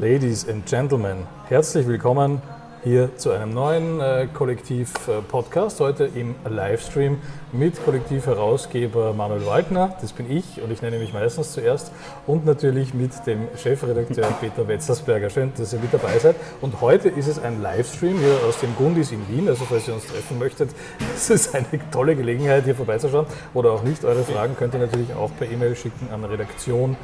Ladies 0.00 0.48
and 0.48 0.64
Gentlemen, 0.64 1.26
herzlich 1.48 1.84
willkommen 1.88 2.40
hier 2.84 3.16
zu 3.16 3.30
einem 3.30 3.50
neuen 3.50 4.00
äh, 4.00 4.28
Kollektiv-Podcast. 4.32 5.80
Heute 5.80 6.04
im 6.04 6.34
Livestream 6.48 7.18
mit 7.52 7.82
Kollektiv-Herausgeber 7.84 9.14
Manuel 9.14 9.46
Waldner, 9.46 9.96
das 10.00 10.12
bin 10.12 10.30
ich 10.30 10.62
und 10.62 10.70
ich 10.70 10.82
nenne 10.82 10.98
mich 10.98 11.12
meistens 11.12 11.52
zuerst, 11.52 11.92
und 12.26 12.46
natürlich 12.46 12.94
mit 12.94 13.26
dem 13.26 13.48
Chefredakteur 13.56 14.26
Peter 14.40 14.68
Wetzersberger. 14.68 15.30
Schön, 15.30 15.52
dass 15.56 15.72
ihr 15.72 15.80
mit 15.80 15.92
dabei 15.92 16.18
seid. 16.18 16.36
Und 16.60 16.80
heute 16.80 17.08
ist 17.08 17.26
es 17.26 17.38
ein 17.38 17.62
Livestream 17.62 18.18
hier 18.18 18.36
aus 18.48 18.58
dem 18.60 18.74
Gundis 18.76 19.12
in 19.12 19.26
Wien. 19.28 19.48
Also, 19.48 19.64
falls 19.64 19.88
ihr 19.88 19.94
uns 19.94 20.06
treffen 20.06 20.38
möchtet, 20.38 20.70
es 21.16 21.30
ist 21.30 21.54
eine 21.54 21.66
tolle 21.90 22.14
Gelegenheit, 22.16 22.64
hier 22.64 22.74
vorbeizuschauen 22.74 23.26
oder 23.54 23.72
auch 23.72 23.82
nicht. 23.82 24.04
Eure 24.04 24.22
Fragen 24.22 24.56
könnt 24.56 24.74
ihr 24.74 24.80
natürlich 24.80 25.12
auch 25.14 25.30
per 25.36 25.50
E-Mail 25.50 25.74
schicken 25.74 26.08
an 26.12 26.24
redaktion 26.24 26.96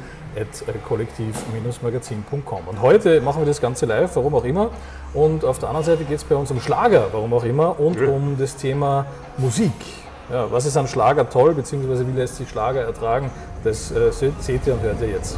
kollektiv-magazin.com. 0.87 2.67
Und 2.67 2.81
heute 2.81 3.21
machen 3.21 3.41
wir 3.41 3.45
das 3.45 3.61
Ganze 3.61 3.85
live, 3.85 4.15
warum 4.15 4.35
auch 4.35 4.43
immer. 4.43 4.71
Und 5.13 5.45
auf 5.45 5.59
der 5.59 5.69
anderen 5.69 5.85
Seite 5.85 6.03
geht 6.03 6.17
es 6.17 6.23
bei 6.23 6.35
uns 6.35 6.51
um 6.51 6.59
Schlager, 6.59 7.07
warum 7.11 7.33
auch 7.33 7.43
immer, 7.43 7.79
und 7.79 7.99
ja. 7.99 8.07
um 8.07 8.37
das 8.37 8.55
Thema 8.57 9.05
Musik. 9.37 9.71
Ja, 10.29 10.51
was 10.51 10.65
ist 10.65 10.75
an 10.75 10.87
Schlager 10.87 11.29
toll, 11.29 11.53
beziehungsweise 11.53 12.07
wie 12.07 12.11
lässt 12.11 12.37
sich 12.37 12.49
Schlager 12.49 12.81
ertragen, 12.81 13.29
das 13.63 13.91
äh, 13.91 14.11
seht 14.11 14.65
ihr 14.65 14.73
und 14.73 14.81
hört 14.81 14.99
ihr 15.01 15.09
jetzt. 15.09 15.37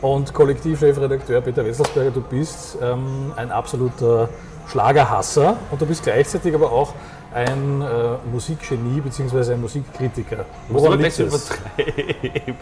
Und 0.00 0.34
Kollektivchefredakteur 0.34 1.40
Peter 1.40 1.64
Wesselsberger, 1.64 2.10
du 2.10 2.22
bist 2.22 2.76
ähm, 2.82 3.32
ein 3.36 3.52
absoluter 3.52 4.28
Schlagerhasser 4.66 5.56
und 5.70 5.80
du 5.80 5.86
bist 5.86 6.02
gleichzeitig 6.02 6.54
aber 6.54 6.72
auch 6.72 6.94
ein 7.34 7.82
äh, 7.82 8.30
Musikgenie 8.30 9.00
bzw. 9.00 9.54
ein 9.54 9.60
Musikkritiker. 9.60 10.44
Woran 10.68 11.00
liegt 11.00 11.18
es? 11.18 11.50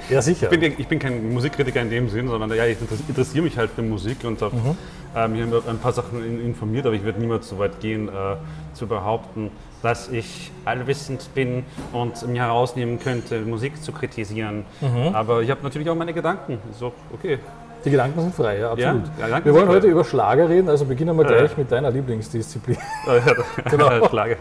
Ja, 0.09 0.23
sicher. 0.23 0.51
Ich 0.51 0.59
bin, 0.59 0.75
ich 0.79 0.87
bin, 0.87 0.99
kein 0.99 1.33
Musikkritiker 1.33 1.81
in 1.81 1.91
dem 1.91 2.09
Sinn, 2.09 2.29
sondern 2.29 2.53
ja, 2.55 2.67
ich 2.67 2.79
interessiere 3.09 3.45
mich 3.45 3.57
halt 3.57 3.71
für 3.71 3.83
Musik 3.83 4.25
und 4.25 4.41
habe 4.43 4.57
mhm. 4.57 4.77
ähm, 5.15 5.35
hier 5.35 5.63
ein 5.69 5.79
paar 5.79 5.93
Sachen 5.93 6.41
informiert, 6.41 6.87
aber 6.87 6.95
ich 6.95 7.05
werde 7.05 7.21
niemals 7.21 7.49
so 7.49 7.59
weit 7.59 7.81
gehen, 7.81 8.09
äh, 8.09 8.37
zu 8.75 8.87
behaupten, 8.87 9.51
dass 9.83 10.09
ich 10.09 10.51
allwissend 10.65 11.35
bin 11.35 11.65
und 11.93 12.27
mir 12.29 12.43
herausnehmen 12.43 12.99
könnte, 12.99 13.41
Musik 13.41 13.83
zu 13.83 13.93
kritisieren. 13.93 14.65
Mhm. 14.81 15.15
Aber 15.15 15.43
ich 15.43 15.51
habe 15.51 15.63
natürlich 15.63 15.89
auch 15.89 15.97
meine 15.97 16.13
Gedanken. 16.13 16.59
Auch 16.81 16.93
okay. 17.13 17.39
Die 17.85 17.91
Gedanken 17.91 18.21
sind 18.21 18.35
frei, 18.35 18.59
ja, 18.59 18.73
absolut. 18.73 19.03
Ja, 19.19 19.45
wir 19.45 19.55
wollen 19.55 19.69
heute 19.69 19.87
über 19.87 20.05
Schlager 20.05 20.49
reden, 20.49 20.69
also 20.69 20.85
beginnen 20.85 21.17
wir 21.17 21.25
gleich 21.25 21.57
mit 21.57 21.73
deiner 21.73 21.91
Lieblingsdisziplin. 21.91 22.77
genau. 23.71 24.09
Schlager. 24.09 24.37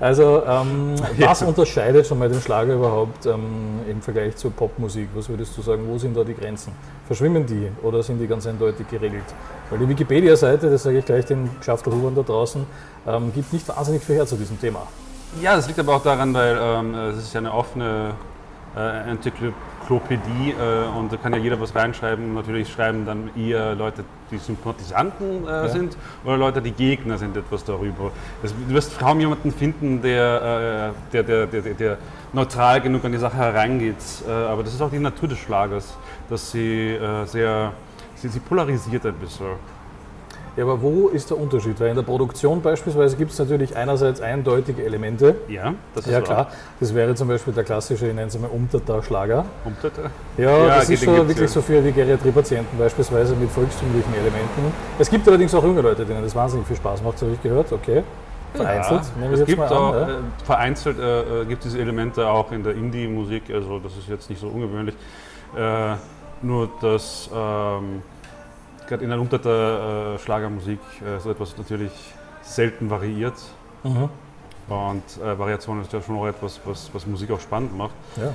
Also, 0.00 0.42
ähm, 0.46 0.94
was 1.18 1.42
unterscheidet 1.42 2.06
schon 2.06 2.18
mal 2.18 2.28
den 2.28 2.40
Schlager 2.40 2.74
überhaupt 2.74 3.24
ähm, 3.26 3.80
im 3.88 4.02
Vergleich 4.02 4.36
zur 4.36 4.50
Popmusik? 4.50 5.08
Was 5.14 5.28
würdest 5.28 5.56
du 5.56 5.62
sagen, 5.62 5.82
wo 5.88 5.96
sind 5.98 6.16
da 6.16 6.24
die 6.24 6.34
Grenzen? 6.34 6.72
Verschwimmen 7.06 7.46
die 7.46 7.70
oder 7.82 8.02
sind 8.02 8.18
die 8.18 8.26
ganz 8.26 8.46
eindeutig 8.46 8.88
geregelt? 8.88 9.24
Weil 9.70 9.78
die 9.78 9.88
Wikipedia-Seite, 9.88 10.70
das 10.70 10.82
sage 10.82 10.98
ich 10.98 11.04
gleich 11.04 11.24
den 11.24 11.50
Schaftelhubern 11.62 12.14
da 12.14 12.22
draußen, 12.22 12.66
ähm, 13.06 13.32
gibt 13.34 13.52
nicht 13.52 13.66
wahnsinnig 13.68 14.02
viel 14.02 14.16
her 14.16 14.26
zu 14.26 14.36
diesem 14.36 14.60
Thema. 14.60 14.86
Ja, 15.40 15.56
das 15.56 15.66
liegt 15.66 15.78
aber 15.78 15.96
auch 15.96 16.02
daran, 16.02 16.32
weil 16.34 16.56
ähm, 16.60 16.94
es 16.94 17.18
ist 17.18 17.34
ja 17.34 17.40
eine 17.40 17.52
offene 17.52 18.10
äh, 18.76 19.10
Enzyklopädie 19.10 19.54
äh, 19.90 20.98
und 20.98 21.12
da 21.12 21.16
kann 21.16 21.32
ja 21.32 21.38
jeder 21.38 21.60
was 21.60 21.74
reinschreiben. 21.74 22.34
Natürlich 22.34 22.72
schreiben 22.72 23.04
dann 23.04 23.30
eher 23.36 23.74
Leute, 23.74 24.04
die 24.30 24.38
Sympathisanten 24.38 25.46
äh, 25.46 25.50
ja. 25.50 25.68
sind 25.68 25.96
oder 26.24 26.36
Leute, 26.36 26.62
die 26.62 26.72
Gegner 26.72 27.18
sind 27.18 27.36
etwas 27.36 27.64
darüber. 27.64 28.10
Das, 28.42 28.52
du 28.52 28.74
wirst 28.74 28.98
kaum 28.98 29.20
jemanden 29.20 29.52
finden, 29.52 30.02
der, 30.02 30.92
äh, 31.12 31.12
der, 31.12 31.22
der, 31.22 31.46
der, 31.46 31.74
der 31.74 31.98
neutral 32.32 32.80
genug 32.80 33.04
an 33.04 33.12
die 33.12 33.18
Sache 33.18 33.36
hereingeht. 33.36 33.96
Äh, 34.26 34.30
aber 34.30 34.62
das 34.62 34.74
ist 34.74 34.80
auch 34.80 34.90
die 34.90 34.98
Natur 34.98 35.28
des 35.28 35.38
Schlagers, 35.38 35.96
dass 36.28 36.50
sie 36.50 36.92
äh, 36.92 37.26
sehr, 37.26 37.72
sie, 38.16 38.28
sie 38.28 38.40
polarisiert 38.40 39.06
ein 39.06 39.14
bisschen. 39.14 39.73
Ja, 40.56 40.64
aber 40.64 40.80
wo 40.80 41.08
ist 41.08 41.30
der 41.30 41.38
Unterschied? 41.38 41.80
Weil 41.80 41.90
in 41.90 41.96
der 41.96 42.02
Produktion 42.04 42.62
beispielsweise 42.62 43.16
gibt 43.16 43.32
es 43.32 43.38
natürlich 43.38 43.76
einerseits 43.76 44.20
eindeutige 44.20 44.84
Elemente. 44.84 45.34
Ja, 45.48 45.74
das 45.94 46.06
ist 46.06 46.12
Ja, 46.12 46.20
klar. 46.20 46.48
Das 46.78 46.94
wäre 46.94 47.14
zum 47.16 47.28
Beispiel 47.28 47.52
der 47.52 47.64
klassische, 47.64 48.06
ich 48.06 48.14
nenne 48.14 48.28
es 48.28 48.38
mal 48.38 48.48
Umtata-Schlager. 48.48 49.44
Umtata? 49.64 50.02
Ja, 50.36 50.56
ja, 50.56 50.66
das 50.76 50.90
ist 50.90 51.02
schon 51.02 51.16
wirklich 51.16 51.38
ja. 51.38 51.48
so 51.48 51.60
für 51.60 51.82
Geriatriepatienten 51.82 52.78
beispielsweise 52.78 53.34
mit 53.34 53.50
volkstümlichen 53.50 54.14
Elementen. 54.14 54.72
Es 54.98 55.10
gibt 55.10 55.26
allerdings 55.26 55.52
auch 55.54 55.64
junge 55.64 55.80
Leute, 55.80 56.04
denen 56.04 56.22
das 56.22 56.34
wahnsinnig 56.36 56.66
viel 56.66 56.76
Spaß 56.76 57.02
macht, 57.02 57.20
habe 57.20 57.32
ich 57.32 57.42
gehört. 57.42 57.72
Okay. 57.72 58.04
Vereinzelt, 58.54 59.02
ja, 59.20 59.30
es 59.32 59.44
gibt 59.44 59.60
auch, 59.60 59.94
an, 59.94 60.08
ja? 60.08 60.08
Äh, 60.08 60.18
vereinzelt 60.44 60.98
äh, 61.00 61.42
äh, 61.42 61.44
gibt 61.46 61.64
es 61.64 61.72
diese 61.72 61.82
Elemente 61.82 62.24
auch 62.28 62.52
in 62.52 62.62
der 62.62 62.74
Indie-Musik, 62.76 63.50
also 63.52 63.80
das 63.80 63.96
ist 63.96 64.08
jetzt 64.08 64.30
nicht 64.30 64.40
so 64.40 64.46
ungewöhnlich. 64.46 64.94
Äh, 65.56 65.96
nur 66.40 66.68
dass 66.80 67.28
ähm, 67.34 68.02
gerade 68.86 69.04
in 69.04 69.10
der 69.10 69.20
Unter 69.20 69.38
der 69.38 70.14
äh, 70.14 70.18
Schlagermusik 70.18 70.80
äh, 71.00 71.18
so 71.20 71.30
etwas 71.30 71.56
natürlich 71.56 71.92
selten 72.42 72.90
variiert. 72.90 73.34
Mhm. 73.82 74.08
Und 74.68 75.02
äh, 75.22 75.38
Variation 75.38 75.82
ist 75.82 75.92
ja 75.92 76.00
schon 76.00 76.16
auch 76.16 76.26
etwas, 76.26 76.60
was, 76.64 76.90
was 76.92 77.06
Musik 77.06 77.30
auch 77.30 77.40
spannend 77.40 77.76
macht. 77.76 77.94
Ja. 78.16 78.32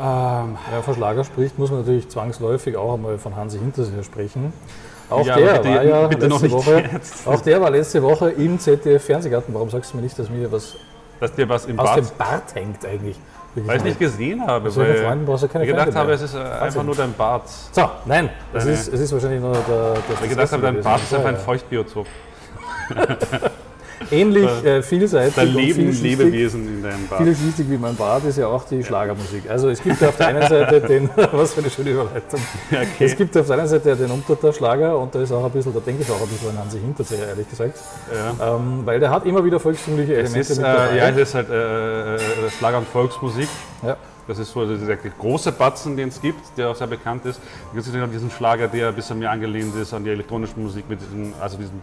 Ähm, 0.00 0.56
ja, 0.72 0.80
von 0.82 0.94
Schlager 0.94 1.24
spricht, 1.24 1.58
muss 1.58 1.70
man 1.70 1.80
natürlich 1.80 2.08
zwangsläufig 2.08 2.76
auch 2.76 2.94
einmal 2.94 3.18
von 3.18 3.34
Hansi 3.34 3.58
Hinterseher 3.58 4.04
sprechen. 4.04 4.52
Auch 5.10 5.26
ja, 5.26 5.36
der 5.36 5.52
bitte, 5.54 5.68
war 5.74 5.82
ja 5.82 6.06
letzte 6.06 6.50
Woche, 6.50 6.84
auch 7.24 7.40
der 7.40 7.60
war 7.60 7.70
letzte 7.70 8.02
Woche 8.02 8.30
im 8.30 8.58
ZDF 8.58 9.04
Fernsehgarten. 9.04 9.54
Warum 9.54 9.70
sagst 9.70 9.92
du 9.92 9.96
mir 9.96 10.02
nicht, 10.02 10.18
dass 10.18 10.28
mir 10.28 10.52
was, 10.52 10.76
dass 11.18 11.32
dir 11.32 11.48
was 11.48 11.64
im 11.66 11.78
aus 11.78 11.86
Bart, 11.86 11.98
dem 11.98 12.16
Bart 12.16 12.54
hängt 12.54 12.84
eigentlich? 12.84 13.18
Weil 13.66 13.76
ich 13.76 13.82
es 13.82 13.84
nicht 13.84 13.98
gesehen 13.98 14.46
habe. 14.46 14.66
Also 14.66 14.80
weil 14.80 14.94
Freunden 14.94 15.26
brauchst 15.26 15.44
du 15.44 15.48
keine 15.48 15.64
ich 15.64 15.70
gedacht 15.70 15.94
habe, 15.94 16.12
es 16.12 16.22
ist 16.22 16.34
Wahnsinn. 16.34 16.52
einfach 16.52 16.82
nur 16.82 16.94
dein 16.94 17.12
Bart. 17.12 17.48
So, 17.72 17.90
nein, 18.04 18.30
es 18.52 18.64
ist, 18.64 18.92
es 18.92 19.00
ist 19.00 19.12
wahrscheinlich 19.12 19.40
nur 19.40 19.52
der. 19.52 19.94
der 19.94 20.22
ich 20.22 20.30
gedacht 20.30 20.52
habe, 20.52 20.62
dein 20.62 20.82
Bart 20.82 21.02
ist 21.02 21.14
einfach 21.14 21.28
ein 21.28 21.36
Feuchtbiotop. 21.36 22.06
Ähnlich 24.10 24.48
äh, 24.64 24.82
vielseitig. 24.82 25.34
Da 25.34 25.42
leben 25.42 25.90
Lebewesen 25.92 26.66
in 26.66 26.82
deinem 26.82 27.06
Bart. 27.08 27.22
Vielschichtig 27.22 27.70
wie 27.70 27.78
mein 27.78 27.96
Bart 27.96 28.24
ist 28.24 28.38
ja 28.38 28.46
auch 28.46 28.64
die 28.64 28.82
Schlagermusik. 28.82 29.48
Also 29.48 29.68
es 29.68 29.82
gibt 29.82 30.02
auf 30.02 30.16
der 30.16 30.28
einen 30.28 30.42
Seite 30.42 30.80
den, 30.88 31.10
was 31.32 31.54
für 31.54 31.60
eine 31.60 31.70
schöne 31.70 31.90
Überleitung. 31.90 32.40
Okay. 32.70 33.04
Es 33.04 33.16
gibt 33.16 33.36
auf 33.36 33.46
der 33.46 33.58
einen 33.58 33.68
Seite 33.68 33.96
den 33.96 34.10
Umtutter 34.10 34.52
Schlager 34.52 34.98
und 34.98 35.14
da 35.14 35.22
ist 35.22 35.32
auch 35.32 35.44
ein 35.44 35.50
bisschen, 35.50 35.74
da 35.74 35.80
denke 35.80 36.02
ich 36.02 36.10
auch 36.10 36.20
ein 36.20 36.28
bisschen 36.28 36.50
an 36.50 36.58
Hansi 36.58 36.78
Hinterseher, 36.78 37.28
ehrlich 37.28 37.48
gesagt. 37.48 37.78
Ja. 38.12 38.56
Ähm, 38.56 38.82
weil 38.84 39.00
der 39.00 39.10
hat 39.10 39.26
immer 39.26 39.44
wieder 39.44 39.60
volkstümliche 39.60 40.14
Elemente 40.14 40.40
es 40.40 40.50
ist, 40.50 40.58
mit 40.58 40.66
dabei. 40.66 40.90
Äh, 40.90 40.98
ja, 40.98 41.08
es 41.08 41.16
ist 41.16 41.34
halt 41.34 41.50
äh, 41.50 42.14
äh, 42.16 42.18
Schlager 42.58 42.78
und 42.78 42.88
Volksmusik. 42.88 43.48
Ja. 43.84 43.96
Das 44.26 44.38
ist 44.38 44.52
so 44.52 44.66
dieser 44.66 44.96
große 44.96 45.52
Batzen, 45.52 45.96
den 45.96 46.08
es 46.08 46.20
gibt, 46.20 46.40
der 46.58 46.68
auch 46.68 46.76
sehr 46.76 46.86
bekannt 46.86 47.24
ist. 47.24 47.40
Es 47.74 47.90
gibt 47.90 48.12
diesen 48.12 48.30
Schlager, 48.30 48.68
der 48.68 48.88
ein 48.88 48.94
bisschen 48.94 49.18
mehr 49.18 49.30
angelehnt 49.30 49.74
ist 49.74 49.94
an 49.94 50.04
die 50.04 50.10
elektronische 50.10 50.60
Musik, 50.60 50.84
mit 50.86 51.00
diesem, 51.00 51.32
also 51.40 51.56
diesen 51.56 51.80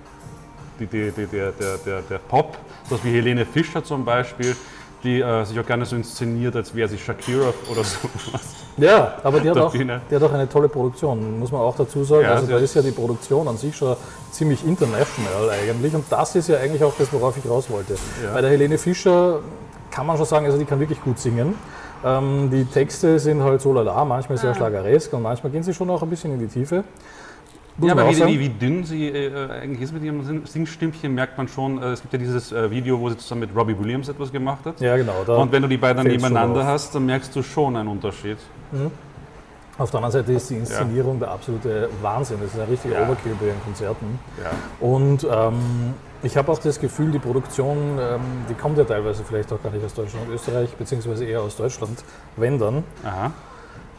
die, 0.80 0.88
die, 0.88 1.12
die, 1.12 1.26
der, 1.28 1.52
der, 1.52 2.02
der, 2.02 2.18
Pop, 2.18 2.58
so 2.90 3.00
wie 3.04 3.12
Helene 3.12 3.46
Fischer 3.46 3.84
zum 3.84 4.06
Beispiel, 4.06 4.56
die 5.04 5.22
äh, 5.22 5.44
sich 5.46 5.60
auch 5.60 5.66
gerne 5.66 5.86
so 5.86 5.96
inszeniert, 5.96 6.56
als 6.56 6.74
wäre 6.74 6.88
sie 6.88 6.98
Shakira 6.98 7.54
oder 7.72 7.84
sowas. 7.84 8.56
Ja, 8.78 9.16
aber 9.24 9.40
die 9.40 9.50
hat, 9.50 9.58
auch, 9.58 9.72
die 9.72 9.86
hat 9.88 10.24
auch 10.24 10.34
eine 10.34 10.50
tolle 10.50 10.68
Produktion, 10.68 11.40
muss 11.40 11.52
man 11.52 11.62
auch 11.62 11.76
dazu 11.78 12.04
sagen. 12.04 12.24
Ja, 12.24 12.34
also 12.34 12.48
da 12.48 12.58
ist 12.58 12.76
ja 12.76 12.82
die 12.82 12.92
Produktion 12.92 13.48
an 13.48 13.58
sich 13.58 13.76
schon 13.76 13.96
ziemlich 14.32 14.66
international 14.66 15.50
eigentlich 15.50 15.96
und 15.96 16.06
das 16.10 16.36
ist 16.36 16.50
ja 16.50 16.58
eigentlich 16.58 16.84
auch 16.84 16.94
das, 16.98 17.14
worauf 17.14 17.38
ich 17.38 17.50
raus 17.50 17.70
wollte. 17.70 17.94
Ja. 17.94 18.34
Bei 18.34 18.42
der 18.42 18.50
Helene 18.50 18.78
Fischer 18.78 19.40
kann 19.92 20.06
man 20.06 20.18
schon 20.18 20.26
sagen, 20.26 20.46
also 20.46 20.58
die 20.58 20.66
kann 20.66 20.80
wirklich 20.80 21.02
gut 21.02 21.20
singen. 21.20 21.56
Ähm, 22.04 22.50
die 22.52 22.66
Texte 22.66 23.18
sind 23.18 23.42
halt 23.42 23.62
so 23.62 23.72
lala, 23.72 24.04
manchmal 24.04 24.38
sehr 24.38 24.52
ah. 24.52 24.56
schlageresk 24.56 25.14
und 25.14 25.22
manchmal 25.22 25.52
gehen 25.52 25.64
sie 25.64 25.74
schon 25.74 25.90
auch 25.90 26.04
ein 26.04 26.10
bisschen 26.10 26.34
in 26.34 26.40
die 26.40 26.48
Tiefe. 26.48 26.84
Ja, 27.82 27.92
aber 27.92 28.10
wie, 28.10 28.26
wie, 28.26 28.40
wie, 28.40 28.50
dünn 28.50 28.86
sie 28.86 29.10
äh, 29.10 29.50
eigentlich 29.50 29.82
ist 29.82 29.94
mit 29.94 30.04
ihrem 30.04 30.46
Singstimmchen, 30.46 31.14
merkt 31.14 31.38
man 31.38 31.48
schon. 31.48 31.82
Äh, 31.82 31.88
es 31.88 32.02
gibt 32.02 32.14
ja 32.14 32.20
dieses 32.20 32.52
äh, 32.52 32.72
Video, 32.72 33.00
wo 33.00 33.10
sie 33.10 33.18
zusammen 33.18 33.42
mit 33.42 33.56
Robbie 33.56 33.78
Williams 33.78 34.08
etwas 34.08 34.32
gemacht 34.32 34.66
hat. 34.66 34.80
Ja, 34.80 34.96
genau. 34.96 35.24
Und 35.42 35.52
wenn 35.52 35.62
du 35.62 35.68
die 35.68 35.78
beiden 35.78 36.04
nebeneinander 36.04 36.66
hast, 36.66 36.96
dann 36.96 37.06
merkst 37.06 37.36
du 37.36 37.44
schon 37.44 37.76
einen 37.76 37.90
Unterschied. 37.90 38.38
Mhm. 38.72 38.92
Auf 39.78 39.92
der 39.92 39.98
anderen 39.98 40.14
Seite 40.14 40.32
ist 40.32 40.50
die 40.50 40.56
Inszenierung 40.56 41.16
ja. 41.16 41.26
der 41.26 41.32
absolute 41.32 41.90
Wahnsinn. 42.02 42.38
Das 42.42 42.54
ist 42.54 42.60
ein 42.60 42.68
richtiger 42.70 43.02
ja. 43.02 43.06
Overkill 43.06 43.36
bei 43.38 43.48
ihren 43.48 43.62
Konzerten. 43.62 44.20
Ja. 44.42 44.52
Und 44.80 45.28
ähm, 45.30 45.94
ich 46.24 46.38
habe 46.38 46.50
auch 46.52 46.60
das 46.60 46.80
Gefühl, 46.80 47.12
die 47.12 47.20
Produktion, 47.20 48.00
ähm, 48.00 48.22
die 48.50 48.54
kommt 48.54 48.78
ja 48.78 48.86
teilweise 48.86 49.26
vielleicht 49.26 49.52
auch 49.52 49.62
gar 49.62 49.72
nicht 49.72 49.84
aus 49.84 49.94
Deutschland 49.94 50.28
und 50.28 50.34
Österreich, 50.34 50.74
beziehungsweise 50.76 51.26
eher 51.26 51.42
aus 51.42 51.58
Deutschland, 51.58 52.06
wenn 52.38 52.58
dann. 52.58 52.86
Aha. 53.04 53.32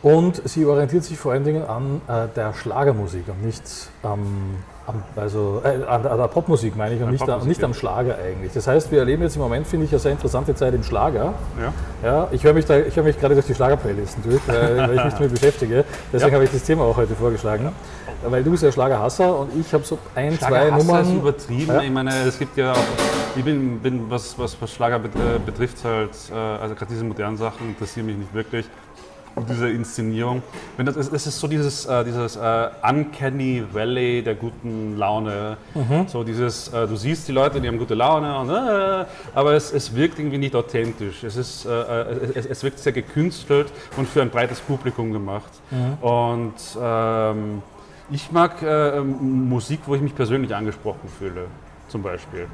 Und 0.02 0.46
sie 0.48 0.66
orientiert 0.66 1.04
sich 1.04 1.18
vor 1.18 1.32
allen 1.32 1.44
Dingen 1.44 1.64
an 1.64 2.00
äh, 2.06 2.28
der 2.34 2.54
Schlagermusik 2.54 3.24
und 3.28 3.44
nicht 3.44 3.62
ähm, 4.04 4.56
am, 4.86 5.02
also, 5.16 5.62
äh, 5.64 5.84
an, 5.84 6.02
der 6.02 6.28
Popmusik, 6.28 6.76
meine 6.76 6.94
ich, 6.94 7.02
und 7.02 7.10
nicht, 7.10 7.26
nicht 7.44 7.64
am 7.64 7.74
Schlager 7.74 8.16
eigentlich. 8.18 8.52
Das 8.52 8.66
heißt, 8.66 8.92
wir 8.92 9.00
erleben 9.00 9.22
jetzt 9.22 9.36
im 9.36 9.42
Moment, 9.42 9.66
finde 9.66 9.86
ich, 9.86 9.92
eine 9.92 9.98
sehr 9.98 10.12
interessante 10.12 10.54
Zeit 10.54 10.74
im 10.74 10.82
Schlager. 10.82 11.34
Ja. 11.60 11.72
Ja, 12.04 12.28
ich 12.30 12.44
höre 12.44 12.54
mich, 12.54 12.66
hör 12.68 13.02
mich 13.02 13.18
gerade 13.18 13.34
durch 13.34 13.46
die 13.46 13.54
Schlagerplaylisten 13.54 14.22
durch, 14.22 14.40
weil, 14.46 14.78
weil 14.78 14.96
ich 14.96 15.04
mich 15.04 15.14
damit 15.14 15.32
beschäftige. 15.32 15.84
Deswegen 16.12 16.30
ja. 16.30 16.34
habe 16.36 16.44
ich 16.44 16.52
das 16.52 16.62
Thema 16.62 16.84
auch 16.84 16.96
heute 16.96 17.14
vorgeschlagen. 17.14 17.72
Weil 18.24 18.44
du 18.44 18.50
bist 18.50 18.62
ja 18.62 18.72
Schlagerhasser 18.72 19.38
und 19.38 19.50
ich 19.58 19.72
habe 19.72 19.84
so 19.84 19.98
ein, 20.14 20.38
zwei 20.38 20.70
Nummern. 20.70 21.02
ist 21.02 21.12
übertrieben. 21.12 21.80
Ich 21.80 21.90
meine, 21.90 22.10
es 22.26 22.38
gibt 22.38 22.56
ja 22.56 22.72
auch, 22.72 22.78
ich 23.36 23.44
bin, 23.44 23.80
bin 23.80 24.08
was, 24.08 24.38
was, 24.38 24.56
was 24.60 24.70
Schlager 24.72 24.98
betrifft, 24.98 25.84
halt, 25.84 26.10
äh, 26.32 26.34
also 26.34 26.74
gerade 26.74 26.92
diese 26.92 27.04
modernen 27.04 27.36
Sachen 27.36 27.68
interessieren 27.68 28.06
mich 28.06 28.16
nicht 28.16 28.34
wirklich. 28.34 28.66
Diese 29.44 29.68
Inszenierung. 29.68 30.42
Wenn 30.76 30.86
das, 30.86 30.96
ist, 30.96 31.12
das 31.12 31.26
ist 31.26 31.38
so 31.38 31.46
dieses, 31.46 31.86
äh, 31.86 32.04
dieses 32.04 32.36
äh, 32.36 32.68
Uncanny 32.82 33.64
Valley 33.70 34.22
der 34.22 34.34
guten 34.34 34.96
Laune. 34.96 35.56
Mhm. 35.74 36.08
So 36.08 36.24
dieses, 36.24 36.68
äh, 36.68 36.86
du 36.86 36.96
siehst 36.96 37.28
die 37.28 37.32
Leute, 37.32 37.60
die 37.60 37.68
haben 37.68 37.78
gute 37.78 37.94
Laune, 37.94 38.38
und, 38.38 38.48
äh, 38.48 39.04
aber 39.34 39.52
es, 39.52 39.72
es 39.72 39.94
wirkt 39.94 40.18
irgendwie 40.18 40.38
nicht 40.38 40.54
authentisch. 40.54 41.22
Es, 41.22 41.36
ist, 41.36 41.66
äh, 41.66 41.70
äh, 41.70 42.32
es, 42.34 42.46
es, 42.46 42.62
wirkt 42.62 42.78
sehr 42.78 42.92
gekünstelt 42.92 43.72
und 43.96 44.08
für 44.08 44.22
ein 44.22 44.30
breites 44.30 44.60
Publikum 44.60 45.12
gemacht. 45.12 45.50
Mhm. 45.70 46.06
Und 46.06 46.54
ähm, 46.80 47.62
ich 48.10 48.30
mag 48.30 48.62
Musik, 49.04 49.80
wo 49.86 49.96
ich 49.96 50.00
mich 50.00 50.14
persönlich 50.14 50.54
angesprochen 50.54 51.08
fühle, 51.18 51.46
zum 51.88 52.02
Beispiel. 52.02 52.46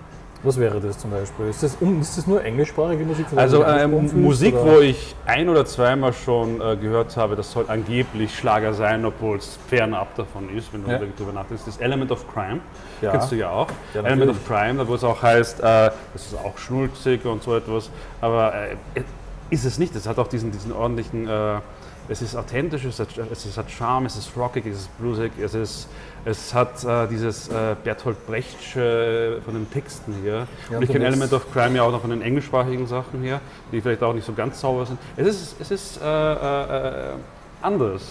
Was 0.44 0.58
wäre 0.58 0.80
das 0.80 0.98
zum 0.98 1.12
Beispiel? 1.12 1.46
Ist 1.46 1.62
das, 1.62 1.76
ist 1.80 2.18
das 2.18 2.26
nur 2.26 2.44
englischsprachige 2.44 3.04
Musik? 3.04 3.26
Also 3.36 3.64
ähm, 3.64 4.10
Musik, 4.20 4.54
oder? 4.54 4.64
wo 4.64 4.80
ich 4.80 5.14
ein 5.24 5.48
oder 5.48 5.64
zweimal 5.64 6.12
schon 6.12 6.60
äh, 6.60 6.76
gehört 6.76 7.16
habe, 7.16 7.36
das 7.36 7.52
soll 7.52 7.66
angeblich 7.68 8.36
Schlager 8.36 8.74
sein, 8.74 9.04
obwohl 9.04 9.38
es 9.38 9.56
fernab 9.68 10.16
davon 10.16 10.50
ist, 10.56 10.72
wenn 10.72 10.84
du 10.84 10.90
ja. 10.90 10.98
darüber 10.98 11.32
nachdenkst. 11.32 11.62
Das 11.64 11.76
Element 11.76 12.10
of 12.10 12.26
Crime, 12.32 12.58
ja. 13.00 13.12
kennst 13.12 13.30
du 13.30 13.36
ja 13.36 13.50
auch. 13.50 13.68
Ja, 13.94 14.02
Element 14.02 14.32
of 14.32 14.46
Crime, 14.46 14.86
wo 14.88 14.94
es 14.94 15.04
auch 15.04 15.22
heißt, 15.22 15.60
äh, 15.60 15.62
das 15.62 16.26
ist 16.26 16.36
auch 16.36 16.58
schnulzig 16.58 17.24
und 17.24 17.44
so 17.44 17.56
etwas, 17.56 17.90
aber 18.20 18.52
äh, 18.54 19.02
ist 19.50 19.64
es 19.64 19.78
nicht. 19.78 19.94
Es 19.94 20.08
hat 20.08 20.18
auch 20.18 20.28
diesen, 20.28 20.50
diesen 20.50 20.72
ordentlichen 20.72 21.28
äh, 21.28 21.58
es 22.08 22.22
ist 22.22 22.36
authentisch, 22.36 22.84
es 22.84 22.98
hat, 22.98 23.08
es 23.30 23.56
hat 23.56 23.70
Charme, 23.70 24.06
es 24.06 24.16
ist 24.16 24.36
rockig, 24.36 24.66
es 24.66 24.80
ist 24.80 24.98
bluesig, 24.98 25.32
es, 25.42 25.54
ist, 25.54 25.88
es 26.24 26.52
hat 26.52 26.84
äh, 26.84 27.06
dieses 27.08 27.48
äh, 27.48 27.74
Bertolt 27.82 28.26
Brechtsche 28.26 29.40
von 29.44 29.54
den 29.54 29.70
Texten 29.70 30.14
hier. 30.22 30.46
Ja, 30.70 30.76
und 30.76 30.82
ich 30.82 30.90
kenne 30.90 31.06
Element 31.06 31.32
of 31.32 31.50
Crime 31.52 31.76
ja 31.76 31.82
auch 31.82 31.92
noch 31.92 32.00
von 32.00 32.10
den 32.10 32.22
englischsprachigen 32.22 32.86
Sachen 32.86 33.22
hier, 33.22 33.40
die 33.70 33.80
vielleicht 33.80 34.02
auch 34.02 34.14
nicht 34.14 34.26
so 34.26 34.32
ganz 34.32 34.60
sauber 34.60 34.86
sind. 34.86 34.98
Es 35.16 35.26
ist, 35.26 35.56
es 35.60 35.70
ist 35.70 36.00
äh, 36.02 36.04
äh, 36.04 37.10
äh 37.10 37.14
anders. 37.62 38.02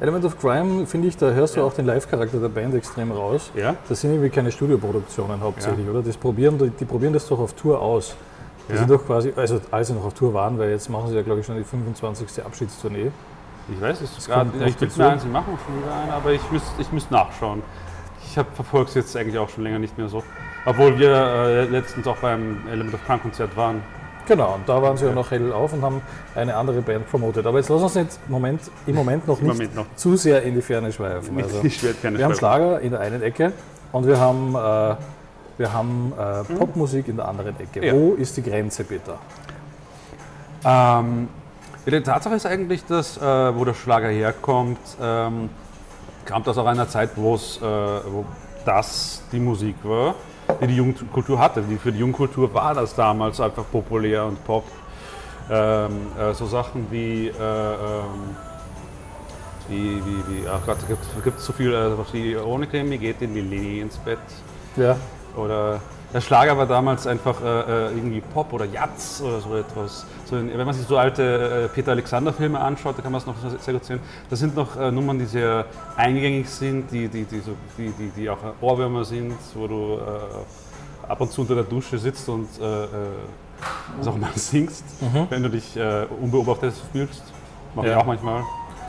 Element 0.00 0.24
of 0.24 0.36
Crime, 0.36 0.84
finde 0.86 1.06
ich, 1.06 1.16
da 1.16 1.30
hörst 1.30 1.54
du 1.54 1.60
ja. 1.60 1.66
auch 1.66 1.74
den 1.74 1.86
Live-Charakter 1.86 2.38
der 2.38 2.48
Band 2.48 2.74
extrem 2.74 3.12
raus. 3.12 3.52
Ja. 3.54 3.76
Das 3.88 4.00
sind 4.00 4.10
irgendwie 4.10 4.30
keine 4.30 4.50
Studioproduktionen 4.50 5.40
hauptsächlich, 5.40 5.86
ja. 5.86 5.92
oder? 5.92 6.02
Das 6.02 6.16
probieren, 6.16 6.58
die, 6.58 6.70
die 6.70 6.84
probieren 6.84 7.12
das 7.12 7.28
doch 7.28 7.38
auf 7.38 7.52
Tour 7.52 7.80
aus. 7.80 8.16
Die 8.68 8.72
ja. 8.72 8.78
sind 8.78 8.90
doch 8.90 9.04
quasi, 9.04 9.32
also 9.34 9.60
als 9.70 9.88
sie 9.88 9.94
noch 9.94 10.04
auf 10.04 10.14
Tour 10.14 10.32
waren, 10.34 10.58
weil 10.58 10.70
jetzt 10.70 10.88
machen 10.88 11.08
sie 11.08 11.16
ja, 11.16 11.22
glaube 11.22 11.40
ich, 11.40 11.46
schon 11.46 11.56
die 11.56 11.64
25. 11.64 12.44
Abschiedstournee. 12.44 13.10
Ich 13.72 13.80
weiß 13.80 14.00
es 14.00 14.26
gerade, 14.26 14.50
ich 14.66 14.76
bin 14.76 14.90
mir 14.96 15.08
ein, 15.08 15.20
sie 15.20 15.28
machen 15.28 15.58
schon 15.64 15.82
wieder 15.82 15.94
eine, 15.94 16.12
aber 16.12 16.32
ich 16.32 16.50
müsste 16.50 16.70
ich 16.80 16.90
müsst 16.92 17.10
nachschauen. 17.10 17.62
Ich 18.24 18.32
verfolge 18.32 18.88
es 18.88 18.94
jetzt 18.94 19.16
eigentlich 19.16 19.38
auch 19.38 19.48
schon 19.48 19.64
länger 19.64 19.78
nicht 19.78 19.96
mehr 19.98 20.08
so. 20.08 20.22
Obwohl 20.64 20.98
wir 20.98 21.10
äh, 21.10 21.64
letztens 21.64 22.06
auch 22.06 22.16
beim 22.16 22.66
Element 22.68 22.94
of 22.94 23.04
Crime 23.04 23.18
Konzert 23.18 23.56
waren. 23.56 23.82
Genau, 24.26 24.54
und 24.54 24.68
da 24.68 24.80
waren 24.80 24.96
sie 24.96 25.06
ja 25.06 25.12
noch 25.12 25.30
hell 25.32 25.52
auf 25.52 25.72
und 25.72 25.82
haben 25.82 26.00
eine 26.34 26.54
andere 26.56 26.80
Band 26.80 27.10
promotet. 27.10 27.44
Aber 27.44 27.58
jetzt 27.58 27.68
lass 27.68 27.82
uns 27.82 27.94
jetzt 27.94 28.20
Moment, 28.28 28.60
im 28.86 28.94
Moment 28.94 29.26
noch 29.26 29.40
nicht 29.40 29.52
Moment 29.52 29.74
noch. 29.74 29.86
zu 29.96 30.16
sehr 30.16 30.42
in 30.42 30.54
die 30.54 30.62
Ferne 30.62 30.92
schweifen. 30.92 31.36
Also, 31.42 31.62
wir 31.62 32.24
haben 32.24 32.34
Schlager 32.34 32.80
in 32.80 32.92
der 32.92 33.00
einen 33.00 33.22
Ecke 33.22 33.52
und 33.90 34.06
wir 34.06 34.20
haben 34.20 34.54
äh, 34.54 34.94
wir 35.62 35.72
haben 35.72 36.12
äh, 36.18 36.52
mhm. 36.52 36.58
Popmusik 36.58 37.06
in 37.06 37.16
der 37.16 37.28
anderen 37.28 37.58
Ecke. 37.60 37.86
Ja. 37.86 37.92
Wo 37.92 38.14
ist 38.14 38.36
die 38.36 38.42
Grenze, 38.42 38.82
Peter? 38.82 39.16
Ähm, 40.64 41.28
die 41.86 42.00
Tatsache 42.00 42.34
ist 42.34 42.46
eigentlich, 42.46 42.84
dass, 42.84 43.16
äh, 43.16 43.20
wo 43.20 43.64
der 43.64 43.74
Schlager 43.74 44.08
herkommt, 44.08 44.80
ähm, 45.00 45.50
kam 46.24 46.42
das 46.42 46.58
auch 46.58 46.66
einer 46.66 46.88
Zeit, 46.88 47.10
äh, 47.16 47.20
wo 47.20 48.24
das 48.64 49.22
die 49.30 49.38
Musik 49.38 49.76
war, 49.84 50.16
die 50.60 50.66
die 50.66 50.76
Jugendkultur 50.76 51.38
hatte. 51.38 51.62
Die, 51.62 51.76
für 51.76 51.92
die 51.92 52.00
Jugendkultur 52.00 52.52
war 52.52 52.74
das 52.74 52.96
damals 52.96 53.40
einfach 53.40 53.64
populär 53.70 54.24
und 54.24 54.44
Pop. 54.44 54.64
Ähm, 55.48 55.92
äh, 56.18 56.34
so 56.34 56.46
Sachen 56.46 56.88
wie, 56.90 57.28
äh, 57.28 57.30
ähm, 57.30 58.36
wie, 59.68 60.02
wie, 60.04 60.42
wie, 60.42 60.48
ach 60.48 60.60
Gott, 60.66 60.78
gibt 61.22 61.38
es 61.38 61.46
so 61.46 61.52
viel, 61.52 61.72
äh, 61.72 62.12
wie 62.12 62.36
ohne 62.36 62.66
Creme 62.66 62.98
geht 62.98 63.22
in 63.22 63.34
die 63.34 63.40
Leni 63.40 63.80
ins 63.80 63.96
Bett. 63.98 64.18
Ja. 64.76 64.96
Oder 65.36 65.80
der 66.12 66.20
Schlager 66.20 66.58
war 66.58 66.66
damals 66.66 67.06
einfach 67.06 67.42
äh, 67.42 67.46
äh, 67.46 67.96
irgendwie 67.96 68.20
Pop 68.20 68.52
oder 68.52 68.66
Jazz 68.66 69.22
oder 69.24 69.40
so 69.40 69.56
etwas. 69.56 70.04
So, 70.26 70.36
wenn 70.36 70.66
man 70.66 70.74
sich 70.74 70.86
so 70.86 70.98
alte 70.98 71.22
äh, 71.64 71.74
Peter 71.74 71.92
Alexander-Filme 71.92 72.60
anschaut, 72.60 72.98
da 72.98 73.02
kann 73.02 73.12
man 73.12 73.20
es 73.20 73.26
noch 73.26 73.36
sehr 73.58 73.74
gut 73.74 73.84
sehen. 73.84 74.00
Das 74.28 74.38
sind 74.38 74.54
noch 74.54 74.76
äh, 74.76 74.90
Nummern, 74.90 75.18
die 75.18 75.24
sehr 75.24 75.64
eingängig 75.96 76.48
sind, 76.50 76.90
die, 76.90 77.08
die, 77.08 77.24
die, 77.24 77.40
so, 77.40 77.52
die, 77.78 77.90
die, 77.92 78.10
die 78.10 78.28
auch 78.28 78.38
Ohrwürmer 78.60 79.04
sind, 79.04 79.36
wo 79.54 79.66
du 79.66 79.94
äh, 79.94 81.10
ab 81.10 81.20
und 81.20 81.32
zu 81.32 81.40
unter 81.40 81.54
der 81.54 81.64
Dusche 81.64 81.98
sitzt 81.98 82.28
und 82.28 82.48
äh, 82.60 82.86
was 83.96 84.06
auch 84.06 84.16
mal 84.16 84.30
singst, 84.34 84.84
mhm. 85.00 85.26
wenn 85.30 85.42
du 85.42 85.48
dich 85.48 85.78
unbeobachtet 86.20 86.74
fühlst. 86.92 87.22
Mache 87.74 87.86
ja. 87.86 87.92
ich 87.92 88.02
auch 88.02 88.06
manchmal. 88.06 88.42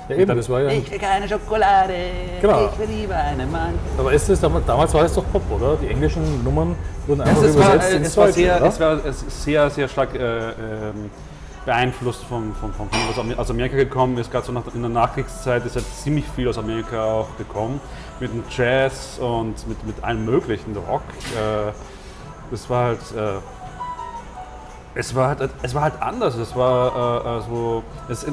Ja, 0.10 0.16
eben, 0.18 0.36
das 0.36 0.50
war 0.50 0.62
ja. 0.62 0.70
Ich 0.70 0.92
will 0.92 1.00
keine 1.00 1.28
Schokolade, 1.28 1.94
genau. 2.42 2.70
ich 2.72 2.80
will 2.80 2.96
lieber 2.96 3.16
einen 3.16 3.50
Mann. 3.52 3.74
Aber 3.98 4.12
ist 4.12 4.28
das, 4.28 4.42
damals 4.42 4.94
war 4.94 5.06
es 5.06 5.14
doch 5.14 5.24
Pop, 5.32 5.44
oder? 5.50 5.78
Die 5.78 5.88
englischen 5.88 6.44
Nummern 6.44 6.76
wurden 7.08 7.22
einfach 7.22 7.44
es 7.44 7.56
übersetzt 7.56 7.92
war, 7.92 7.92
ins 7.92 8.08
es 8.08 8.18
war 8.18 8.32
sehr, 8.32 8.62
Es 8.64 8.80
war 8.80 9.00
sehr, 9.14 9.70
sehr 9.70 9.88
stark 9.88 10.14
äh, 10.16 10.50
ähm, 10.50 11.10
beeinflusst 11.66 12.24
von, 12.26 12.54
von, 12.56 12.74
von, 12.74 12.90
was 13.08 13.38
aus 13.38 13.50
Amerika 13.50 13.78
gekommen 13.78 14.18
ist. 14.18 14.30
Gerade 14.30 14.46
so 14.46 14.52
nach, 14.52 14.64
in 14.74 14.82
der 14.82 14.90
Nachkriegszeit 14.90 15.66
ist 15.66 15.78
ja 15.78 15.82
ziemlich 15.82 16.26
viel 16.36 16.50
aus 16.50 16.58
Amerika 16.58 17.04
auch 17.04 17.38
gekommen. 17.38 17.80
Mit 18.20 18.34
dem 18.34 18.44
Jazz 18.50 19.20
und 19.20 19.68
mit, 19.68 19.86
mit 19.86 20.04
allem 20.04 20.26
möglichen, 20.26 20.76
Rock. 20.76 21.04
Äh, 21.36 21.72
das 22.52 22.70
war 22.70 22.88
halt... 22.88 23.00
Äh, 23.16 23.40
es 24.96 25.16
war 25.16 25.30
halt, 25.30 25.50
es 25.64 25.74
war 25.74 25.82
halt 25.82 26.02
anders. 26.02 26.36
Es 26.36 26.56
war 26.56 27.26
äh, 27.26 27.40
äh 27.40 27.42
so, 27.50 27.84
es, 28.10 28.28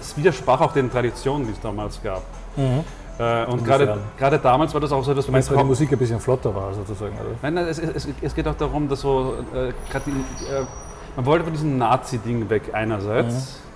es 0.00 0.16
widersprach 0.16 0.60
auch 0.60 0.72
den 0.72 0.90
Traditionen, 0.90 1.46
die 1.46 1.52
es 1.52 1.60
damals 1.60 2.02
gab. 2.02 2.22
Mhm. 2.56 2.84
Äh, 3.18 3.46
und 3.46 3.64
gerade 3.64 4.38
damals 4.38 4.74
war 4.74 4.80
das 4.80 4.92
auch 4.92 5.02
so, 5.02 5.14
dass 5.14 5.28
meinst, 5.28 5.50
weil 5.50 5.58
die 5.58 5.64
Musik 5.64 5.90
ein 5.90 5.98
bisschen 5.98 6.20
flotter 6.20 6.54
war, 6.54 6.74
sozusagen, 6.74 7.14
oder? 7.14 7.30
Nein, 7.42 7.54
nein 7.54 7.66
es, 7.66 7.78
es, 7.78 8.08
es 8.20 8.34
geht 8.34 8.46
auch 8.46 8.56
darum, 8.56 8.88
dass 8.88 9.00
so, 9.00 9.36
äh, 9.54 9.72
die, 10.06 10.10
äh, 10.10 10.64
man 11.16 11.24
wollte 11.24 11.44
von 11.44 11.52
diesem 11.52 11.78
Nazi-Ding 11.78 12.48
weg 12.50 12.70
einerseits. 12.72 13.34
Mhm. 13.34 13.66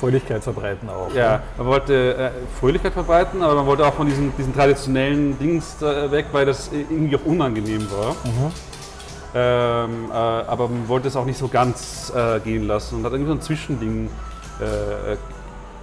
Fröhlichkeit 0.00 0.42
verbreiten 0.42 0.88
auch. 0.88 1.14
Ja, 1.14 1.32
ne? 1.32 1.42
man 1.58 1.66
wollte 1.66 2.14
äh, 2.14 2.30
Fröhlichkeit 2.58 2.92
verbreiten, 2.94 3.42
aber 3.42 3.56
man 3.56 3.66
wollte 3.66 3.86
auch 3.86 3.92
von 3.92 4.06
diesen, 4.06 4.34
diesen 4.36 4.54
traditionellen 4.54 5.38
Dings 5.38 5.80
äh, 5.82 6.10
weg, 6.10 6.26
weil 6.32 6.46
das 6.46 6.70
irgendwie 6.72 7.16
auch 7.16 7.24
unangenehm 7.24 7.86
war. 7.90 8.12
Mhm. 8.24 8.52
Ähm, 9.32 10.10
äh, 10.10 10.14
aber 10.14 10.68
man 10.68 10.88
wollte 10.88 11.08
es 11.08 11.16
auch 11.16 11.26
nicht 11.26 11.38
so 11.38 11.48
ganz 11.48 12.12
gehen 12.44 12.66
lassen 12.66 12.96
und 12.96 13.04
hat 13.04 13.12
irgendwie 13.12 13.28
so 13.28 13.36
ein 13.36 13.42
Zwischending 13.42 14.10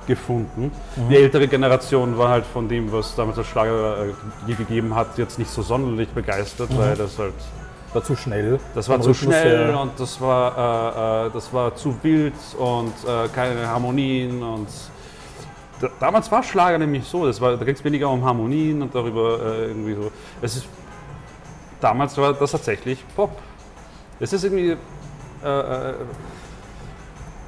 gefunden. 0.08 0.72
Mhm. 0.96 1.10
Die 1.10 1.16
ältere 1.16 1.48
Generation 1.48 2.18
war 2.18 2.30
halt 2.30 2.46
von 2.46 2.68
dem, 2.68 2.92
was 2.92 3.16
damals 3.16 3.38
der 3.38 3.44
Schlager 3.44 4.08
äh, 4.48 4.54
gegeben 4.54 4.96
hat, 4.96 5.18
jetzt 5.18 5.38
nicht 5.38 5.52
so 5.52 5.62
sonderlich 5.62 6.10
begeistert, 6.10 6.72
mhm. 6.72 6.78
weil 6.78 6.96
das 6.96 7.20
halt 7.20 7.34
war 7.94 8.04
zu 8.04 8.16
schnell. 8.16 8.60
Das 8.76 8.90
war 8.90 9.00
zu 9.02 9.10
Rhythmus 9.10 9.36
schnell 9.36 9.68
her. 9.68 9.80
und 9.80 10.00
das 10.00 10.20
war, 10.20 11.24
äh, 11.24 11.28
äh, 11.28 11.32
das 11.32 11.54
war 11.54 11.76
zu 11.76 11.96
wild 12.04 12.34
und 12.58 12.94
äh, 13.08 13.28
keine 13.30 13.68
Harmonien 13.68 14.44
und 14.44 14.68
da, 15.80 15.90
damals 16.00 16.32
war 16.32 16.44
Schlager 16.44 16.78
nämlich 16.78 17.06
so, 17.06 17.26
das 17.26 17.40
war, 17.40 17.56
da 17.56 17.64
ging 17.64 17.76
es 17.76 17.84
weniger 17.84 18.10
um 18.10 18.24
Harmonien 18.24 18.82
und 18.82 18.94
darüber 18.94 19.40
äh, 19.42 19.68
irgendwie 19.68 19.94
so. 19.96 20.12
Es 20.42 20.58
ist, 20.58 20.68
damals 21.80 22.18
war 22.18 22.34
das 22.34 22.52
tatsächlich 22.52 23.04
Pop. 23.16 23.32
Es 24.20 24.34
ist 24.34 24.44
irgendwie 24.44 24.76
äh, 25.44 25.48
äh, 25.48 25.94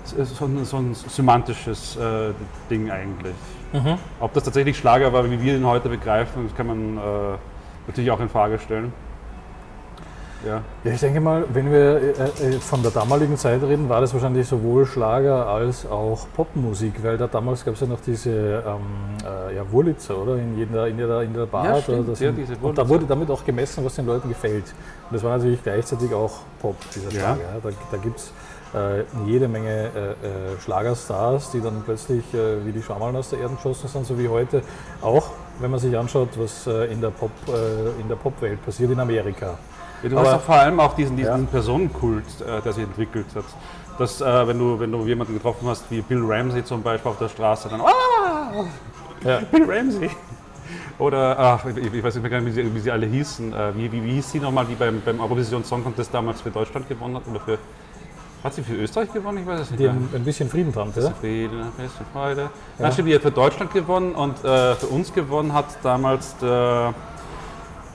so 0.10 0.46
ein, 0.46 0.66
so 0.66 0.78
ein 0.78 0.94
semantisches 0.94 1.96
äh, 1.98 2.32
Ding 2.70 2.90
eigentlich. 2.90 3.36
Mhm. 3.74 3.98
Ob 4.20 4.34
das 4.34 4.44
tatsächlich 4.44 4.78
Schlager 4.78 5.14
war, 5.14 5.30
wie 5.30 5.42
wir 5.42 5.56
ihn 5.56 5.66
heute 5.66 5.90
begreifen, 5.90 6.46
das 6.48 6.56
kann 6.56 6.68
man 6.68 6.98
äh, 6.98 7.38
natürlich 7.88 8.12
auch 8.12 8.20
in 8.20 8.30
Frage 8.30 8.60
stellen. 8.60 8.92
Ja. 10.46 10.62
ja, 10.86 10.92
ich 10.94 11.00
denke 11.02 11.20
mal, 11.20 11.44
wenn 11.52 11.70
wir 11.70 11.80
äh, 11.80 12.56
äh, 12.56 12.60
von 12.60 12.82
der 12.82 12.92
damaligen 12.92 13.36
Zeit 13.36 13.62
reden, 13.62 13.90
war 13.90 14.00
das 14.00 14.14
wahrscheinlich 14.14 14.48
sowohl 14.48 14.86
Schlager 14.86 15.46
als 15.46 15.86
auch 15.86 16.28
Popmusik, 16.34 17.04
weil 17.04 17.18
da 17.18 17.28
damals 17.28 17.66
gab 17.66 17.74
es 17.74 17.82
ja 17.82 17.88
noch 17.88 18.00
diese 18.00 18.64
ähm, 18.66 19.18
äh, 19.50 19.58
ja, 19.58 19.70
Wurlitzer, 19.70 20.18
oder? 20.18 20.38
In 20.38 20.58
jeder, 20.58 20.88
in 20.88 20.98
jeder, 20.98 21.24
in 21.24 21.34
der 21.34 21.46
Bar. 21.46 21.66
Ja, 21.66 21.82
stimmt, 21.82 22.08
oder 22.08 22.12
ja, 22.12 22.16
sind, 22.16 22.64
und 22.64 22.78
da 22.78 22.88
wurde 22.88 23.06
damit 23.06 23.30
auch 23.30 23.44
gemessen, 23.44 23.84
was 23.84 23.96
den 23.96 24.06
Leuten 24.06 24.30
gefällt. 24.30 24.64
Und 25.10 25.16
das 25.16 25.24
war 25.24 25.36
natürlich 25.36 25.62
gleichzeitig 25.62 26.14
auch 26.14 26.32
Pop, 26.62 26.78
dieser 26.96 27.12
Schlager. 27.12 27.42
Ja. 27.42 27.60
Da, 27.62 27.70
da 27.92 27.98
gibt 27.98 28.20
es 28.20 28.32
äh, 28.74 29.04
jede 29.26 29.48
Menge 29.48 29.70
äh, 29.70 30.12
äh, 30.12 30.60
Schlagerstars, 30.64 31.52
die 31.52 31.62
dann 31.62 31.82
plötzlich 31.84 32.24
äh, 32.34 32.64
wie 32.66 32.72
die 32.72 32.82
Schwammerl 32.84 33.16
aus 33.16 33.32
der 33.32 33.40
Erde 33.40 33.56
geschossen 33.56 33.88
sind, 33.88 34.06
so 34.06 34.18
wie 34.20 34.28
heute. 34.28 34.62
Auch 35.02 35.32
wenn 35.60 35.72
man 35.72 35.80
sich 35.80 35.98
anschaut, 35.98 36.30
was 36.36 36.68
äh, 36.68 36.86
in 36.92 37.02
der 37.02 37.10
Pop, 37.10 37.32
in 38.00 38.08
der 38.08 38.16
Popwelt 38.16 38.64
passiert 38.64 38.92
in 38.92 39.00
Amerika. 39.00 39.58
Ja, 40.04 40.10
du 40.10 40.18
Aber, 40.18 40.34
hast 40.34 40.44
vor 40.44 40.56
allem 40.56 40.80
auch 40.80 40.96
diesen, 40.96 41.18
diesen 41.18 41.46
ja. 41.46 41.52
Personenkult, 41.52 42.24
der 42.64 42.72
sich 42.72 42.84
entwickelt 42.84 43.26
hat. 43.36 43.46
Dass, 43.98 44.22
wenn, 44.22 44.58
du, 44.58 44.80
wenn 44.80 44.94
du 44.94 45.06
jemanden 45.06 45.34
getroffen 45.34 45.68
hast, 45.68 45.92
wie 45.92 46.02
Bill 46.02 46.24
Ramsey 46.24 46.64
zum 46.64 46.82
Beispiel 46.82 47.12
auf 47.12 47.18
der 47.18 47.28
Straße, 47.28 47.68
dann 47.68 47.82
ah, 47.82 48.64
ja. 49.26 49.42
Bill 49.52 49.70
Ramsey. 49.70 50.10
Oder, 51.00 51.38
ach, 51.38 51.66
ich, 51.66 51.94
ich 51.94 52.02
weiß 52.02 52.16
nicht 52.16 52.30
mehr, 52.30 52.46
wie 52.46 52.52
sie, 52.52 52.74
wie 52.74 52.80
sie 52.80 52.92
alle 52.92 53.08
hießen. 53.08 53.54
Wie, 53.76 53.92
wie, 53.92 54.02
wie 54.02 54.12
hieß 54.12 54.32
sie 54.32 54.40
nochmal, 54.40 54.66
die 54.66 54.76
beim, 54.76 55.02
beim 55.04 55.20
Eurovision 55.20 55.66
Song 55.66 55.84
Contest 55.84 56.14
damals 56.14 56.40
für 56.40 56.52
Deutschland 56.52 56.88
gewonnen 56.88 57.16
hat? 57.16 57.24
Oder 57.30 57.42
für 57.42 57.58
Hat 58.44 58.54
sie 58.54 58.64
für 58.64 58.76
Österreich 58.76 59.12
gewonnen? 59.12 59.40
Ich 59.40 59.46
weiß 59.46 59.62
es 59.62 59.72
nicht. 59.72 59.82
Die 59.82 59.90
haben 59.90 60.10
ein 60.14 60.24
bisschen 60.24 60.50
Frieden 60.50 60.72
dran, 60.72 60.94
oder? 60.96 61.12
Frieden, 61.12 61.62
ein 61.62 61.72
bisschen 61.72 62.06
Freude. 62.14 62.42
Ja. 62.44 62.50
Dann 62.78 62.92
stimmt, 62.94 63.10
die 63.10 63.16
hat 63.16 63.22
für 63.22 63.32
Deutschland 63.32 63.74
gewonnen 63.74 64.16
und 64.16 64.44
äh, 64.46 64.76
für 64.76 64.88
uns 64.88 65.14
gewonnen 65.14 65.54
hat 65.54 65.66
damals 65.84 66.38
der, 66.38 66.94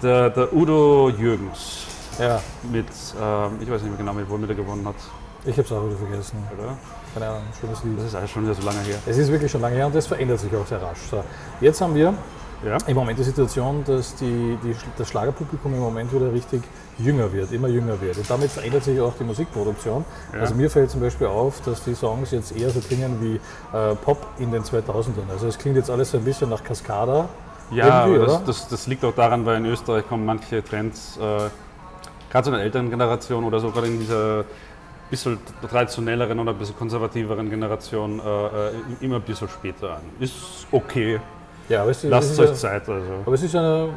der, 0.03 0.31
der 0.31 0.53
Udo 0.53 1.09
Jürgens. 1.09 1.87
Ja. 2.19 2.41
Mit, 2.71 2.87
äh, 2.87 3.63
ich 3.63 3.71
weiß 3.71 3.83
nicht 3.83 3.91
mehr 3.91 3.97
genau, 3.97 4.13
mit 4.13 4.29
womit 4.29 4.51
er 4.51 4.55
gewonnen 4.55 4.87
hat. 4.87 4.97
Ich 5.47 5.53
habe 5.53 5.63
es 5.63 5.73
auch 5.73 5.87
wieder 5.87 5.97
vergessen. 5.97 6.39
Oder? 6.59 6.77
Keine 7.15 7.27
Ahnung, 7.29 7.43
schönes 7.59 7.83
Lied. 7.83 7.99
Das 7.99 8.07
ist 8.07 8.15
alles 8.15 8.31
schon 8.31 8.45
wieder 8.45 8.55
so 8.55 8.63
lange 8.67 8.81
her. 8.81 8.99
Es 9.07 9.17
ist 9.17 9.33
wirklich 9.33 9.51
schon 9.51 9.63
lange 9.63 9.77
her 9.77 9.87
und 9.87 9.95
das 9.95 10.07
verändert 10.07 10.41
sich 10.41 10.55
auch 10.55 10.67
sehr 10.67 10.83
rasch. 10.83 10.99
So, 11.11 11.25
jetzt 11.61 11.81
haben 11.81 11.95
wir 11.95 12.13
ja. 12.65 12.77
im 12.87 12.95
Moment 12.95 13.19
die 13.19 13.25
Situation, 13.25 13.83
dass 13.85 14.15
die, 14.17 14.59
die, 14.63 14.75
das 14.99 15.09
Schlagerpublikum 15.09 15.73
im 15.73 15.81
Moment 15.81 16.13
wieder 16.13 16.33
richtig 16.33 16.63
jünger 16.99 17.33
wird, 17.33 17.53
immer 17.53 17.69
jünger 17.69 18.01
wird. 18.01 18.17
Und 18.17 18.29
damit 18.29 18.51
verändert 18.51 18.85
sich 18.85 19.01
auch 19.01 19.15
die 19.19 19.25
Musikproduktion. 19.25 20.05
Ja. 20.33 20.41
Also 20.41 20.55
mir 20.55 20.71
fällt 20.71 20.91
zum 20.91 21.01
Beispiel 21.01 21.27
auf, 21.27 21.61
dass 21.63 21.85
die 21.85 21.95
Songs 21.95 22.31
jetzt 22.31 22.57
eher 22.57 22.71
so 22.71 22.81
klingen 22.81 23.19
wie 23.21 23.35
äh, 23.77 23.95
Pop 23.97 24.27
in 24.39 24.53
den 24.53 24.63
2000ern. 24.63 25.31
Also 25.31 25.47
es 25.47 25.59
klingt 25.59 25.77
jetzt 25.77 25.91
alles 25.91 26.11
so 26.11 26.19
ein 26.19 26.25
bisschen 26.25 26.51
nach 26.51 26.63
Cascada. 26.63 27.29
Ja, 27.71 28.07
das, 28.07 28.45
das, 28.45 28.69
das, 28.69 28.87
liegt 28.87 29.05
auch 29.05 29.15
daran, 29.15 29.47
weil 29.47 29.57
in 29.57 29.67
Österreich 29.67 30.07
kommen 30.07 30.27
manche 30.27 30.63
Trends, 30.63 31.17
äh, 31.17 31.49
gerade 32.31 32.45
so 32.45 32.51
in 32.51 32.57
der 32.57 32.63
älteren 32.63 32.91
Generation 32.91 33.43
oder 33.45 33.59
sogar 33.59 33.85
in 33.85 33.99
dieser 33.99 34.45
bisschen 35.11 35.39
traditionelleren 35.71 36.39
oder 36.39 36.53
ein 36.53 36.59
bisschen 36.59 36.77
konservativeren 36.77 37.49
Generation 37.51 38.21
äh, 38.21 38.47
äh 38.47 38.71
immer 39.01 39.17
ein 39.17 39.23
bisschen 39.23 39.49
später 39.49 39.97
an. 39.97 40.03
Ist 40.19 40.67
okay. 40.71 41.21
Ja, 41.69 41.83
aber 41.83 41.91
es, 41.91 42.03
Lasst 42.03 42.33
es 42.33 42.39
euch 42.39 42.51
ja, 42.51 42.55
Zeit. 42.55 42.89
Also. 42.89 43.07
Aber 43.25 43.35
es 43.35 43.43
ist 43.43 43.55
ja 43.55 43.89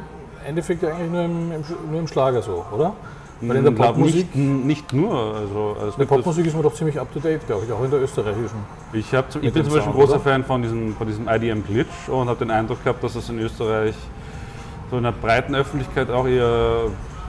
im 0.48 0.50
Endeffekt 0.50 0.82
eigentlich 0.82 1.10
nur 1.10 1.24
im, 1.24 1.52
im, 1.52 1.64
nur 1.90 2.00
im 2.00 2.08
Schlager 2.08 2.40
so, 2.40 2.64
oder? 2.72 2.94
Weil 3.40 3.58
in 3.58 3.64
der 3.64 3.70
Popmusik. 3.70 4.34
Nicht, 4.34 4.64
nicht, 4.64 4.92
nur. 4.92 5.12
Also, 5.12 5.76
also 5.78 5.92
in 5.92 5.98
der 5.98 6.06
Popmusik 6.06 6.46
ist 6.46 6.54
man 6.54 6.62
doch 6.62 6.74
ziemlich 6.74 6.98
up 6.98 7.12
to 7.12 7.20
date, 7.20 7.46
glaube 7.46 7.66
ich, 7.66 7.72
auch 7.72 7.84
in 7.84 7.90
der 7.90 8.00
österreichischen. 8.00 8.58
Ich, 8.92 9.14
hab, 9.14 9.26
ich 9.36 9.52
bin 9.52 9.64
zum 9.64 9.74
Beispiel 9.74 9.92
ein 9.92 9.92
großer 9.92 10.14
oder? 10.14 10.20
Fan 10.20 10.44
von 10.44 10.62
diesem, 10.62 10.96
von 10.96 11.06
diesem 11.06 11.28
IDM 11.28 11.64
Glitch 11.64 12.08
und 12.08 12.28
habe 12.28 12.38
den 12.38 12.50
Eindruck 12.50 12.82
gehabt, 12.82 13.04
dass 13.04 13.14
es 13.14 13.28
in 13.28 13.38
Österreich 13.38 13.94
so 14.90 14.96
in 14.96 15.04
der 15.04 15.12
breiten 15.12 15.54
Öffentlichkeit 15.54 16.10
auch 16.10 16.26
eher 16.26 16.86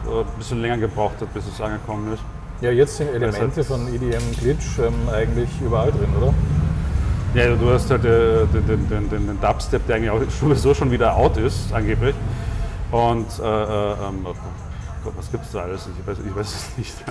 äh, 0.07 0.19
ein 0.19 0.25
bisschen 0.39 0.61
länger 0.61 0.77
gebraucht 0.77 1.21
hat, 1.21 1.31
bis 1.33 1.45
es 1.45 1.61
angekommen 1.61 2.13
ist. 2.13 2.23
Ja, 2.61 2.71
jetzt 2.71 2.97
sind 2.97 3.13
Elemente 3.13 3.63
von 3.63 3.87
EDM 3.93 4.23
Glitch 4.39 4.79
ähm, 4.79 4.93
eigentlich 5.13 5.49
überall 5.61 5.91
drin, 5.91 6.09
oder? 6.17 6.33
Ja, 7.35 7.55
du 7.55 7.69
hast 7.69 7.91
halt 7.91 8.03
äh, 8.05 8.47
den, 8.47 8.87
den, 8.89 9.09
den, 9.09 9.27
den, 9.27 9.39
Dubstep, 9.39 9.85
der 9.85 9.97
eigentlich 9.97 10.09
auch 10.09 10.21
sowieso 10.31 10.73
schon 10.73 10.89
wieder 10.89 11.15
out 11.15 11.37
ist, 11.37 11.71
angeblich. 11.71 12.15
Und 12.91 13.27
äh, 13.39 13.43
äh, 13.43 13.91
ähm, 13.93 14.25
oh 14.25 14.33
Gott, 15.03 15.13
was 15.17 15.31
gibt 15.31 15.45
es 15.45 15.51
da 15.51 15.61
alles? 15.61 15.87
Ich 15.99 16.07
weiß, 16.07 16.17
ich 16.25 16.35
weiß 16.35 16.47
es 16.47 16.77
nicht. 16.77 16.95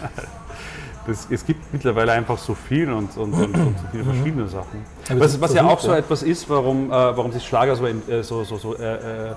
Das, 1.07 1.27
es 1.31 1.47
gibt 1.47 1.73
mittlerweile 1.73 2.13
einfach 2.13 2.37
so 2.37 2.55
viel 2.55 2.93
und, 2.93 3.17
und, 3.17 3.33
und, 3.33 3.57
und 3.57 3.79
so 3.79 3.85
viele 3.91 4.05
mhm. 4.05 4.13
verschiedene 4.13 4.47
Sachen. 4.47 4.85
Was, 5.15 5.41
was 5.41 5.55
ja 5.55 5.65
auch 5.65 5.81
so 5.81 5.93
etwas 5.93 6.23
ist, 6.23 6.51
warum, 6.51 6.89
äh, 6.89 6.91
warum 6.91 7.33
sich 7.33 7.47
Schlager 7.47 7.77
so, 7.77 7.87
äh, 7.87 8.23
so, 8.23 8.45
so, 8.45 8.59
so 8.59 8.75
äh, 8.75 9.35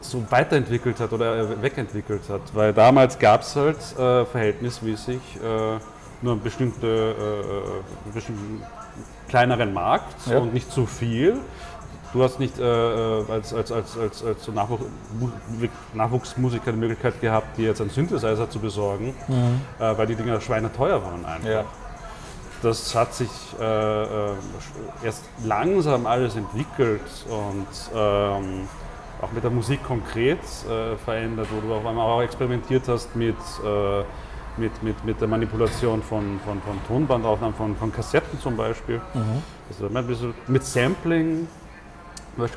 so 0.00 0.22
weiterentwickelt 0.30 0.98
hat 0.98 1.12
oder 1.12 1.38
äh, 1.38 1.62
wegentwickelt 1.62 2.22
hat. 2.28 2.40
Weil 2.52 2.72
damals 2.72 3.18
gab 3.18 3.42
es 3.42 3.54
halt 3.54 3.76
äh, 3.98 4.24
verhältnismäßig 4.24 5.20
äh, 5.36 5.78
nur 6.22 6.32
einen 6.32 6.42
bestimmten, 6.42 6.84
äh, 6.84 7.10
äh 7.10 7.14
bestimmten 8.12 8.62
kleineren 9.28 9.72
Markt 9.72 10.26
ja. 10.26 10.38
und 10.38 10.52
nicht 10.52 10.70
zu 10.70 10.86
viel. 10.86 11.38
Du 12.12 12.22
hast 12.22 12.40
nicht 12.40 12.58
äh, 12.58 12.62
als, 12.64 13.54
als, 13.54 13.70
als, 13.70 13.96
als, 13.96 14.24
als 14.24 14.44
so 14.44 14.52
Nachwuch 14.52 14.80
Nachwuchsmusiker 15.94 16.72
die 16.72 16.78
Möglichkeit 16.78 17.20
gehabt, 17.20 17.56
dir 17.56 17.68
jetzt 17.68 17.80
einen 17.80 17.90
Synthesizer 17.90 18.50
zu 18.50 18.58
besorgen, 18.58 19.14
mhm. 19.28 19.60
weil 19.78 20.06
die 20.06 20.16
Dinger 20.16 20.40
schweineteuer 20.40 21.02
waren 21.04 21.24
einfach. 21.24 21.48
Ja. 21.48 21.64
Das 22.62 22.94
hat 22.94 23.14
sich 23.14 23.30
erst 25.02 25.24
langsam 25.44 26.06
alles 26.06 26.36
entwickelt 26.36 27.00
und 27.28 27.66
ähm, 27.94 28.68
auch 29.22 29.32
mit 29.32 29.44
der 29.44 29.50
Musik 29.50 29.82
konkret 29.84 30.38
äh, 30.38 30.96
verändert, 30.96 31.48
wo 31.50 31.66
du 31.66 31.74
auf 31.74 31.84
einmal 31.84 32.06
auch 32.06 32.22
experimentiert 32.22 32.88
hast 32.88 33.14
mit, 33.14 33.36
äh, 33.64 34.00
mit, 34.56 34.82
mit, 34.82 35.04
mit 35.04 35.20
der 35.20 35.28
Manipulation 35.28 36.02
von, 36.02 36.40
von, 36.44 36.60
von 36.62 36.78
Tonbandaufnahmen, 36.86 37.54
von, 37.54 37.76
von 37.76 37.92
Kassetten 37.92 38.40
zum 38.40 38.56
Beispiel. 38.56 39.00
Mhm. 39.14 39.42
Also 39.68 40.24
mit 40.48 40.64
Sampling, 40.64 41.46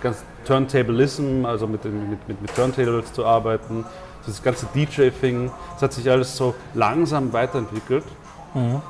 ganz 0.01 0.23
Turntablism, 0.45 1.45
also 1.45 1.67
mit, 1.67 1.85
mit, 1.85 2.27
mit, 2.27 2.41
mit 2.41 2.55
Turntables 2.55 3.13
zu 3.13 3.25
arbeiten, 3.25 3.85
das 4.25 4.41
ganze 4.41 4.67
DJ-Thing, 4.73 5.51
das 5.73 5.81
hat 5.81 5.93
sich 5.93 6.09
alles 6.09 6.35
so 6.35 6.55
langsam 6.73 7.33
weiterentwickelt. 7.33 8.05
Mhm. 8.53 8.81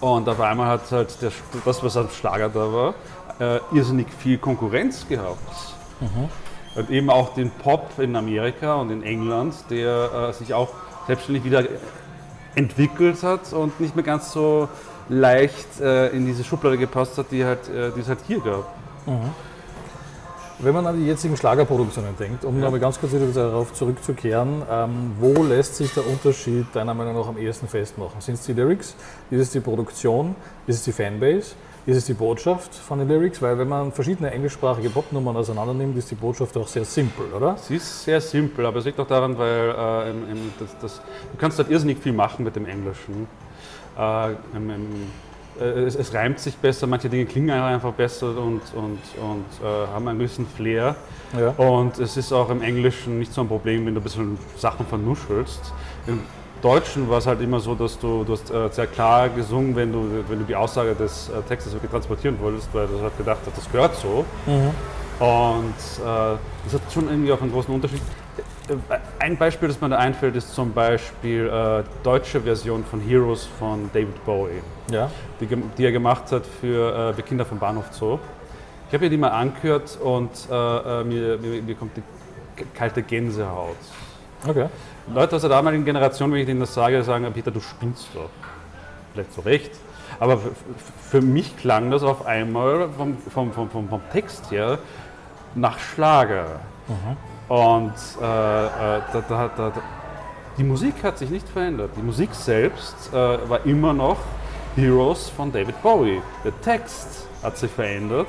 Und 0.00 0.28
auf 0.28 0.40
einmal 0.40 0.68
hat 0.68 0.90
halt 0.90 1.20
der, 1.22 1.30
das, 1.64 1.82
was 1.82 1.96
als 1.96 2.16
Schlager 2.16 2.48
da 2.48 2.72
war, 2.72 2.94
äh, 3.38 3.60
irrsinnig 3.72 4.06
viel 4.18 4.38
Konkurrenz 4.38 5.06
gehabt. 5.06 5.38
Mhm. 6.00 6.28
Und 6.76 6.90
eben 6.90 7.10
auch 7.10 7.34
den 7.34 7.50
Pop 7.50 7.98
in 7.98 8.16
Amerika 8.16 8.76
und 8.76 8.90
in 8.90 9.02
England, 9.02 9.54
der 9.70 10.28
äh, 10.30 10.32
sich 10.32 10.54
auch 10.54 10.70
selbstständig 11.06 11.44
wieder 11.44 11.64
entwickelt 12.54 13.22
hat 13.22 13.52
und 13.52 13.78
nicht 13.80 13.94
mehr 13.94 14.04
ganz 14.04 14.32
so 14.32 14.68
leicht 15.08 15.80
äh, 15.80 16.08
in 16.08 16.26
diese 16.26 16.44
Schublade 16.44 16.78
gepasst 16.78 17.18
hat, 17.18 17.26
die, 17.30 17.44
halt, 17.44 17.68
äh, 17.68 17.90
die 17.94 18.00
es 18.00 18.08
halt 18.08 18.20
hier 18.26 18.40
gab. 18.40 18.74
Mhm. 19.06 19.30
Wenn 20.62 20.74
man 20.74 20.86
an 20.86 20.98
die 20.98 21.06
jetzigen 21.06 21.36
Schlagerproduktionen 21.36 22.16
denkt, 22.18 22.44
um 22.44 22.56
ja. 22.56 22.64
nochmal 22.64 22.80
ganz 22.80 23.00
kurz 23.00 23.14
wieder 23.14 23.26
darauf 23.28 23.72
zurückzukehren, 23.72 24.62
ähm, 24.70 25.12
wo 25.18 25.42
lässt 25.42 25.76
sich 25.76 25.92
der 25.94 26.06
Unterschied 26.06 26.66
deiner 26.74 26.92
Meinung 26.92 27.14
nach 27.14 27.28
am 27.28 27.38
ehesten 27.38 27.66
festmachen? 27.66 28.20
Sind 28.20 28.34
es 28.34 28.44
die 28.44 28.52
Lyrics? 28.52 28.94
Ist 29.30 29.40
es 29.40 29.50
die 29.52 29.60
Produktion? 29.60 30.34
Ist 30.66 30.76
es 30.76 30.84
die 30.84 30.92
Fanbase? 30.92 31.54
ist 31.86 31.96
es 31.96 32.04
die 32.04 32.14
Botschaft 32.14 32.74
von 32.74 32.98
den 32.98 33.08
Lyrics, 33.08 33.40
weil 33.40 33.58
wenn 33.58 33.68
man 33.68 33.90
verschiedene 33.90 34.30
englischsprachige 34.30 34.90
Popnummern 34.90 35.36
auseinander 35.36 35.72
nimmt, 35.72 35.96
ist 35.96 36.10
die 36.10 36.14
Botschaft 36.14 36.56
auch 36.56 36.68
sehr 36.68 36.84
simpel, 36.84 37.32
oder? 37.32 37.56
Sie 37.56 37.76
ist 37.76 38.04
sehr 38.04 38.20
simpel, 38.20 38.66
aber 38.66 38.78
es 38.78 38.84
liegt 38.84 39.00
auch 39.00 39.06
daran, 39.06 39.38
weil 39.38 39.74
äh, 39.76 40.10
im, 40.10 40.30
im, 40.30 40.52
das, 40.58 40.76
das, 40.80 40.96
du 40.96 41.38
kannst 41.38 41.58
halt 41.58 41.70
irrsinnig 41.70 41.98
viel 41.98 42.12
machen 42.12 42.44
mit 42.44 42.54
dem 42.54 42.66
Englischen. 42.66 43.26
Äh, 43.98 44.32
im, 44.54 45.10
es, 45.64 45.94
es, 45.94 46.14
reimt 46.14 46.38
sich 46.38 46.56
besser, 46.56 46.86
manche 46.86 47.08
Dinge 47.08 47.26
klingen 47.26 47.50
einfach 47.50 47.92
besser 47.92 48.28
und, 48.28 48.62
und, 48.74 48.98
und 49.20 49.44
äh, 49.62 49.86
haben 49.92 50.08
einen 50.08 50.18
gewissen 50.18 50.46
Flair. 50.46 50.96
Ja. 51.38 51.50
Und 51.50 51.98
es 51.98 52.16
ist 52.16 52.32
auch 52.32 52.50
im 52.50 52.62
Englischen 52.62 53.18
nicht 53.18 53.32
so 53.32 53.42
ein 53.42 53.48
Problem, 53.48 53.86
wenn 53.86 53.94
du 53.94 54.00
ein 54.00 54.04
bisschen 54.04 54.38
Sachen 54.56 54.86
vernuschelst. 54.86 55.72
Im, 56.06 56.20
Deutschen 56.62 57.08
war 57.08 57.18
es 57.18 57.26
halt 57.26 57.40
immer 57.40 57.60
so, 57.60 57.74
dass 57.74 57.98
du, 57.98 58.24
du 58.24 58.32
hast 58.32 58.50
äh, 58.50 58.68
sehr 58.70 58.86
klar 58.86 59.28
gesungen, 59.28 59.74
wenn 59.76 59.92
du, 59.92 60.24
wenn 60.28 60.40
du 60.40 60.44
die 60.44 60.56
Aussage 60.56 60.94
des 60.94 61.28
äh, 61.28 61.40
Textes 61.48 61.72
wirklich 61.72 61.90
transportieren 61.90 62.38
wolltest, 62.40 62.68
weil 62.74 62.86
du 62.86 63.00
halt 63.00 63.16
gedacht 63.16 63.40
hast, 63.46 63.56
das 63.56 63.70
gehört 63.70 63.96
so. 63.96 64.24
Mhm. 64.46 65.24
Und 65.24 65.74
äh, 66.04 66.36
das 66.64 66.74
hat 66.74 66.92
schon 66.92 67.08
irgendwie 67.08 67.32
auch 67.32 67.40
einen 67.40 67.52
großen 67.52 67.74
Unterschied. 67.74 68.02
Äh, 68.70 68.98
ein 69.18 69.36
Beispiel, 69.36 69.68
das 69.68 69.80
mir 69.80 69.88
da 69.88 69.98
einfällt, 69.98 70.36
ist 70.36 70.54
zum 70.54 70.72
Beispiel 70.72 71.48
äh, 71.48 71.82
deutsche 72.02 72.40
Version 72.40 72.84
von 72.84 73.00
Heroes 73.00 73.46
von 73.58 73.90
David 73.92 74.24
Bowie, 74.24 74.62
ja. 74.90 75.10
die, 75.40 75.46
die 75.46 75.84
er 75.84 75.92
gemacht 75.92 76.30
hat 76.32 76.44
für 76.46 77.14
äh, 77.18 77.22
Kinder 77.22 77.44
vom 77.44 77.58
Bahnhof 77.58 77.86
Zoo. 77.90 78.18
Ich 78.88 78.94
habe 78.94 79.04
mir 79.04 79.10
die 79.10 79.16
mal 79.16 79.28
angehört 79.28 79.98
und 80.02 80.30
äh, 80.50 80.54
äh, 80.54 81.04
mir, 81.04 81.38
mir, 81.38 81.62
mir 81.62 81.74
kommt 81.74 81.96
die 81.96 82.02
kalte 82.74 83.02
Gänsehaut. 83.02 83.76
Okay. 84.46 84.66
Leute 85.12 85.36
aus 85.36 85.42
der 85.42 85.50
damaligen 85.50 85.84
Generation, 85.84 86.32
wenn 86.32 86.40
ich 86.40 86.46
denen 86.46 86.60
das 86.60 86.74
sage, 86.74 87.02
sagen, 87.02 87.30
Peter, 87.32 87.50
du 87.50 87.60
spinnst 87.60 88.08
doch. 88.14 88.30
Vielleicht 89.12 89.32
zu 89.32 89.40
Recht. 89.40 89.72
Aber 90.18 90.38
für 91.10 91.20
mich 91.20 91.56
klang 91.56 91.90
das 91.90 92.02
auf 92.02 92.26
einmal 92.26 92.88
vom, 92.90 93.16
vom, 93.18 93.52
vom, 93.52 93.70
vom, 93.70 93.88
vom 93.88 94.00
Text 94.12 94.50
her 94.50 94.78
nach 95.54 95.78
Schlager. 95.78 96.60
Mhm. 96.88 97.16
Und 97.50 97.94
äh, 98.22 98.24
äh, 98.24 99.00
da, 99.12 99.24
da, 99.28 99.50
da, 99.56 99.72
die 100.56 100.62
Musik 100.62 101.02
hat 101.02 101.18
sich 101.18 101.30
nicht 101.30 101.48
verändert. 101.48 101.90
Die 101.96 102.02
Musik 102.02 102.32
selbst 102.32 103.12
äh, 103.12 103.16
war 103.16 103.66
immer 103.66 103.92
noch 103.92 104.18
Heroes 104.76 105.30
von 105.30 105.50
David 105.50 105.82
Bowie. 105.82 106.22
Der 106.44 106.52
Text 106.60 107.26
hat 107.42 107.58
sich 107.58 107.72
verändert 107.72 108.28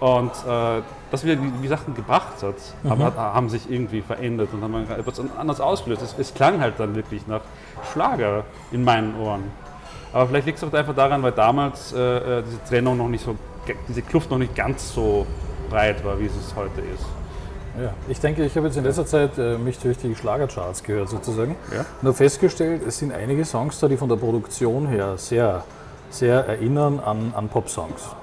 und 0.00 0.32
äh, 0.48 0.82
dass 1.12 1.24
wir 1.24 1.36
die, 1.36 1.68
Sachen 1.68 1.94
gebracht 1.94 2.42
hat, 2.42 2.56
mhm. 2.82 2.90
aber, 2.90 3.14
haben 3.14 3.48
sich 3.48 3.70
irgendwie 3.70 4.00
verändert 4.00 4.48
und 4.52 4.62
haben 4.62 4.90
etwas 4.90 5.22
anders 5.38 5.60
ausgelöst. 5.60 6.02
Es, 6.02 6.16
es, 6.18 6.34
klang 6.34 6.60
halt 6.60 6.74
dann 6.78 6.96
wirklich 6.96 7.28
nach 7.28 7.42
Schlager 7.92 8.42
in 8.72 8.82
meinen 8.82 9.16
Ohren. 9.20 9.44
Aber 10.12 10.26
vielleicht 10.26 10.46
liegt 10.46 10.58
es 10.58 10.64
auch 10.64 10.72
einfach 10.72 10.96
daran, 10.96 11.22
weil 11.22 11.30
damals 11.30 11.92
äh, 11.92 11.98
äh, 12.00 12.42
diese 12.42 12.64
Trennung 12.64 12.96
noch 12.96 13.08
nicht 13.08 13.24
so, 13.24 13.36
diese 13.86 14.02
Kluft 14.02 14.28
noch 14.32 14.38
nicht 14.38 14.56
ganz 14.56 14.92
so 14.92 15.24
breit 15.70 16.04
war, 16.04 16.18
wie 16.18 16.26
es 16.26 16.56
heute 16.56 16.80
ist. 16.80 17.06
Ja, 17.80 17.92
ich 18.08 18.20
denke, 18.20 18.44
ich 18.44 18.56
habe 18.56 18.68
jetzt 18.68 18.76
in 18.76 18.84
letzter 18.84 19.04
Zeit 19.04 19.36
äh, 19.36 19.58
mich 19.58 19.78
durch 19.78 19.98
die 19.98 20.14
Schlagercharts 20.14 20.84
gehört 20.84 21.08
sozusagen 21.08 21.56
ja? 21.74 21.84
habe 22.00 22.12
festgestellt, 22.12 22.82
es 22.86 22.98
sind 22.98 23.12
einige 23.12 23.44
Songs 23.44 23.80
da, 23.80 23.88
die 23.88 23.96
von 23.96 24.08
der 24.08 24.16
Produktion 24.16 24.86
her 24.86 25.14
sehr, 25.16 25.64
sehr 26.08 26.46
erinnern 26.46 27.00
an, 27.00 27.32
an 27.34 27.48
Pop-Songs. 27.48 28.14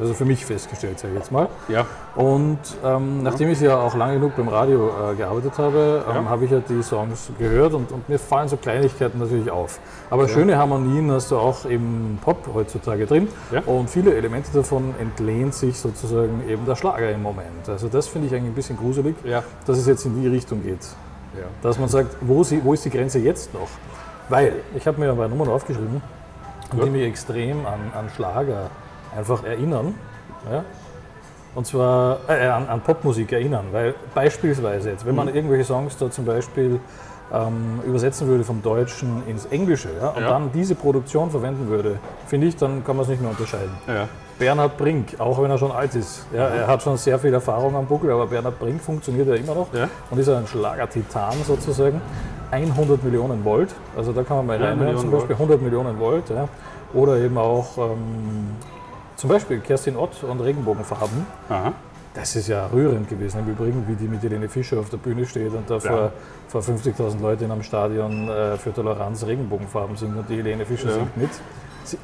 Also 0.00 0.14
für 0.14 0.24
mich 0.24 0.44
festgestellt, 0.44 0.98
sage 0.98 1.14
ich 1.14 1.20
jetzt 1.20 1.32
mal. 1.32 1.48
Ja. 1.68 1.86
Und 2.14 2.58
ähm, 2.84 3.22
nachdem 3.22 3.50
ich 3.50 3.60
ja 3.60 3.76
auch 3.78 3.94
lange 3.94 4.14
genug 4.14 4.36
beim 4.36 4.48
Radio 4.48 4.88
äh, 4.88 5.14
gearbeitet 5.14 5.58
habe, 5.58 6.04
ähm, 6.08 6.24
Ja. 6.24 6.30
habe 6.30 6.44
ich 6.44 6.50
ja 6.50 6.60
die 6.60 6.82
Songs 6.82 7.30
gehört 7.38 7.74
und, 7.74 7.92
und 7.92 8.08
mir 8.08 8.18
fallen 8.18 8.48
so 8.48 8.56
Kleinigkeiten 8.56 9.18
natürlich 9.18 9.50
auf. 9.50 9.78
Aber 10.10 10.28
schöne 10.28 10.56
Harmonien 10.56 11.10
hast 11.10 11.30
du 11.30 11.36
auch 11.38 11.64
im 11.64 12.18
Pop 12.22 12.48
heutzutage 12.54 13.06
drin. 13.06 13.28
Ja. 13.50 13.62
Und 13.66 13.90
viele 13.90 14.14
Elemente 14.14 14.50
davon 14.52 14.94
entlehnt 15.00 15.54
sich 15.54 15.78
sozusagen 15.78 16.42
eben 16.48 16.64
der 16.66 16.76
Schlager 16.76 17.10
im 17.10 17.22
Moment. 17.22 17.68
Also 17.68 17.88
das 17.88 18.08
finde 18.08 18.28
ich 18.28 18.34
eigentlich 18.34 18.50
ein 18.52 18.54
bisschen 18.54 18.76
gruselig, 18.76 19.16
Ja. 19.24 19.42
dass 19.66 19.78
es 19.78 19.86
jetzt 19.86 20.04
in 20.06 20.20
die 20.20 20.28
Richtung 20.28 20.62
geht. 20.62 20.82
Ja. 21.36 21.44
Dass 21.62 21.78
man 21.78 21.88
sagt, 21.88 22.16
wo, 22.22 22.42
sie, 22.44 22.62
wo 22.64 22.72
ist 22.72 22.84
die 22.84 22.90
Grenze 22.90 23.18
jetzt 23.18 23.52
noch? 23.52 23.68
Weil, 24.28 24.54
ich 24.74 24.86
habe 24.86 24.98
mir 25.00 25.10
ein 25.10 25.16
paar 25.16 25.28
Nummern 25.28 25.48
aufgeschrieben, 25.48 26.00
die 26.72 26.90
mich 26.90 27.02
extrem 27.02 27.64
an, 27.66 27.92
an 27.94 28.08
Schlager 28.14 28.70
einfach 29.16 29.44
erinnern. 29.44 29.94
Ja? 30.50 30.64
Und 31.54 31.66
zwar 31.66 32.18
äh, 32.28 32.46
an, 32.48 32.68
an 32.68 32.80
Popmusik 32.80 33.32
erinnern. 33.32 33.66
Weil 33.72 33.94
beispielsweise 34.14 34.90
jetzt, 34.90 35.06
wenn 35.06 35.14
man 35.14 35.28
Mhm. 35.28 35.34
irgendwelche 35.34 35.64
Songs 35.64 35.96
da 35.96 36.10
zum 36.10 36.24
Beispiel 36.24 36.80
ähm, 37.32 37.80
übersetzen 37.84 38.28
würde 38.28 38.44
vom 38.44 38.62
Deutschen 38.62 39.22
ins 39.26 39.46
Englische 39.46 39.88
ja, 40.00 40.10
und 40.10 40.22
Ja. 40.22 40.28
dann 40.28 40.52
diese 40.52 40.76
Produktion 40.76 41.28
verwenden 41.28 41.66
würde, 41.68 41.98
finde 42.28 42.46
ich, 42.46 42.56
dann 42.56 42.84
kann 42.84 42.94
man 42.94 43.02
es 43.02 43.08
nicht 43.08 43.20
mehr 43.20 43.30
unterscheiden. 43.30 43.70
Ja. 43.88 44.06
Bernhard 44.38 44.76
Brink, 44.76 45.18
auch 45.18 45.42
wenn 45.42 45.50
er 45.50 45.58
schon 45.58 45.72
alt 45.72 45.92
ist. 45.96 46.24
Ja, 46.32 46.46
er 46.46 46.66
hat 46.68 46.82
schon 46.82 46.96
sehr 46.98 47.18
viel 47.18 47.32
Erfahrung 47.34 47.74
am 47.74 47.86
Buckel, 47.86 48.12
aber 48.12 48.26
Bernhard 48.28 48.60
Brink 48.60 48.80
funktioniert 48.80 49.26
ja 49.26 49.34
immer 49.34 49.54
noch 49.56 49.66
und 50.10 50.18
ist 50.20 50.28
ein 50.28 50.46
Schlager-Titan 50.46 51.32
sozusagen. 51.44 52.00
100 52.52 53.02
Millionen 53.02 53.44
Volt, 53.44 53.74
also 53.96 54.12
da 54.12 54.22
kann 54.22 54.36
man 54.36 54.46
mal 54.46 54.62
reinhören, 54.62 54.96
zum 54.98 55.10
Beispiel 55.10 55.34
100 55.34 55.60
Millionen 55.60 55.98
Volt. 55.98 56.28
Ja. 56.30 56.46
Oder 56.94 57.16
eben 57.16 57.36
auch 57.38 57.76
ähm, 57.78 58.50
zum 59.16 59.30
Beispiel 59.30 59.60
Kerstin 59.60 59.96
Ott 59.96 60.22
und 60.22 60.40
Regenbogenfarben. 60.40 61.26
Aha. 61.48 61.72
Das 62.14 62.34
ist 62.34 62.48
ja 62.48 62.66
rührend 62.72 63.08
gewesen 63.10 63.40
im 63.40 63.52
Übrigen, 63.52 63.84
wie 63.88 63.94
die 63.94 64.08
mit 64.08 64.22
Helene 64.22 64.48
Fischer 64.48 64.78
auf 64.78 64.88
der 64.88 64.96
Bühne 64.96 65.26
steht 65.26 65.52
und 65.52 65.68
da 65.68 65.78
vor, 65.78 66.12
vor 66.48 66.62
50.000 66.62 67.20
Leuten 67.20 67.44
in 67.44 67.50
einem 67.50 67.62
Stadion 67.62 68.28
äh, 68.28 68.56
für 68.56 68.72
Toleranz 68.72 69.26
Regenbogenfarben 69.26 69.96
singt 69.96 70.16
und 70.16 70.26
die 70.28 70.36
Helene 70.36 70.64
Fischer 70.64 70.88
Ja. 70.88 70.94
singt 70.94 71.16
mit. 71.16 71.30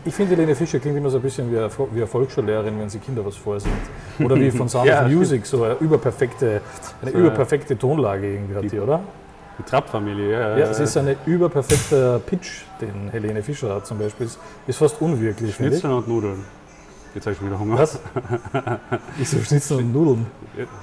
Ich 0.04 0.14
finde, 0.14 0.37
Helene 0.37 0.54
Fischer 0.54 0.78
klingt 0.78 0.97
immer 0.99 1.09
so 1.11 1.16
ein 1.16 1.23
bisschen 1.23 1.50
wie 1.50 1.59
eine, 1.59 1.69
wie 1.92 1.97
eine 1.97 2.07
Volksschullehrerin, 2.07 2.78
wenn 2.78 2.88
sie 2.90 2.99
Kinder 2.99 3.25
was 3.25 3.37
vorsingt. 3.37 3.75
Oder 4.23 4.37
wie 4.37 4.50
von 4.50 4.69
Sound 4.69 4.87
Ja, 4.87 5.07
of 5.07 5.11
Music, 5.11 5.45
so 5.47 5.64
eine 5.64 5.75
überperfekte, 5.81 6.61
eine 7.00 7.11
So, 7.11 7.19
überperfekte 7.19 7.76
Tonlage 7.78 8.35
irgendwie 8.35 8.54
hat 8.54 8.71
die, 8.71 8.78
oder? 8.78 9.00
Die 9.59 9.62
Trapp-Familie, 9.64 10.31
ja. 10.31 10.59
Ja, 10.59 10.66
es 10.71 10.78
ist 10.78 10.97
ein 10.97 11.16
überperfekter 11.26 12.19
Pitch, 12.21 12.62
den 12.81 13.09
Helene 13.11 13.42
Fischer 13.42 13.75
hat 13.75 13.87
zum 13.87 13.99
Beispiel. 13.99 14.26
Ist, 14.26 14.38
ist 14.66 14.76
fast 14.78 15.00
unwirklich. 15.00 15.54
Schnitzel 15.54 15.90
und 15.90 16.07
Nudeln. 16.07 16.45
Jetzt 17.14 17.26
habe 17.26 17.33
ich 17.33 17.38
schon 17.38 17.47
wieder 17.49 17.59
Hunger. 17.59 17.78
Was? 17.78 17.99
Ich 19.21 19.28
so 19.28 19.38
Schnitzel 19.40 19.78
und 19.78 19.92
Nudeln. 19.92 20.26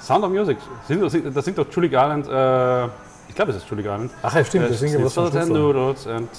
Sound 0.01 0.23
of 0.23 0.29
Music. 0.31 0.57
Sind, 0.87 1.09
sind- 1.09 1.35
das 1.35 1.43
singt 1.45 1.57
doch 1.57 1.65
Julie 1.71 1.89
Garland. 1.89 2.27
Äh, 2.27 2.85
ich 3.27 3.35
glaube, 3.35 3.51
es 3.51 3.57
ist 3.57 3.69
Julie 3.69 3.83
Garland. 3.83 4.11
Ach 4.21 4.35
ja, 4.35 4.43
stimmt, 4.43 4.65
Äh, 4.65 4.69
das 4.69 4.79
singt 4.79 5.03
was 5.03 5.13
von 5.13 5.35
and. 5.35 5.49
Noodles 5.49 6.05
and. 6.07 6.29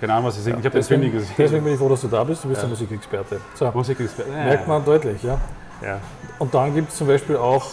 Keine 0.00 0.14
Ahnung, 0.14 0.26
was 0.26 0.34
sie 0.36 0.42
singt. 0.42 0.58
ich 0.58 0.64
habe 0.64 0.74
den 0.74 0.82
Film 0.82 1.00
Deswegen, 1.00 1.14
nie 1.16 1.20
gesehen. 1.20 1.34
deswegen 1.38 1.64
bin 1.64 1.72
ich 1.74 1.78
froh, 1.78 1.88
dass 1.88 2.00
du 2.00 2.08
da 2.08 2.24
bist. 2.24 2.42
Du 2.42 2.48
bist 2.48 2.60
Ja. 2.60 2.66
ein 2.66 2.70
Musikexperte. 2.70 3.40
So, 3.54 3.70
Musik 3.72 4.00
ist. 4.00 4.18
Äh, 4.18 4.44
merkt 4.44 4.66
man 4.66 4.84
deutlich, 4.84 5.22
ja. 5.22 5.38
Ja. 5.80 6.00
Und 6.40 6.52
dann 6.52 6.74
gibt 6.74 6.90
es 6.90 6.96
zum 6.98 7.06
Beispiel 7.06 7.36
auch 7.36 7.64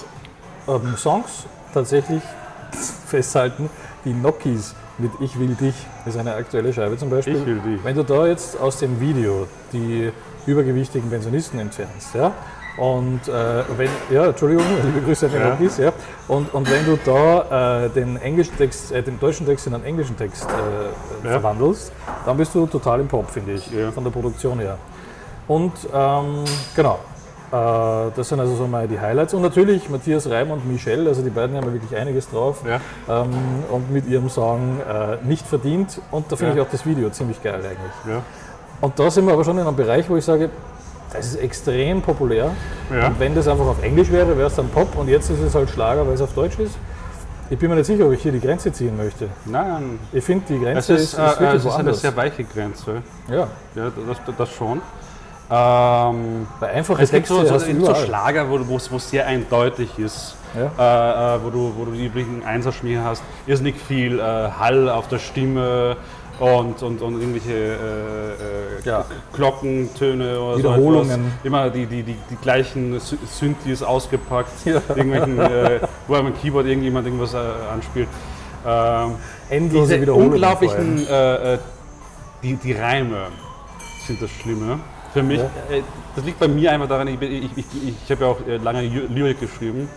ähm, 0.67 0.95
Songs, 0.97 1.45
tatsächlich 1.73 2.21
festhalten, 3.07 3.69
die 4.05 4.13
Nokis 4.13 4.75
mit 4.99 5.11
Ich 5.21 5.39
will 5.39 5.55
dich, 5.55 5.73
das 6.05 6.13
ist 6.15 6.19
eine 6.19 6.33
aktuelle 6.35 6.71
Scheibe 6.73 6.97
zum 6.97 7.09
Beispiel. 7.09 7.37
Ich 7.37 7.45
will 7.45 7.59
dich. 7.59 7.83
Wenn 7.83 7.95
du 7.95 8.03
da 8.03 8.27
jetzt 8.27 8.59
aus 8.59 8.77
dem 8.77 8.99
Video 8.99 9.47
die 9.73 10.11
übergewichtigen 10.49 11.09
Pensionisten 11.09 11.59
entfernst, 11.59 12.15
ja, 12.15 12.31
und 12.77 13.27
äh, 13.27 13.31
wenn, 13.77 13.89
ja, 14.09 14.27
Entschuldigung, 14.27 14.63
liebe 14.85 15.01
Grüße 15.05 15.25
an 15.25 15.31
die 15.33 15.37
Ja. 15.39 15.49
Nokis, 15.49 15.77
ja, 15.77 15.91
und, 16.27 16.53
und 16.53 16.69
wenn 16.71 16.85
du 16.85 16.97
da 17.03 17.85
äh, 17.85 17.89
den, 17.89 18.17
englischen 18.21 18.55
Text, 18.57 18.91
äh, 18.91 19.01
den 19.03 19.19
deutschen 19.19 19.45
Text 19.45 19.67
in 19.67 19.73
einen 19.73 19.83
englischen 19.85 20.15
Text 20.17 20.45
äh, 20.45 21.25
Ja. 21.25 21.31
verwandelst, 21.33 21.91
dann 22.25 22.37
bist 22.37 22.55
du 22.55 22.65
total 22.67 23.01
im 23.01 23.07
Pop, 23.07 23.29
finde 23.29 23.53
ich, 23.53 23.69
Ja. 23.71 23.91
von 23.91 24.03
der 24.03 24.11
Produktion 24.11 24.59
her. 24.59 24.77
Und 25.47 25.73
ähm, 25.93 26.43
genau, 26.75 26.99
äh, 27.51 28.11
das 28.15 28.29
sind 28.29 28.39
also 28.39 28.55
so 28.55 28.67
mal 28.67 28.87
die 28.87 28.99
Highlights. 28.99 29.33
Und 29.33 29.41
natürlich 29.41 29.89
Matthias 29.89 30.29
Reim 30.29 30.51
und 30.51 30.65
Michelle, 30.71 31.09
also 31.09 31.21
die 31.23 31.31
beiden 31.31 31.57
haben 31.57 31.65
ja 31.65 31.73
wirklich 31.73 31.99
einiges 31.99 32.29
drauf. 32.29 32.61
Ja. 32.65 32.79
Ähm, 33.23 33.31
und 33.71 33.91
mit 33.91 34.07
ihrem 34.07 34.29
Song 34.29 34.79
äh, 34.87 35.17
Nicht 35.25 35.45
verdient. 35.47 35.99
Und 36.11 36.31
da 36.31 36.35
finde 36.35 36.53
ich 36.55 36.61
auch 36.61 36.69
das 36.71 36.85
Video 36.85 37.09
ziemlich 37.09 37.41
geil 37.41 37.55
eigentlich. 37.55 38.15
Und 38.81 38.97
da 38.97 39.09
sind 39.09 39.25
wir 39.25 39.33
aber 39.33 39.43
schon 39.43 39.57
in 39.57 39.65
einem 39.65 39.75
Bereich, 39.75 40.09
wo 40.09 40.15
ich 40.15 40.25
sage, 40.25 40.49
das 41.11 41.27
ist 41.27 41.35
extrem 41.37 42.01
populär. 42.01 42.51
Ja. 42.93 43.07
Und 43.07 43.19
wenn 43.19 43.35
das 43.35 43.47
einfach 43.47 43.65
auf 43.65 43.83
Englisch 43.83 44.11
wäre, 44.11 44.37
wäre 44.37 44.47
es 44.47 44.55
dann 44.55 44.69
Pop. 44.69 44.95
Und 44.97 45.07
jetzt 45.07 45.29
ist 45.29 45.39
es 45.39 45.55
halt 45.55 45.69
Schlager, 45.69 46.05
weil 46.05 46.13
es 46.13 46.21
auf 46.21 46.33
Deutsch 46.33 46.59
ist. 46.59 46.77
Ich 47.49 47.57
bin 47.57 47.69
mir 47.69 47.77
nicht 47.77 47.87
sicher, 47.87 48.05
ob 48.05 48.13
ich 48.13 48.21
hier 48.21 48.31
die 48.31 48.39
Grenze 48.39 48.71
ziehen 48.71 48.95
möchte. 48.95 49.27
Nein, 49.45 49.99
Ich 50.11 50.23
finde, 50.23 50.45
die 50.47 50.55
es 50.55 50.61
Grenze 50.61 50.93
ist, 50.93 51.01
ist, 51.01 51.13
ist, 51.13 51.17
äh, 51.17 51.39
wirklich 51.39 51.55
es 51.55 51.65
ist 51.65 51.73
eine 51.73 51.93
sehr 51.95 52.15
weiche 52.15 52.43
Grenze. 52.43 53.01
ja, 53.27 53.47
Ja, 53.75 53.91
das, 54.07 54.35
das 54.37 54.49
schon. 54.51 54.81
Ähm, 55.51 56.47
weil 56.59 56.69
einfache 56.75 57.01
es 57.01 57.09
gibt 57.09 57.25
Texte 57.25 57.47
so, 57.47 57.57
so, 57.57 57.57
so 57.57 57.71
überall. 57.71 58.05
Schlager, 58.05 58.49
wo 58.49 58.75
es 58.75 58.91
es 58.91 59.09
sehr 59.09 59.25
eindeutig 59.25 59.97
ist. 59.97 60.35
Ja. 60.55 61.35
äh, 61.35 61.35
äh, 61.35 61.39
wo, 61.43 61.49
du, 61.49 61.73
wo 61.75 61.85
du 61.85 61.91
die 61.91 62.05
üblichen 62.05 62.43
Einserschmier 62.43 63.03
hast, 63.03 63.23
irrsinnig 63.47 63.75
viel 63.75 64.19
äh, 64.19 64.23
Hall 64.23 64.89
auf 64.89 65.07
der 65.07 65.19
Stimme 65.19 65.97
und, 66.39 66.81
und, 66.81 67.01
und 67.01 67.19
irgendwelche 67.19 67.53
äh, 67.53 67.73
äh, 67.73 68.85
Ja. 68.85 69.05
Glockentöne 69.33 70.39
oder 70.39 70.57
Wiederholungen. 70.57 71.07
So 71.09 71.13
etwas. 71.15 71.29
Immer 71.43 71.69
die, 71.69 71.85
die, 71.85 72.03
die, 72.03 72.15
die 72.29 72.35
gleichen 72.41 72.99
Sy- 72.99 73.17
Synthes 73.27 73.83
ausgepackt, 73.83 74.65
Ja. 74.65 74.81
irgendwelchen, 74.89 75.39
äh, 75.39 75.79
wo 76.07 76.15
am 76.15 76.33
Keyboard 76.39 76.65
irgendjemand 76.67 77.05
irgendwas 77.07 77.33
äh, 77.33 77.37
anspielt. 77.73 78.07
Ähm, 78.65 79.15
Endlose 79.49 79.87
diese 79.87 80.01
Wiederholungen. 80.01 80.33
unglaublichen, 80.33 81.07
äh, 81.07 81.53
äh, 81.55 81.57
die, 82.43 82.55
die 82.55 82.73
Reime 82.73 83.27
sind 84.07 84.21
das 84.21 84.29
Schlimme. 84.29 84.79
Für 85.13 85.23
mich, 85.23 85.39
Ja. 85.39 85.49
das 86.15 86.23
liegt 86.25 86.39
bei 86.39 86.47
mir 86.47 86.71
einfach 86.71 86.87
daran, 86.87 87.07
ich, 87.07 87.21
ich, 87.21 87.49
ich, 87.57 87.65
ich, 88.05 88.11
habe 88.11 88.23
ja 88.25 88.31
auch 88.31 88.37
lange 88.63 88.81
Ly- 88.81 89.07
Lyrik 89.09 89.39
geschrieben. 89.39 89.89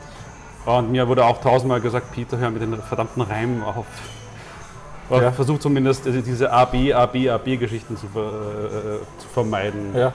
Und 0.64 0.92
mir 0.92 1.06
wurde 1.08 1.24
auch 1.24 1.40
tausendmal 1.40 1.80
gesagt, 1.80 2.12
Peter, 2.12 2.38
hör 2.38 2.50
mit 2.50 2.62
den 2.62 2.76
verdammten 2.82 3.20
Reimen 3.22 3.62
auf. 3.62 3.84
Ja. 5.20 5.32
Versuch 5.32 5.58
zumindest 5.58 6.06
äh, 6.06 6.22
diese 6.22 6.50
AB, 6.50 6.92
AB, 6.92 7.28
AB-Geschichten 7.28 7.96
zu, 7.96 8.06
ver, 8.08 8.22
äh, 8.22 9.20
zu 9.20 9.28
vermeiden. 9.32 9.94
Ja. 9.94 10.12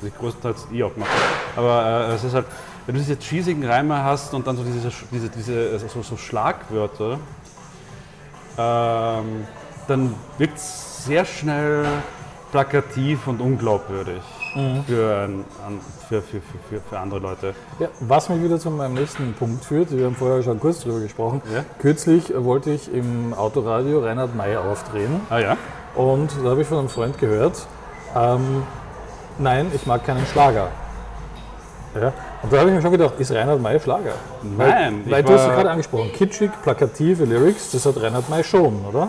Was 0.00 0.08
ich 0.08 0.16
größtenteils 0.16 0.68
eh 0.72 0.82
auch 0.82 0.96
mache. 0.96 1.10
Aber 1.56 2.08
äh, 2.10 2.14
es 2.14 2.24
ist 2.24 2.34
halt, 2.34 2.46
wenn 2.86 2.94
du 2.94 3.00
diese 3.00 3.18
cheesigen 3.18 3.64
Reime 3.64 4.02
hast 4.02 4.32
und 4.32 4.46
dann 4.46 4.56
so 4.56 4.62
diese, 4.62 4.90
diese, 5.12 5.28
diese 5.28 5.70
äh, 5.74 5.78
so, 5.78 6.02
so 6.02 6.16
Schlagwörter, 6.16 7.18
ähm, 8.56 9.46
dann 9.86 10.14
wirkt 10.38 10.56
es 10.56 11.04
sehr 11.04 11.24
schnell 11.24 11.84
plakativ 12.50 13.26
und 13.26 13.40
unglaubwürdig 13.40 14.22
Mhm. 14.54 14.84
für, 14.86 15.28
für, 16.08 16.22
für, 16.22 16.40
für, 16.68 16.80
für, 16.80 16.98
andere 16.98 17.20
Leute. 17.20 17.54
Ja, 17.78 17.88
was 18.00 18.28
mich 18.28 18.42
wieder 18.42 18.58
zu 18.58 18.70
meinem 18.70 18.94
nächsten 18.94 19.34
Punkt 19.34 19.64
führt, 19.64 19.90
wir 19.96 20.06
haben 20.06 20.16
vorher 20.16 20.42
schon 20.42 20.58
kurz 20.58 20.80
drüber 20.80 21.00
gesprochen. 21.00 21.42
Ja. 21.54 21.64
Kürzlich 21.80 22.32
wollte 22.34 22.70
ich 22.70 22.92
im 22.92 23.34
Autoradio 23.34 24.00
Reinhard 24.00 24.34
May 24.34 24.56
aufdrehen 24.56 25.20
Ah 25.30 25.38
ja? 25.38 25.56
und 25.94 26.30
da 26.42 26.50
habe 26.50 26.62
ich 26.62 26.66
von 26.66 26.78
einem 26.78 26.88
Freund 26.88 27.18
gehört, 27.18 27.66
ähm, 28.16 28.62
nein, 29.38 29.70
ich 29.74 29.86
mag 29.86 30.04
keinen 30.04 30.24
Schlager. 30.26 30.68
Ja. 31.94 32.12
Und 32.42 32.52
da 32.52 32.58
habe 32.58 32.68
ich 32.70 32.76
mir 32.76 32.82
schon 32.82 32.92
gedacht, 32.92 33.14
ist 33.18 33.32
Reinhard 33.32 33.60
May 33.60 33.78
Schlager? 33.80 34.12
Nein, 34.42 35.02
Weil, 35.04 35.12
weil 35.12 35.22
du 35.24 35.32
hast 35.32 35.46
war- 35.48 35.54
gerade 35.56 35.70
angesprochen, 35.70 36.10
kitschig, 36.12 36.50
plakative 36.62 37.24
Lyrics, 37.24 37.70
das 37.72 37.84
hat 37.86 38.00
Reinhard 38.00 38.28
May 38.28 38.44
schon, 38.44 38.84
oder? 38.86 39.08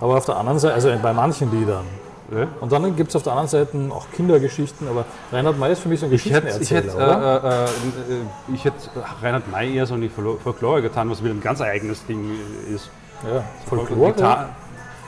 Aber 0.00 0.16
auf 0.16 0.24
der 0.24 0.36
anderen 0.36 0.58
Seite, 0.58 0.74
also 0.74 0.92
bei 1.02 1.12
manchen 1.12 1.50
Liedern. 1.50 1.84
Ja. 2.32 2.48
Und 2.60 2.72
dann 2.72 2.96
gibt 2.96 3.10
es 3.10 3.16
auf 3.16 3.22
der 3.22 3.32
anderen 3.32 3.48
Seite 3.48 3.76
auch 3.90 4.06
Kindergeschichten, 4.12 4.88
aber 4.88 5.04
Reinhard 5.30 5.58
May 5.58 5.72
ist 5.72 5.80
für 5.80 5.88
mich 5.90 6.00
so 6.00 6.06
ein 6.06 6.10
Geschichtenerzähler, 6.10 6.60
ich, 6.62 6.70
hätte, 6.70 6.96
oder? 6.96 7.44
äh, 7.44 7.48
äh, 7.48 8.14
äh, 8.16 8.54
ich 8.54 8.64
hätte 8.64 8.76
Reinhard 9.22 9.50
May 9.50 9.74
eher 9.74 9.86
so 9.86 9.94
in 9.94 10.00
die 10.00 10.08
Folklore- 10.08 10.80
getan, 10.82 11.10
was 11.10 11.22
wieder 11.22 11.34
ein 11.34 11.42
ganz 11.42 11.60
eigenes 11.60 12.04
Ding 12.06 12.30
ist. 12.74 12.88
ja, 13.24 13.44
Folklore. 13.66 14.12
Gitar 14.12 14.48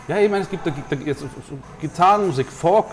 ja, 0.08 0.18
ich 0.18 0.30
meine, 0.30 0.44
es 0.44 0.50
gibt 0.50 0.64
da, 0.64 0.70
da, 0.88 0.96
jetzt 0.96 1.20
so 1.20 1.26
so 1.48 1.58
Gitarrenmusik, 1.80 2.46
Folk. 2.48 2.86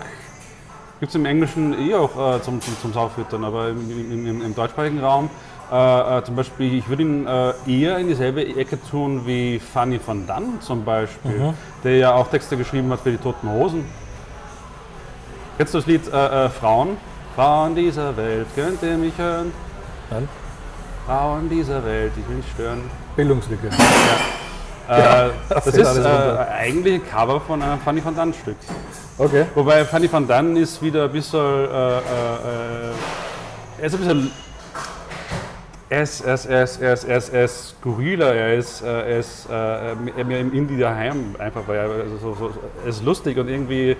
Gibt 0.99 1.09
es 1.12 1.15
im 1.15 1.25
Englischen 1.25 1.77
eh 1.79 1.93
auch 1.93 2.38
äh, 2.38 2.41
zum, 2.41 2.59
zum, 2.62 2.75
zum 2.81 2.93
Saufüttern, 2.93 3.43
aber 3.43 3.69
im, 3.69 3.91
im, 4.12 4.27
im, 4.27 4.41
im 4.41 4.55
deutschsprachigen 4.55 4.99
Raum 4.99 5.29
äh, 5.71 6.17
äh, 6.19 6.23
zum 6.23 6.36
Beispiel, 6.36 6.73
ich 6.75 6.88
würde 6.89 7.03
ihn 7.03 7.27
äh, 7.27 7.53
eher 7.67 7.97
in 7.99 8.07
dieselbe 8.07 8.43
Ecke 8.57 8.79
tun 8.89 9.23
wie 9.27 9.59
Fanny 9.59 9.99
van 10.03 10.25
Dann 10.25 10.62
zum 10.62 10.86
Beispiel, 10.86 11.31
Mhm. 11.31 11.53
der 11.83 11.97
ja 11.97 12.13
auch 12.13 12.27
Texte 12.29 12.57
geschrieben 12.57 12.89
hat 12.91 13.01
für 13.01 13.12
die 13.12 13.17
Toten 13.17 13.49
Hosen. 13.49 13.86
Kennst 15.58 15.74
du 15.74 15.78
das 15.78 15.88
Lied 15.88 16.02
äh, 16.12 16.46
äh, 16.46 16.50
Frauen? 16.50 16.98
Frauen 17.36 17.76
dieser 17.76 18.18
Welt, 18.18 18.48
könnt 18.56 18.82
ihr 18.82 18.98
mich 18.98 19.16
hören? 19.18 19.52
Nein? 20.10 20.28
Frauen 21.06 21.48
dieser 21.48 21.86
Welt, 21.86 22.12
ich 22.18 22.28
will 22.28 22.38
nicht 22.38 22.50
stören. 22.54 22.82
Bildungslücke. 23.16 23.68
Äh, 23.68 25.30
das 25.50 25.63
fällt 25.63 25.76
ist 25.78 25.98
äh, 25.98 26.08
eigentlich 26.60 26.96
ein 26.96 27.10
Cover 27.10 27.39
von 27.39 27.62
einem 27.62 27.80
Fanny 27.80 28.04
van 28.04 28.16
Dann 28.16 28.34
Stück. 28.34 28.58
Okay. 29.18 29.46
Wobei 29.54 29.86
Fanny 29.86 30.12
van 30.12 30.28
Dannen 30.28 30.58
ist 30.58 30.82
wieder 30.82 31.06
ein 31.06 31.12
bisschen, 31.12 31.39
äh, 31.39 31.44
äh, 31.44 31.98
äh, 31.98 32.02
er 33.80 33.86
ist 33.86 33.94
ein 33.94 34.00
bisschen, 34.00 34.32
er 35.89 36.04
ist, 36.04 36.22
er 36.22 36.34
ist, 36.34 36.46
er 36.48 36.63
ist, 36.63 36.78
er 36.82 36.94
ist, 36.94 37.04
er 37.06 37.18
ist, 37.18 37.30
er 37.30 37.46
ist 37.46 37.76
skurriler, 37.80 38.34
er 38.34 38.56
ist, 38.56 38.82
äh, 38.82 38.88
er 38.88 39.20
ist 39.20 39.48
äh, 39.50 40.24
mehr 40.24 40.39
im 40.39 40.52
Indie 40.52 40.80
daheim, 40.80 41.36
einfach 41.38 41.62
weil 41.68 41.78
er, 41.78 41.89
also 41.89 42.18
so, 42.18 42.36
so, 42.36 42.54
er 42.84 42.89
ist 42.89 43.04
lustig 43.04 43.38
und 43.38 43.48
irgendwie 43.48 43.96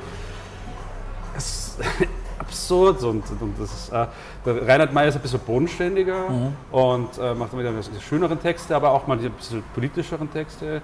absurd 2.40 3.04
und, 3.04 3.24
und 3.40 3.60
das 3.60 3.74
ist, 3.74 3.90
äh, 3.90 4.08
der 4.46 4.68
Reinhard 4.68 4.94
May 4.94 5.08
ist 5.08 5.16
ein 5.16 5.22
bisschen 5.22 5.40
bodenständiger 5.40 6.26
und 6.72 7.18
äh, 7.18 7.34
macht 7.34 7.58
wieder 7.58 7.72
schöneren 8.02 8.40
Texte, 8.42 8.76
aber 8.76 8.92
auch 8.92 9.08
mal 9.08 9.18
ein 9.18 9.32
bisschen 9.32 9.64
politischeren 9.74 10.32
Texte. 10.32 10.82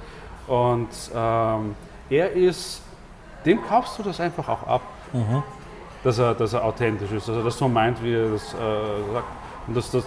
Und 0.48 0.90
ähm, 1.16 1.76
er 2.10 2.32
ist, 2.32 2.82
dem 3.46 3.62
kaufst 3.64 4.00
du 4.00 4.04
das 4.04 4.20
einfach 4.20 4.48
auch 4.50 4.64
ab, 4.68 4.82
dass, 6.04 6.18
er, 6.18 6.34
dass 6.34 6.54
er 6.54 6.64
authentisch 6.64 7.12
ist, 7.12 7.28
dass 7.28 7.36
er 7.36 7.44
das 7.44 7.58
so 7.58 7.68
meint, 7.68 8.02
wie 8.04 8.14
er 8.14 8.32
das 8.32 8.54
äh, 8.54 9.14
sagt. 9.14 9.28
Und 9.68 9.78
dass 9.78 9.92
das, 9.92 10.04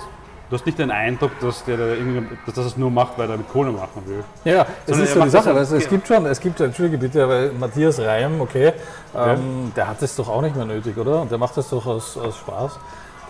du 0.53 0.59
hast 0.59 0.67
nicht 0.67 0.79
den 0.79 0.91
Eindruck, 0.91 1.31
dass 1.41 1.65
der, 1.65 1.79
da 1.79 1.87
irgendwie- 1.87 2.27
dass 2.45 2.59
er 2.59 2.65
das 2.65 2.77
nur 2.77 2.91
macht, 2.91 3.17
weil 3.17 3.25
er 3.25 3.33
damit 3.33 3.49
Kohle 3.49 3.73
machen 3.73 4.03
will. 4.07 4.23
Ja, 4.45 4.67
es 4.87 4.89
Sondern 4.99 5.05
ist 5.07 5.15
so 5.15 5.21
die 5.21 5.25
das 5.31 5.33
Sache. 5.45 5.57
Also 5.57 5.77
es 5.77 5.85
ja. 5.85 5.89
gibt 5.91 6.07
schon, 6.07 6.27
es 6.27 6.41
gibt, 6.41 6.61
entschuldige 6.61 6.99
bitte, 6.99 7.25
aber 7.25 7.51
Matthias 7.59 7.99
Reim, 7.99 8.39
okay, 8.39 8.75
ähm, 9.17 9.73
der 9.75 9.89
hat 9.89 10.03
das 10.03 10.15
doch 10.15 10.29
auch 10.29 10.43
nicht 10.43 10.55
mehr 10.55 10.67
nötig, 10.67 10.95
oder? 10.99 11.23
Und 11.23 11.31
der 11.31 11.39
macht 11.39 11.57
das 11.57 11.71
doch 11.71 11.87
aus, 11.87 12.19
aus 12.19 12.37
Spaß. 12.37 12.79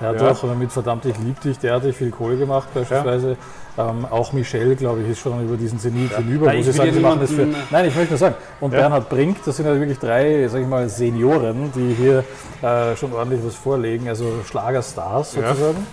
Der 0.01 0.09
hat 0.09 0.21
Ja. 0.21 0.31
doch 0.31 0.43
äh, 0.43 0.55
mit 0.57 0.73
Verdammt, 0.73 1.05
ich 1.05 1.17
lieb 1.19 1.41
dich, 1.43 1.61
der 1.61 1.75
hat 1.75 1.85
viel 1.95 2.11
Kohle 2.11 2.37
gemacht 2.37 2.67
beispielsweise. 2.75 3.37
Ähm, 3.79 4.05
auch 4.11 4.33
Michelle, 4.33 4.75
glaube 4.75 5.01
ich, 5.03 5.11
ist 5.11 5.21
schon 5.21 5.43
über 5.45 5.57
diesen 5.57 5.79
Zenit 5.79 6.15
hinüber, 6.17 6.47
Nein, 6.47 6.57
wo 6.57 6.61
ich 6.61 6.67
sie 6.67 6.73
sagen, 6.73 6.89
ja 6.89 6.95
sie 6.95 7.01
machen 7.01 7.21
das 7.21 7.31
für... 7.31 7.47
Nein, 7.71 7.87
ich 7.87 7.95
möchte 7.95 8.11
nur 8.11 8.19
sagen, 8.19 8.35
und 8.61 8.73
Ja. 8.75 8.81
Bernhard 8.81 9.09
Brink, 9.09 9.37
das 9.47 9.57
sind 9.57 9.65
ja 9.67 9.75
wirklich 9.79 9.99
drei, 9.99 10.47
sag 10.49 10.61
ich 10.61 10.67
mal, 10.67 10.89
Senioren, 10.89 11.73
die 11.73 11.95
hier 11.95 12.25
äh, 12.63 12.97
schon 12.97 13.13
ordentlich 13.15 13.41
was 13.47 13.55
vorlegen, 13.55 14.09
also 14.09 14.27
Schlagerstars 14.45 15.37
Ja. 15.37 15.49
sozusagen. 15.49 15.87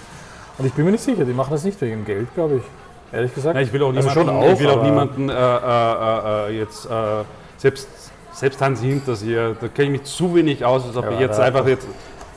Und 0.60 0.66
ich 0.66 0.74
bin 0.74 0.86
mir 0.86 0.92
nicht 0.92 1.04
sicher, 1.04 1.24
die 1.26 1.34
machen 1.34 1.52
das 1.52 1.64
nicht 1.64 1.80
wegen 1.82 2.06
Geld, 2.06 2.28
glaube 2.36 2.58
ich. 2.58 2.64
Ehrlich 3.14 3.34
gesagt. 3.34 3.56
Ja, 3.56 3.62
ich 3.62 3.74
will 3.74 3.82
auch 3.82 3.96
Also 3.96 4.10
niemanden, 4.10 4.20
schon 4.20 4.30
auch, 4.30 4.54
ich 4.54 4.60
will 4.60 4.70
auch 4.70 4.84
niemanden 4.84 5.30
äh, 5.30 5.34
äh, 5.34 6.50
äh, 6.52 6.60
jetzt, 6.60 6.86
äh, 6.86 6.90
selbst, 7.58 7.88
selbst 8.34 8.62
Hans 8.62 8.82
Hinterseher, 8.82 9.56
da 9.60 9.68
kenne 9.68 9.86
ich 9.86 9.92
mich 10.02 10.04
zu 10.04 10.36
wenig 10.36 10.64
aus, 10.64 10.86
als 10.86 10.96
ob 10.96 11.06
Ja, 11.06 11.12
ich 11.14 11.20
jetzt 11.22 11.40
einfach 11.40 11.66
jetzt 11.66 11.88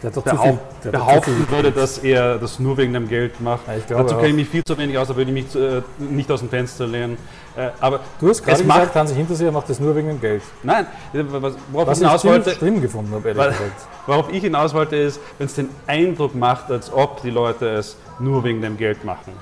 Der 0.03 0.11
hat 0.11 0.17
doch 0.17 0.25
zu 0.25 0.37
viel, 0.37 0.59
der 0.85 0.91
behaupten 0.93 1.47
würde, 1.51 1.73
dass 1.73 1.99
er 1.99 2.39
das 2.39 2.59
nur 2.59 2.77
wegen 2.79 2.95
dem 2.95 3.09
Geld 3.09 3.41
macht. 3.41 3.63
Ja, 3.67 3.99
Dazu 3.99 4.15
kenne 4.15 4.29
ich 4.29 4.35
mich 4.35 4.49
viel 4.49 4.65
zu 4.65 4.79
wenig 4.79 4.97
aus, 4.97 5.09
da 5.09 5.17
würde 5.17 5.31
ich 5.31 5.45
mich 5.45 5.55
äh, 5.55 5.83
nicht 5.99 6.31
aus 6.31 6.41
dem 6.41 6.49
Fenster 6.49 6.87
lehnen. 6.87 7.19
Äh, 7.57 7.69
aber 7.81 8.01
Du 8.19 8.29
hast 8.31 8.43
gerade 8.43 8.61
es 8.61 8.67
macht, 8.67 8.81
gesagt, 8.81 8.97
Hansi 8.97 9.15
Hinterseher 9.15 9.53
macht 9.53 9.69
das 9.69 9.79
nur 9.79 9.95
wegen 9.95 10.09
dem 10.09 10.21
Geld. 10.21 10.43
nein, 10.63 10.87
was- 11.13 11.55
worauf 11.71 11.89
Was 11.89 11.99
ich 12.01 12.05
hinaus 12.07 12.25
ich 12.25 12.31
wollte, 12.31 12.51
schlimm 12.53 12.81
gefunden 12.81 13.13
habe, 13.15 13.29
ehrlich 13.29 13.45
gesagt. 13.47 13.87
worauf 14.07 14.33
ich 14.33 14.43
hinaus 14.43 14.73
wollte, 14.73 14.97
ist, 14.97 15.21
wenn 15.39 15.47
es 15.47 15.55
den 15.55 15.69
Eindruck 15.87 16.35
macht, 16.35 16.71
als 16.71 16.91
ob 16.93 17.21
die 17.23 17.31
Leute 17.31 17.69
es 17.69 17.97
nur 18.19 18.43
wegen 18.45 18.63
dem 18.63 18.77
Geld 18.79 19.05
machen. 19.05 19.33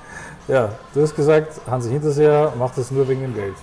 Ja, 0.47 0.69
du 0.93 1.01
hast 1.03 1.15
gesagt, 1.15 1.61
Hansi 1.69 1.89
Hinterseher 1.89 2.51
macht 2.59 2.77
das 2.77 2.91
nur 2.91 3.07
wegen 3.07 3.21
dem 3.21 3.33
Geld. 3.33 3.53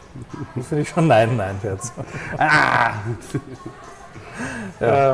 Das 0.55 0.67
finde 0.69 0.83
ich 0.83 0.89
schon 0.89 1.07
nein, 1.09 1.37
nein, 1.37 1.59
Scherz. 1.61 1.93
Äh, 4.81 5.13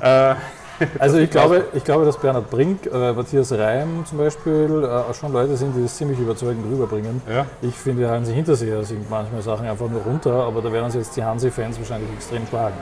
äh, 0.00 0.34
Also 0.98 1.18
ich 1.18 1.30
glaube, 1.30 1.64
ich 1.74 1.84
glaube, 1.84 2.04
dass 2.04 2.18
Bernhard 2.18 2.50
Brink, 2.50 2.86
äh, 2.86 3.12
Matthias 3.12 3.52
Reim 3.52 4.04
zum 4.04 4.18
Beispiel, 4.18 4.82
äh, 4.84 4.86
auch 4.86 5.14
schon 5.14 5.32
Leute 5.32 5.56
sind, 5.56 5.74
die 5.76 5.82
das 5.82 5.96
ziemlich 5.96 6.18
überzeugend 6.18 6.64
rüberbringen. 6.70 7.22
ja. 7.30 7.46
Ich 7.62 7.74
finde, 7.74 8.08
Hansi 8.08 8.34
Hinterseher 8.34 8.82
singt 8.84 9.08
manchmal 9.08 9.42
Sachen 9.42 9.66
einfach 9.66 9.88
nur 9.88 10.02
runter, 10.02 10.32
aber 10.44 10.60
da 10.62 10.72
werden 10.72 10.84
uns 10.86 10.94
jetzt 10.94 11.16
die 11.16 11.24
Hansi-Fans 11.24 11.78
wahrscheinlich 11.78 12.10
extrem 12.14 12.46
schlagen. 12.46 12.76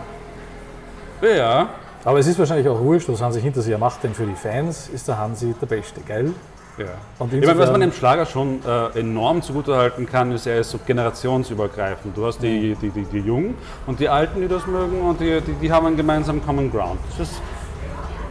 ja, 1.23 1.69
Aber 2.05 2.19
es 2.19 2.27
ist 2.27 2.39
wahrscheinlich 2.39 2.69
auch 2.69 2.81
wurscht, 2.81 3.09
was 3.09 3.23
Hansi 3.23 3.41
Hinterseher 3.41 3.79
macht, 3.79 4.03
denn 4.03 4.15
für 4.15 4.27
die 4.27 4.35
Fans 4.35 4.89
ist 4.93 5.09
der 5.09 5.19
Hansi 5.19 5.55
der 5.61 5.67
Beste, 5.67 6.01
geil? 6.01 6.33
Ja. 6.77 6.87
Und 7.19 7.33
Ich 7.33 7.47
meine, 7.47 7.59
was 7.59 7.71
man 7.71 7.81
dem 7.81 7.93
Schlager 7.93 8.27
schon 8.27 8.61
äh, 8.67 8.99
enorm 8.99 9.43
zugutehalten 9.43 10.07
kann, 10.07 10.33
ist, 10.33 10.47
er 10.47 10.59
ist 10.59 10.71
so 10.71 10.79
generationsübergreifend. 10.85 12.17
Du 12.17 12.27
hast 12.27 12.43
die, 12.43 12.75
die, 12.81 12.91
die, 12.91 13.05
die 13.05 13.19
Jungen 13.21 13.55
und 13.87 14.01
die 14.01 14.09
Alten, 14.09 14.41
die 14.41 14.49
das 14.49 14.67
mögen, 14.67 15.01
und 15.01 15.21
die, 15.21 15.41
die, 15.41 15.53
die 15.53 15.73
haben 15.73 15.87
einen 15.87 15.97
gemeinsamen 15.97 16.45
Common 16.45 16.71
Ground. 16.71 16.99
Das, 17.17 17.29
ist, 17.31 17.41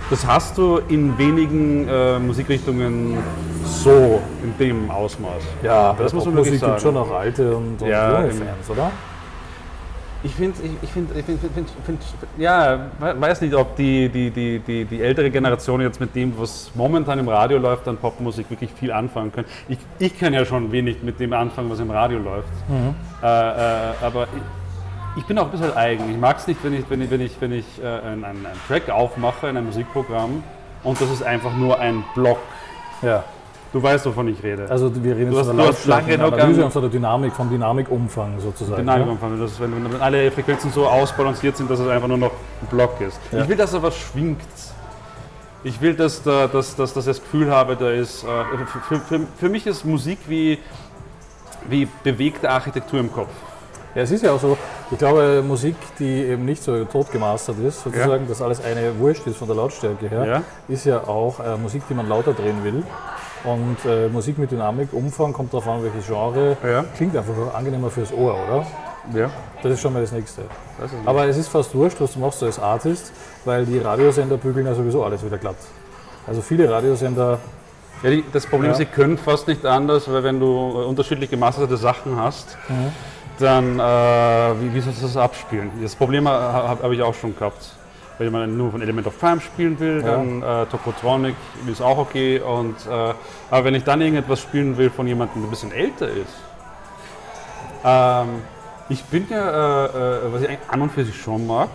das 0.10 0.26
hast 0.28 0.58
du 0.58 0.78
in 0.89 1.18
wenigen 1.18 1.88
äh, 1.88 2.20
Musikrichtungen 2.20 3.18
so, 3.63 4.22
in 4.44 4.58
dem 4.60 4.92
Ausmaß. 4.92 5.42
Ja, 5.63 5.94
Das 5.98 6.13
muss 6.13 6.26
man 6.26 6.36
wirklich 6.36 6.54
gibt 6.60 6.66
sagen. 6.66 6.82
schon 6.82 6.98
auch 6.98 7.12
alte 7.12 7.56
und, 7.56 7.82
und 7.82 7.88
Ja, 7.88 8.20
junge 8.22 8.28
eben. 8.30 8.38
Fans, 8.39 8.70
oder? 8.70 8.92
Ich 10.26 10.34
finde, 10.36 10.58
ich, 10.82 10.89
finde, 10.89 11.20
ich 11.20 11.26
finde, 11.26 11.50
find, 11.54 11.70
find, 11.86 12.00
ja, 12.38 12.80
we- 12.98 13.20
weiß 13.20 13.42
nicht, 13.42 13.54
ob 13.54 13.76
die, 13.76 14.08
die, 14.08 14.32
die, 14.32 14.60
die, 14.60 14.86
die 14.86 15.02
ältere 15.02 15.30
Generation 15.30 15.82
jetzt 15.82 16.00
mit 16.00 16.16
dem, 16.16 16.32
was 16.39 16.72
momentan 16.76 17.20
im 17.20 17.28
Radio 17.28 17.58
läuft, 17.58 17.86
an 17.89 17.98
Popmusik 17.98 18.50
wirklich 18.50 18.72
viel 18.72 18.94
anfangen 18.94 19.34
können. 19.34 19.48
Ich, 19.68 19.78
ich 20.00 20.18
kann 20.18 20.34
ja 20.34 20.46
schon 20.46 20.72
wenig 20.72 21.04
mit 21.04 21.20
dem 21.20 21.34
anfangen, 21.34 21.70
was 21.70 21.80
im 21.82 21.92
Radio 21.92 22.20
läuft. 22.20 22.48
Äh, 23.22 23.26
äh, 23.26 23.94
aber 24.02 24.28
ich, 25.15 25.26
bin 25.26 25.38
auch 25.38 25.45
ein 25.45 25.52
bisschen 25.52 25.76
eigen. 25.76 26.10
Ich 26.12 26.17
mag 26.17 26.38
es 26.38 26.47
nicht, 26.47 26.63
wenn 26.63 26.73
ich, 26.73 26.89
wenn 26.89 27.02
ich, 27.02 27.12
wenn 27.12 27.21
ich, 27.21 27.41
wenn 27.41 27.52
ich 27.52 27.65
äh, 27.82 27.88
einen, 27.88 28.23
einen 28.26 28.47
Track 28.67 28.89
aufmache 28.89 29.47
in 29.47 29.58
einem 29.58 29.67
Musikprogramm 29.67 30.43
und 30.84 30.99
das 30.99 31.10
ist 31.10 31.23
einfach 31.23 31.56
nur 31.56 31.80
ein 31.80 32.04
Block. 32.15 32.39
Ja. 33.02 33.23
Du 33.73 33.82
weißt, 33.82 34.06
wovon 34.06 34.28
ich 34.28 34.43
rede. 34.43 34.67
Also 34.69 34.93
wir 35.04 35.15
reden 35.15 35.32
Du 35.32 35.38
jetzt 35.38 35.47
von 35.47 35.58
der 35.58 35.67
hast 35.67 35.86
lange 35.88 36.02
Lautstärke, 36.02 36.17
genug 36.17 36.34
Analyse 36.34 36.60
an- 36.60 36.65
und 36.65 36.71
von 36.71 36.82
der 36.84 36.91
Dynamik, 36.91 37.34
vom 37.34 37.49
Dynamikumfang 37.49 38.39
sozusagen. 38.39 38.86
Genau, 38.86 38.97
ja? 38.97 39.17
wenn, 39.19 39.93
wenn, 39.93 40.02
alle 40.02 40.30
Frequenzen 40.30 40.71
so 40.71 40.86
ausbalanciert 40.86 41.58
sind, 41.58 41.71
dass 41.71 41.80
es 41.80 41.88
einfach 41.88 42.08
nur 42.08 42.19
noch 42.19 42.32
ein 42.32 42.67
Block 42.69 43.02
ist. 43.02 43.19
Ja. 43.32 43.41
Ich 43.41 43.49
will, 43.49 43.58
dass 43.58 43.71
da 43.71 43.82
was 43.82 43.97
schwingt. 43.97 44.41
Ich 45.63 45.82
will, 45.82 45.95
dass, 45.95 46.21
da, 46.21 46.45
dass, 46.45 46.76
dass, 46.76 46.93
dass 46.93 47.08
ich 47.08 47.17
das 47.17 47.23
Gefühl 47.23 47.49
habe, 47.49 47.76
da 47.76 47.89
ist. 47.89 48.23
Äh, 48.23 48.28
für, 48.88 48.99
für, 48.99 49.21
für 49.39 49.49
mich 49.49 49.65
ist 49.65 49.86
Musik 49.86 50.19
wie, 50.28 50.60
wie 51.67 51.88
bewegte 52.04 52.52
Architektur 52.52 52.99
im 52.99 53.12
Kopf. 53.12 53.32
Ja, 53.96 54.02
es 54.02 54.12
ist 54.12 54.24
ja 54.24 54.32
auch 54.32 54.40
so, 54.40 54.58
ich 54.90 54.98
glaube, 54.98 55.44
Musik, 55.48 55.76
die 56.00 56.24
eben 56.24 56.46
nicht 56.46 56.64
so 56.64 56.84
tot 56.86 57.12
gemastert 57.12 57.60
ist, 57.60 57.84
sozusagen, 57.84 58.28
dass 58.28 58.42
alles 58.42 58.64
eine 58.64 58.98
Wurscht 59.00 59.28
ist 59.28 59.38
von 59.38 59.48
der 59.48 59.56
Lautstärke 59.58 60.08
her, 60.10 60.26
Ja. 60.26 60.42
ist 60.68 60.86
ja 60.86 60.98
auch 61.08 61.40
äh, 61.40 61.58
Musik, 61.58 61.84
die 61.90 61.94
man 61.94 62.10
lauter 62.10 62.34
drehen 62.34 62.64
will. 62.64 62.84
Und 63.44 63.78
äh, 63.86 64.08
Musik 64.08 64.38
mit 64.40 64.52
Dynamik, 64.52 64.94
Umfang, 64.94 65.34
kommt 65.34 65.54
darauf 65.54 65.68
an, 65.68 65.84
welches 65.84 66.08
Genre, 66.08 66.58
Ja. 66.64 66.86
klingt 66.96 67.16
einfach 67.16 67.34
angenehmer 67.54 67.90
fürs 67.92 68.12
Ohr, 68.14 68.36
oder? 68.48 68.66
Ja. 69.14 69.30
Das 69.62 69.74
ist 69.74 69.82
schon 69.82 69.94
mal 69.94 70.02
das 70.02 70.12
Nächste. 70.14 70.44
Das 70.80 70.92
ist 70.92 70.98
Aber 71.06 71.26
es 71.28 71.38
ist 71.38 71.50
fast 71.50 71.76
wurscht, 71.76 72.00
was 72.00 72.14
du 72.14 72.20
machst 72.20 72.42
als 72.42 72.58
Artist, 72.58 73.12
weil 73.46 73.66
die 73.66 73.78
Radiosender 73.80 74.38
bügeln 74.38 74.66
ja 74.66 74.74
sowieso 74.74 75.04
alles 75.04 75.24
wieder 75.26 75.38
glatt. 75.38 75.58
Also 76.26 76.42
viele 76.42 76.72
Radiosender, 76.72 77.38
ja, 78.02 78.10
die, 78.10 78.24
das 78.32 78.46
Problem 78.48 78.72
ist, 78.72 78.80
Ja. 78.80 78.86
sie 78.86 78.92
können 78.92 79.18
fast 79.18 79.48
nicht 79.50 79.66
anders, 79.66 80.10
weil 80.12 80.24
wenn 80.24 80.40
du 80.40 80.46
äh, 80.48 80.86
unterschiedlich 80.86 81.30
gemasterte 81.30 81.76
Sachen 81.78 82.16
hast, 82.16 82.58
dann 83.39 83.80
äh, 83.80 83.84
wie, 84.62 84.74
wie 84.74 84.82
sollst 84.82 85.02
du 85.02 85.06
das 85.08 85.17
abspielen? 85.17 85.72
Das 85.82 85.96
Problem 85.96 86.28
habe 86.28 86.84
hab, 86.84 86.91
ich 86.91 87.02
auch 87.02 87.13
schon 87.13 87.36
gehabt. 87.36 87.74
Wenn 88.19 88.32
man 88.32 88.56
nur 88.56 88.72
von 88.72 88.82
Element 88.82 89.08
of 89.08 89.17
Time 89.17 89.41
spielen 89.41 89.80
will, 89.80 90.02
Ja. 90.02 90.12
dann 90.12 90.41
äh, 90.43 90.65
Tokotronic 90.67 91.36
ist 91.67 91.82
auch 91.82 91.98
okay. 91.98 92.39
Und, 92.39 92.76
äh, 92.88 93.13
aber 93.50 93.65
wenn 93.65 93.74
ich 93.76 93.84
dann 93.84 94.02
irgendetwas 94.02 94.39
spielen 94.39 94.78
will 94.78 94.89
von 94.91 95.08
jemandem, 95.08 95.41
der 95.41 95.48
ein 95.48 95.50
bisschen 95.50 95.72
älter 95.72 96.08
ist, 96.10 96.36
ähm, 97.84 98.41
ich 98.89 99.04
bin 99.06 99.26
ja, 99.30 99.86
äh, 99.86 99.86
äh, 100.28 100.34
was 100.34 100.41
ich 100.41 100.50
eigentlich 100.50 100.69
an 100.69 100.82
und 100.82 100.91
für 100.91 101.04
sich 101.04 101.19
schon 101.19 101.48
mag, 101.48 101.69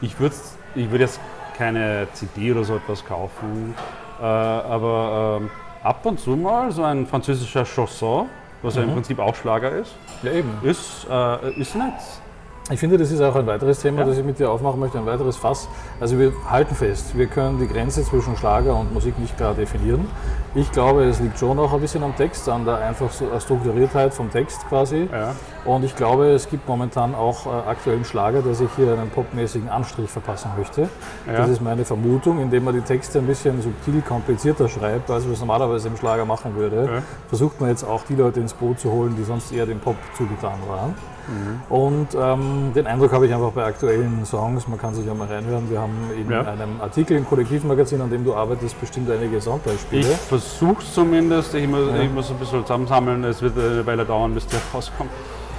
ich 0.00 0.18
würde 0.18 0.34
ich 0.74 0.90
würd 0.90 1.02
jetzt 1.02 1.20
keine 1.56 2.08
CD 2.14 2.52
oder 2.52 2.64
so 2.64 2.76
etwas 2.76 3.04
kaufen, 3.04 3.74
äh, 4.20 4.24
aber 4.24 5.38
ähm, 5.42 5.50
ab 5.82 6.04
und 6.06 6.18
zu 6.18 6.30
mal 6.30 6.72
so 6.72 6.82
ein 6.82 7.06
französischer 7.06 7.64
Chanson, 7.64 8.26
was 8.62 8.76
ja 8.76 8.82
im 8.82 8.92
Prinzip 8.92 9.18
auch 9.18 9.34
Schlager 9.34 9.72
ist, 9.72 9.94
ja 10.22 10.32
eben. 10.32 10.50
ist, 10.62 11.06
äh, 11.10 11.52
ist 11.60 11.74
nett. 11.74 11.94
Ich 12.70 12.78
finde, 12.78 12.96
das 12.96 13.10
ist 13.10 13.20
auch 13.20 13.34
ein 13.34 13.46
weiteres 13.46 13.80
Thema, 13.80 14.00
Ja. 14.00 14.06
das 14.06 14.18
ich 14.18 14.24
mit 14.24 14.38
dir 14.38 14.48
aufmachen 14.50 14.78
möchte, 14.78 14.96
ein 14.96 15.04
weiteres 15.04 15.36
Fass. 15.36 15.68
Also 16.00 16.16
wir 16.18 16.32
halten 16.48 16.76
fest, 16.76 17.18
wir 17.18 17.26
können 17.26 17.58
die 17.58 17.66
Grenze 17.66 18.04
zwischen 18.04 18.36
Schlager 18.36 18.76
und 18.76 18.94
Musik 18.94 19.18
nicht 19.18 19.36
klar 19.36 19.52
definieren. 19.52 20.06
Ich 20.54 20.70
glaube, 20.70 21.02
es 21.04 21.18
liegt 21.18 21.38
schon 21.40 21.58
auch 21.58 21.72
ein 21.72 21.80
bisschen 21.80 22.04
am 22.04 22.14
Text, 22.14 22.48
an 22.48 22.64
der 22.64 22.76
einfach 22.78 23.10
so 23.10 23.26
Strukturiertheit 23.40 24.14
vom 24.14 24.30
Text 24.30 24.64
quasi. 24.68 25.08
Ja. 25.10 25.34
Und 25.64 25.84
ich 25.84 25.96
glaube, 25.96 26.30
es 26.30 26.48
gibt 26.48 26.68
momentan 26.68 27.16
auch 27.16 27.46
äh, 27.46 27.50
aktuellen 27.68 28.04
Schlager, 28.04 28.42
der 28.42 28.54
sich 28.54 28.68
hier 28.76 28.92
einen 28.92 29.10
popmäßigen 29.10 29.68
Anstrich 29.68 30.08
verpassen 30.08 30.50
möchte. 30.56 30.82
Ja. 31.26 31.38
Das 31.38 31.48
ist 31.48 31.62
meine 31.62 31.84
Vermutung, 31.84 32.38
indem 32.40 32.64
man 32.64 32.74
die 32.74 32.80
Texte 32.82 33.18
ein 33.18 33.26
bisschen 33.26 33.60
subtil 33.60 34.02
komplizierter 34.02 34.68
schreibt, 34.68 35.10
als 35.10 35.24
man 35.24 35.32
es 35.32 35.40
normalerweise 35.40 35.88
im 35.88 35.96
Schlager 35.96 36.24
machen 36.24 36.54
würde. 36.54 37.02
Versucht 37.28 37.60
man 37.60 37.70
jetzt 37.70 37.82
auch 37.82 38.04
die 38.08 38.14
Leute 38.14 38.38
ins 38.38 38.54
Boot 38.54 38.78
zu 38.78 38.90
holen, 38.90 39.16
die 39.18 39.24
sonst 39.24 39.52
eher 39.52 39.66
dem 39.66 39.80
Pop 39.80 39.96
zugetan 40.16 40.58
waren. 40.68 40.94
Mhm. 41.28 41.60
Und 41.74 42.08
ähm, 42.20 42.72
den 42.74 42.86
Eindruck 42.86 43.12
habe 43.12 43.26
ich 43.26 43.34
einfach 43.34 43.52
bei 43.52 43.64
aktuellen 43.64 44.24
Songs, 44.24 44.66
man 44.68 44.78
kann 44.78 44.94
sich 44.94 45.06
ja 45.06 45.14
mal 45.14 45.26
reinhören, 45.28 45.70
wir 45.70 45.80
haben 45.80 45.92
in 46.18 46.30
Ja. 46.30 46.40
einem 46.42 46.80
Artikel 46.80 47.16
im 47.16 47.26
Kollektivmagazin, 47.26 48.00
an 48.00 48.10
dem 48.10 48.24
du 48.24 48.34
arbeitest, 48.34 48.80
bestimmt 48.80 49.10
einige 49.10 49.36
Ich 49.36 49.44
Soundbeispiele. 49.44 50.04
versuche 50.04 50.82
es 50.82 50.92
zumindest, 50.94 51.54
ich 51.54 51.68
muss, 51.68 51.80
Ja. 51.94 52.02
ich 52.02 52.10
muss 52.12 52.30
ein 52.30 52.36
bisschen 52.36 52.62
zusammensammeln, 52.62 53.22
es 53.24 53.40
wird 53.42 53.56
eine 53.58 53.86
Weile 53.86 54.04
dauern, 54.04 54.34
bis 54.34 54.46
der 54.46 54.60
rauskommt. 54.74 55.10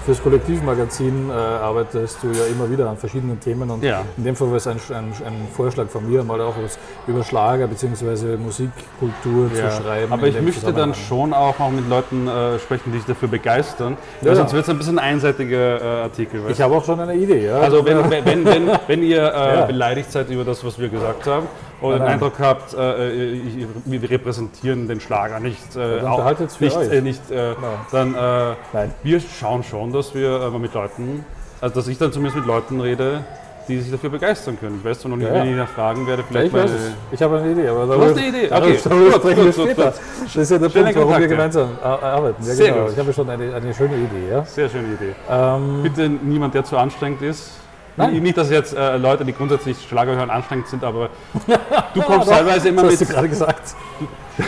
Fürs 0.05 0.21
Kollektivmagazin 0.21 1.29
äh, 1.29 1.33
arbeitest 1.33 2.17
du 2.23 2.27
ja 2.27 2.45
immer 2.51 2.69
wieder 2.69 2.89
an 2.89 2.97
verschiedenen 2.97 3.39
Themen 3.39 3.69
und 3.69 3.83
Ja. 3.83 4.01
in 4.17 4.23
dem 4.23 4.35
Fall 4.35 4.49
war 4.49 4.57
es 4.57 4.67
ein, 4.67 4.77
ein, 4.89 5.13
ein 5.25 5.47
Vorschlag 5.55 5.87
von 5.87 6.09
mir, 6.09 6.23
mal 6.23 6.39
auch 6.41 6.55
was 6.61 6.77
über 7.07 7.23
Schlager 7.23 7.67
bzw. 7.67 8.37
Musikkultur 8.37 9.49
Ja, 9.55 9.69
zu 9.69 9.81
schreiben. 9.83 10.11
aber 10.11 10.27
ich 10.27 10.41
möchte 10.41 10.73
dann 10.73 10.93
schon 10.93 11.33
auch 11.33 11.57
mal 11.59 11.71
mit 11.71 11.89
Leuten 11.89 12.27
äh, 12.27 12.59
sprechen, 12.59 12.91
die 12.91 12.97
sich 12.97 13.07
dafür 13.07 13.27
begeistern. 13.29 13.97
Ja, 14.21 14.29
weil 14.29 14.35
sonst 14.35 14.53
wird 14.53 14.63
es 14.63 14.69
ein 14.69 14.77
bisschen 14.77 14.99
ein 14.99 15.13
einseitiger 15.13 15.81
äh, 15.81 16.01
Artikel. 16.03 16.41
Ich 16.49 16.61
habe 16.61 16.75
auch 16.75 16.83
schon 16.83 16.99
eine 16.99 17.15
Idee. 17.15 17.49
Also 17.49 17.85
wenn, 17.85 18.09
wenn, 18.09 18.45
wenn, 18.45 18.71
wenn, 18.87 19.03
ihr 19.03 19.33
äh, 19.33 19.67
beleidigt 19.67 20.11
seid 20.11 20.29
über 20.29 20.43
das, 20.43 20.63
was 20.65 20.77
wir 20.79 20.89
gesagt 20.89 21.25
haben, 21.27 21.47
oder 21.83 21.97
Nein, 21.99 22.07
den. 22.07 22.13
Eindruck 22.13 22.33
habt, 22.39 22.73
äh, 22.73 23.31
ich- 23.33 23.67
wir 23.85 24.09
repräsentieren 24.09 24.87
den 24.87 24.99
Schlager 24.99 25.39
nicht, 25.39 25.75
äh, 25.75 25.97
dann 25.97 26.07
auch 26.07 26.35
für 26.37 26.63
nicht, 26.63 26.77
euch. 26.77 26.91
äh, 26.91 27.01
nicht 27.01 27.31
äh, 27.31 27.53
dann 27.91 28.15
äh, 28.15 28.87
wir 29.03 29.19
schauen 29.19 29.63
schon, 29.63 29.91
dass 29.91 30.15
wir 30.15 30.41
äh, 30.53 30.57
mit 30.57 30.73
Leuten, 30.73 31.25
also 31.61 31.75
dass 31.75 31.87
ich 31.87 31.97
dann 31.97 32.11
zumindest 32.11 32.37
mit 32.37 32.45
Leuten 32.45 32.79
rede, 32.81 33.23
die 33.69 33.79
sich 33.79 33.91
dafür 33.91 34.09
begeistern 34.09 34.57
können. 34.59 34.79
Ich 34.79 34.85
weiß 34.89 34.99
zwar 34.99 35.11
noch 35.11 35.17
nicht, 35.17 35.27
Ja, 35.29 35.35
ja. 35.35 35.41
wenn 35.43 35.51
ich 35.51 35.55
nach 35.55 35.69
fragen 35.69 36.05
werde, 36.05 36.21
Ja, 36.23 36.27
vielleicht 36.27 36.47
ich 36.47 36.53
weiß 36.53 36.69
meine. 36.71 36.93
Ich 37.13 37.21
habe 37.23 37.37
eine 37.37 37.51
Idee, 37.53 37.67
aber 37.69 37.87
hast 38.01 38.17
eine 38.17 38.27
Idee? 38.27 38.45
Okay. 38.51 38.79
darüber 38.83 39.05
Gut, 39.11 39.13
sprechen 39.21 39.45
wir 39.45 39.53
gut, 39.53 39.75
gut. 39.77 39.85
Das 39.85 40.35
ist 40.35 40.51
ja 40.51 40.57
der 40.57 40.69
Schöne 40.69 40.83
Punkt, 40.83 40.95
warum 40.97 41.09
wir 41.09 41.13
Kontakte. 41.13 41.27
gemeinsam 41.29 41.69
ar- 41.81 42.03
arbeiten. 42.03 42.43
Ja, 42.45 42.53
Sehr 42.53 42.71
genau. 42.73 42.83
gut. 42.83 42.93
Ich 42.93 42.99
habe 42.99 43.13
schon 43.13 43.29
eine, 43.29 43.55
eine 43.55 43.73
schöne 43.73 43.95
Idee. 43.95 44.31
Ja. 44.31 44.43
Sehr 44.45 44.67
schöne 44.69 44.87
Idee. 44.93 45.15
Ähm, 45.29 45.81
Bitte 45.83 46.09
niemand, 46.09 46.53
der 46.55 46.65
zu 46.65 46.75
anstrengend 46.77 47.21
ist. 47.21 47.51
Nein. 47.95 48.23
Nicht, 48.23 48.37
dass 48.37 48.49
jetzt 48.49 48.75
äh, 48.75 48.97
Leute, 48.97 49.23
die 49.23 49.33
grundsätzlich 49.33 49.77
Schlager 49.87 50.15
hören, 50.15 50.29
anstrengend 50.29 50.67
sind, 50.67 50.83
aber 50.83 51.09
du 51.93 52.01
kommst 52.01 52.29
teilweise 52.29 52.69
immer 52.69 52.83
das 52.83 52.91
mit. 52.91 53.01
hast 53.01 53.09
du 53.09 53.13
gerade 53.13 53.29
gesagt. 53.29 53.75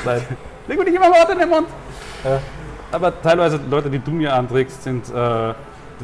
Nein. 0.03 0.21
Leg 0.67 0.79
mir 0.79 0.85
nicht 0.85 0.95
immer 0.95 1.09
Worte 1.09 1.33
in 1.33 1.39
den 1.39 1.49
Mund. 1.49 1.67
Ja. 2.23 2.39
Aber 2.91 3.21
teilweise 3.21 3.59
Leute, 3.69 3.89
die 3.89 3.99
du 3.99 4.11
mir 4.11 4.33
anträgst, 4.33 4.83
sind. 4.83 5.09
Äh, 5.09 5.13
da, 5.13 5.55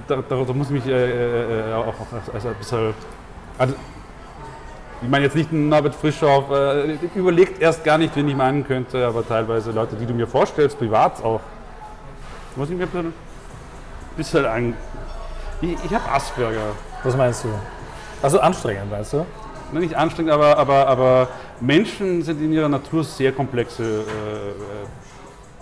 da, 0.07 0.21
da 0.29 0.53
muss 0.53 0.67
ich 0.67 0.73
mich 0.73 0.87
äh, 0.87 1.71
äh, 1.71 1.73
auch, 1.73 1.87
auch 1.87 2.33
also 2.33 2.47
ein 2.47 2.55
bisschen. 2.55 2.93
Also, 3.57 3.75
ich 5.01 5.09
meine 5.09 5.25
jetzt 5.25 5.35
nicht 5.35 5.51
Norbert 5.51 5.95
Frischhoff, 5.95 6.51
äh, 6.51 6.97
überlegt 7.15 7.59
erst 7.59 7.83
gar 7.83 7.97
nicht, 7.97 8.15
wen 8.15 8.27
ich 8.27 8.35
meinen 8.35 8.65
könnte, 8.65 9.05
aber 9.05 9.27
teilweise 9.27 9.71
Leute, 9.71 9.95
die 9.95 10.05
du 10.05 10.13
mir 10.13 10.27
vorstellst, 10.27 10.77
privat 10.77 11.23
auch. 11.23 11.41
Muss 12.55 12.69
ich 12.69 12.75
mir 12.75 12.83
ein 12.83 12.89
bisschen, 12.89 13.13
bisschen 14.15 14.45
an. 14.45 14.73
Ich, 15.61 15.75
ich 15.83 15.93
habe 15.93 16.11
Asperger. 16.11 16.73
Was 17.03 17.17
meinst 17.17 17.43
du? 17.43 17.49
Also 18.21 18.39
anstrengend, 18.39 18.91
meinst 18.91 19.13
du? 19.13 19.25
Na, 19.71 19.79
nicht 19.79 19.95
anstrengend, 19.95 20.31
aber, 20.31 20.57
aber, 20.57 20.87
aber 20.87 21.27
Menschen 21.59 22.21
sind 22.21 22.41
in 22.41 22.51
ihrer 22.53 22.69
Natur 22.69 23.03
sehr 23.03 23.31
komplexe 23.31 23.83
äh, 23.83 23.87
äh, 23.87 24.03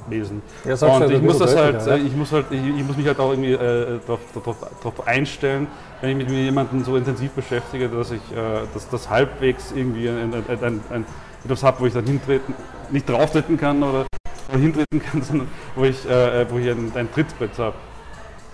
Wesen. 0.10 0.42
Ja, 0.66 0.74
und 0.74 0.82
halt 0.82 1.12
ich 1.12 1.22
muss 1.22 1.38
das 1.38 1.56
halt, 1.56 1.76
deutlicher, 1.76 1.98
äh, 1.98 2.08
ich 2.08 2.16
muss 2.16 2.32
halt, 2.32 2.46
ich, 2.50 2.60
ich 2.60 2.86
muss 2.86 2.98
mich 2.98 3.08
halt 3.08 3.20
auch 3.20 3.30
irgendwie 3.30 3.54
äh, 3.54 4.00
darauf 4.34 5.08
einstellen, 5.08 5.68
wenn 6.02 6.12
ich 6.12 6.18
mich 6.18 6.28
mit 6.28 6.38
jemandem 6.38 6.84
so 6.84 6.96
intensiv 6.96 7.32
beschäftige, 7.32 7.88
dass 7.88 8.12
ich 8.12 8.22
äh, 8.32 8.66
dass 8.74 8.90
das 8.90 9.10
halbwegs 9.10 9.72
irgendwie 9.74 10.10
ein, 10.10 10.34
ein, 10.34 10.44
ein, 10.50 10.82
ein, 10.90 11.06
etwas 11.46 11.64
habe, 11.64 11.80
wo 11.82 11.86
ich 11.86 11.94
dann 11.94 12.06
hintreten, 12.06 12.54
nicht 12.90 13.08
drauftreten 13.08 13.58
kann 13.58 13.84
oder, 13.84 14.06
oder 14.50 14.60
hintreten 14.60 15.02
kann, 15.02 15.22
sondern 15.22 15.48
wo 15.76 15.84
ich, 15.84 16.10
äh, 16.10 16.50
wo 16.50 16.58
ich 16.58 16.70
ein, 16.70 16.92
ein 16.96 17.12
Trittbrett 17.14 17.58
habe, 17.60 17.76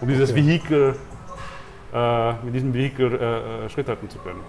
um 0.01 0.07
dieses 0.07 0.31
Okay. 0.31 0.45
Vehikel, 0.45 0.95
äh, 1.93 2.33
mit 2.43 2.55
diesem 2.55 2.73
Vehikel 2.73 3.13
äh, 3.13 3.65
äh, 3.65 3.69
Schritt 3.69 3.87
halten 3.87 4.09
zu 4.09 4.17
können. 4.19 4.39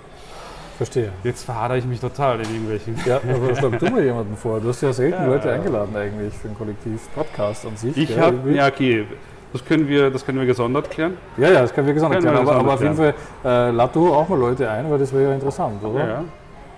Verstehe. 0.77 1.11
Jetzt 1.25 1.45
verhadere 1.45 1.79
ich 1.79 1.87
mich 1.87 2.01
total 2.01 2.41
in 2.41 2.51
irgendwelchen. 2.51 2.99
Ja, 3.07 3.17
aber 3.17 3.55
schlag 3.57 3.79
du 3.79 3.87
mal 3.91 4.03
jemanden 4.05 4.37
vor. 4.37 4.61
Du 4.61 4.69
hast 4.69 4.83
ja 4.83 4.93
selten 4.93 5.23
Ja. 5.23 5.27
Leute 5.27 5.51
eingeladen 5.51 5.97
eigentlich 5.97 6.35
für 6.35 6.49
einen 6.49 6.59
Kollektiv-Podcast 6.59 7.67
an 7.67 7.77
sich. 7.77 7.97
Ich 7.97 8.19
habe, 8.19 8.53
ja 8.53 8.67
okay, 8.67 9.07
das 9.53 9.65
können 9.65 9.89
wir, 9.89 10.11
das 10.11 10.27
können 10.27 10.39
wir 10.39 10.47
gesondert 10.47 10.91
klären. 10.91 11.17
ja, 11.39 11.51
ja, 11.51 11.63
das 11.63 11.73
können 11.73 11.87
wir 11.87 11.95
gesagt 11.95 12.13
Können 12.13 12.25
wir 12.25 12.33
erklären. 12.33 12.49
Aber, 12.59 12.75
gesondert 12.75 12.93
aber 12.93 13.07
auf 13.07 13.15
jeden 13.15 13.15
Fall 13.43 13.69
äh, 13.69 13.71
lad 13.71 13.97
du 13.97 14.13
auch 14.13 14.29
mal 14.29 14.39
Leute 14.39 14.69
ein, 14.71 14.91
weil 14.91 14.99
das 14.99 15.13
wäre 15.15 15.31
ja 15.31 15.35
interessant, 15.35 15.83
oder? 15.83 16.01
Ja, 16.01 16.07
ja. 16.09 16.25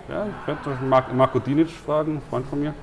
Ja, 0.09 0.25
ich 0.25 0.45
könnte 0.45 1.13
Marco 1.13 1.39
Dinic 1.39 1.69
fragen, 1.69 2.15
ein 2.15 2.21
Freund 2.29 2.47
von 2.47 2.59
mir. 2.61 2.73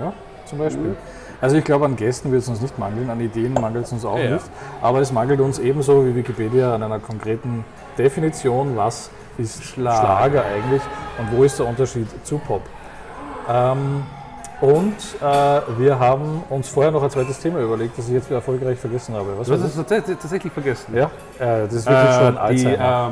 Ja, 0.00 0.12
zum 0.46 0.58
Beispiel. 0.58 0.96
Also 1.40 1.56
ich 1.56 1.64
glaube, 1.64 1.84
an 1.84 1.96
Gästen 1.96 2.32
wird 2.32 2.42
es 2.42 2.48
uns 2.48 2.60
nicht 2.60 2.78
mangeln, 2.78 3.10
an 3.10 3.20
Ideen 3.20 3.52
mangelt 3.54 3.84
es 3.86 3.92
uns 3.92 4.04
auch 4.04 4.18
Ja, 4.18 4.30
nicht. 4.30 4.44
Aber 4.80 5.00
es 5.00 5.12
mangelt 5.12 5.40
uns 5.40 5.58
ebenso 5.58 6.06
wie 6.06 6.14
Wikipedia 6.14 6.74
an 6.74 6.82
einer 6.82 6.98
konkreten 6.98 7.64
Definition, 7.98 8.76
was 8.76 9.10
ist 9.38 9.62
Schlager, 9.64 10.44
eigentlich 10.46 10.80
und 11.18 11.36
wo 11.36 11.44
ist 11.44 11.58
der 11.58 11.66
Unterschied 11.66 12.06
zu 12.24 12.38
Pop. 12.38 12.62
Ähm, 13.48 14.02
und 14.62 14.94
äh, 15.20 15.60
wir 15.78 15.98
haben 15.98 16.42
uns 16.48 16.68
vorher 16.70 16.90
noch 16.90 17.02
ein 17.02 17.10
zweites 17.10 17.38
Thema 17.38 17.60
überlegt, 17.60 17.98
das 17.98 18.08
ich 18.08 18.14
jetzt 18.14 18.26
wieder 18.28 18.36
erfolgreich 18.36 18.78
vergessen 18.78 19.14
habe. 19.14 19.26
Was 19.36 19.48
Du 19.48 19.52
hast 19.52 19.62
es 19.64 19.74
tatsächlich, 19.76 20.16
tatsächlich 20.16 20.52
vergessen. 20.52 20.94
Ja, 20.96 21.10
äh, 21.38 21.64
das 21.66 21.74
ist 21.74 21.86
wirklich 21.86 22.14
schon 22.14 22.36
Äh, 22.38 22.54
die, 22.54 22.66
Alzheimer. 22.66 23.10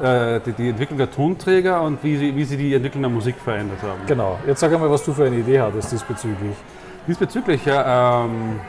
ähm, 0.00 0.06
äh, 0.06 0.40
die, 0.46 0.52
die 0.52 0.68
Entwicklung 0.68 0.98
der 0.98 1.10
Tonträger 1.10 1.82
und 1.82 2.02
wie 2.04 2.16
sie, 2.16 2.36
wie 2.36 2.44
sie 2.44 2.56
die 2.56 2.72
Entwicklung 2.74 3.02
der 3.02 3.10
Musik 3.10 3.34
verändert 3.42 3.78
haben. 3.82 4.00
Genau. 4.06 4.38
Jetzt 4.46 4.60
sag 4.60 4.72
einmal, 4.72 4.88
was 4.90 5.02
du 5.04 5.12
für 5.12 5.24
eine 5.24 5.36
Idee 5.36 5.60
hattest 5.60 5.90
diesbezüglich. 5.90 6.54
Diesbezüglich, 7.06 7.64
ja, 7.64 8.24
ähm, 8.24 8.60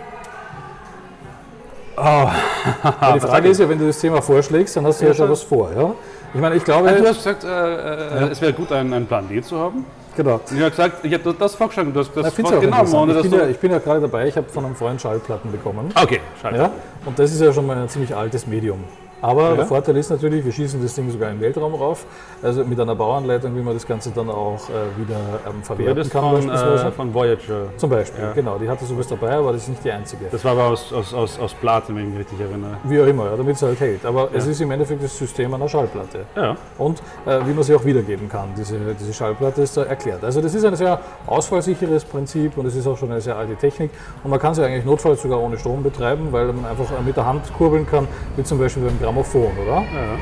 Weil 1.95 3.13
die 3.13 3.19
Frage 3.27 3.49
ist 3.49 3.59
ja, 3.59 3.69
wenn 3.69 3.77
du 3.79 3.87
das 3.87 3.99
Thema 3.99 4.21
vorschlägst, 4.21 4.75
dann 4.75 4.85
hast 4.85 4.99
du 5.01 5.05
ja, 5.05 5.11
Ja, 5.11 5.15
schon 5.15 5.29
was 5.29 5.43
vor. 5.43 5.69
Ja? 5.75 5.91
Ich 6.33 6.41
meine, 6.41 6.55
ich 6.55 6.63
glaube, 6.63 6.89
also 6.89 7.03
du 7.03 7.09
hast 7.09 7.17
gesagt, 7.17 7.43
äh, 7.43 8.25
äh, 8.25 8.29
es 8.31 8.41
wäre 8.41 8.53
gut, 8.53 8.71
einen, 8.71 8.91
einen 8.93 9.05
Plan 9.05 9.27
D 9.29 9.41
zu 9.41 9.57
haben. 9.59 9.85
genau. 10.15 10.39
Ich 10.51 10.59
habe 10.59 10.71
gesagt, 10.71 11.05
ich 11.05 11.13
habe 11.13 11.33
das 11.37 11.53
vorgeschlagen, 11.55 11.93
du 11.93 11.99
hast 11.99 12.11
Na, 12.15 12.23
das 12.23 12.37
ja 12.37 12.43
auch 12.45 12.59
genommen. 12.59 13.15
ich, 13.17 13.29
bin 13.29 13.39
ja, 13.39 13.47
ich 13.47 13.59
bin 13.59 13.71
ja 13.71 13.77
gerade 13.77 14.01
dabei, 14.01 14.27
ich 14.27 14.35
habe 14.35 14.49
von 14.49 14.65
einem 14.65 14.75
Freund 14.75 14.99
Schallplatten 14.99 15.51
bekommen. 15.51 15.91
okay, 15.95 16.21
schade. 16.41 16.57
Ja? 16.57 16.71
Und 17.05 17.19
das 17.19 17.31
ist 17.31 17.41
ja 17.41 17.53
schon 17.53 17.67
mal 17.67 17.77
ein 17.77 17.89
ziemlich 17.89 18.15
altes 18.15 18.47
Medium. 18.47 18.83
Aber 19.23 19.49
Ja. 19.51 19.55
der 19.55 19.65
Vorteil 19.65 19.95
ist 19.97 20.09
natürlich, 20.09 20.43
wir 20.43 20.51
schießen 20.51 20.81
das 20.83 20.93
Ding 20.95 21.09
sogar 21.09 21.31
im 21.31 21.39
Weltraum 21.39 21.73
rauf. 21.73 22.05
Also 22.41 22.65
mit 22.65 22.77
einer 22.79 22.93
Bauanleitung, 22.93 23.55
wie 23.55 23.61
man 23.61 23.73
das 23.73 23.87
Ganze 23.87 24.11
dann 24.11 24.29
auch 24.29 24.59
äh, 24.69 24.99
wieder 25.01 25.15
ähm, 25.47 25.63
verwerten 25.63 26.09
kann. 26.09 26.21
von, 26.23 26.33
beispielsweise. 26.47 26.87
äh, 26.87 26.91
von 26.91 27.13
Voyager. 27.13 27.61
Zum 27.77 27.89
Beispiel, 27.89 28.21
Ja. 28.21 28.33
genau. 28.33 28.57
Die 28.57 28.69
hatte 28.69 28.83
sowas 28.85 29.07
dabei, 29.07 29.31
aber 29.37 29.53
das 29.53 29.63
ist 29.63 29.69
nicht 29.69 29.83
die 29.85 29.91
einzige. 29.91 30.25
Das 30.29 30.43
war 30.43 30.51
aber 30.51 30.65
aus, 30.65 30.91
aus, 30.91 31.13
aus, 31.13 31.39
aus 31.39 31.53
Platin, 31.53 31.95
wenn 31.95 32.03
ich 32.03 32.09
mich 32.09 32.19
richtig 32.19 32.41
erinnere. 32.41 32.71
Wie 32.83 33.01
auch 33.01 33.07
immer, 33.07 33.25
ja, 33.27 33.37
damit 33.37 33.55
es 33.55 33.61
halt 33.61 33.79
hält. 33.79 34.05
Aber 34.05 34.27
es 34.33 34.45
ist 34.45 34.59
im 34.59 34.69
Endeffekt 34.71 35.01
das 35.01 35.17
System 35.17 35.53
einer 35.53 35.69
Schallplatte. 35.69 36.25
Ja. 36.35 36.57
Und 36.77 37.01
äh, 37.25 37.39
wie 37.45 37.53
man 37.53 37.63
sie 37.63 37.73
auch 37.75 37.85
wiedergeben 37.85 38.27
kann, 38.27 38.49
diese, 38.57 38.77
diese 38.99 39.13
Schallplatte 39.13 39.61
ist 39.61 39.77
da 39.77 39.83
erklärt. 39.83 40.21
Also 40.23 40.41
das 40.41 40.53
ist 40.53 40.65
ein 40.65 40.75
sehr 40.75 40.99
ausfallsicheres 41.27 42.03
Prinzip 42.05 42.57
und 42.57 42.65
es 42.65 42.75
ist 42.75 42.87
auch 42.87 42.97
schon 42.97 43.09
eine 43.11 43.21
sehr 43.21 43.35
alte 43.37 43.55
Technik. 43.55 43.91
Und 44.23 44.29
man 44.31 44.39
kann 44.39 44.53
sie 44.53 44.63
eigentlich 44.65 44.85
notfalls 44.85 45.21
sogar 45.21 45.39
ohne 45.39 45.57
Strom 45.57 45.81
betreiben, 45.81 46.27
weil 46.31 46.47
man 46.53 46.65
einfach 46.65 46.85
mit 47.05 47.15
der 47.15 47.25
Hand 47.25 47.51
kurbeln 47.57 47.87
kann, 47.89 48.07
wie 48.35 48.43
zum 48.43 48.59
Beispiel 48.59 48.83
beim 48.83 48.97
Grammophon, 49.13 49.51
oder? 49.63 49.81
Ja. 49.81 50.19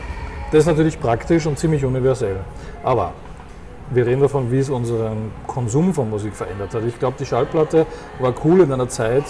Das 0.51 0.61
ist 0.61 0.65
natürlich 0.67 0.99
praktisch 0.99 1.45
und 1.45 1.57
ziemlich 1.57 1.85
universell. 1.85 2.37
Aber 2.83 3.13
wir 3.89 4.05
reden 4.05 4.21
davon, 4.21 4.51
wie 4.51 4.59
es 4.59 4.69
unseren 4.69 5.31
Konsum 5.47 5.93
von 5.93 6.09
Musik 6.09 6.35
verändert 6.35 6.73
hat. 6.73 6.83
Ich 6.83 6.99
glaube, 6.99 7.15
die 7.19 7.25
Schallplatte 7.25 7.85
war 8.19 8.33
cool 8.43 8.61
in 8.61 8.71
einer 8.71 8.89
Zeit, 8.89 9.23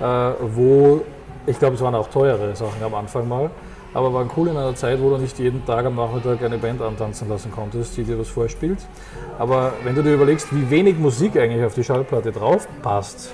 äh, 0.00 0.04
wo, 0.40 1.02
ich 1.46 1.58
glaube, 1.58 1.74
es 1.74 1.80
waren 1.80 1.94
auch 1.94 2.08
teure 2.08 2.54
Sachen 2.54 2.82
am 2.82 2.94
Anfang 2.94 3.26
mal, 3.26 3.50
aber 3.92 4.12
waren 4.12 4.30
cool 4.36 4.48
in 4.48 4.56
einer 4.56 4.74
Zeit, 4.74 5.00
wo 5.00 5.10
du 5.10 5.18
nicht 5.18 5.38
jeden 5.38 5.64
Tag 5.66 5.84
am 5.84 5.96
Nachmittag 5.96 6.42
eine 6.42 6.58
Band 6.58 6.80
antanzen 6.80 7.28
lassen 7.28 7.50
konntest, 7.50 7.96
die 7.96 8.04
dir 8.04 8.18
was 8.18 8.28
vorspielt. 8.28 8.78
Aber 9.38 9.72
wenn 9.82 9.94
du 9.94 10.02
dir 10.02 10.14
überlegst, 10.14 10.54
wie 10.54 10.70
wenig 10.70 10.96
Musik 10.98 11.36
eigentlich 11.36 11.64
auf 11.64 11.74
die 11.74 11.84
Schallplatte 11.84 12.30
drauf 12.30 12.68
passt, 12.82 13.32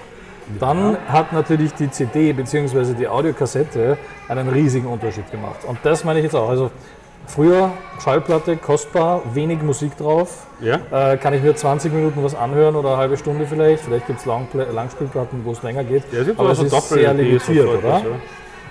dann 0.61 0.97
hat 1.09 1.33
natürlich 1.33 1.75
die 1.75 1.91
CD 1.91 2.33
bzw. 2.33 2.95
die 2.95 3.09
Audiokassette 3.09 3.97
einen 4.29 4.49
riesigen 4.49 4.87
Unterschied 4.87 5.31
gemacht. 5.31 5.65
Und 5.67 5.79
das 5.83 6.05
meine 6.05 6.19
ich 6.19 6.25
jetzt 6.25 6.35
auch. 6.35 6.49
Also 6.49 6.71
früher 7.27 7.71
Schallplatte, 8.03 8.57
kostbar, 8.57 9.23
wenig 9.33 9.63
Musik 9.63 9.97
drauf. 9.97 10.47
Ja? 10.61 11.13
Äh, 11.13 11.17
kann 11.17 11.35
ich 11.35 11.43
mir 11.43 11.55
20 11.55 11.93
Minuten 11.93 12.23
was 12.23 12.35
anhören 12.35 12.77
oder 12.77 12.91
eine 12.91 12.99
halbe 12.99 13.17
Stunde 13.17 13.47
vielleicht. 13.47 13.85
Vielleicht 13.85 14.07
gibt 14.07 14.21
es 14.21 14.27
Langspielplatten, 14.27 15.45
wo 15.45 15.53
es 15.53 15.63
länger 15.63 15.85
geht. 15.85 16.05
Ja, 16.13 16.21
Aber 16.37 16.51
es 16.51 16.61
ist 16.61 16.89
sehr 16.89 17.15
limitiert, 17.15 17.67
oder? 17.67 17.89
ja. 17.89 18.03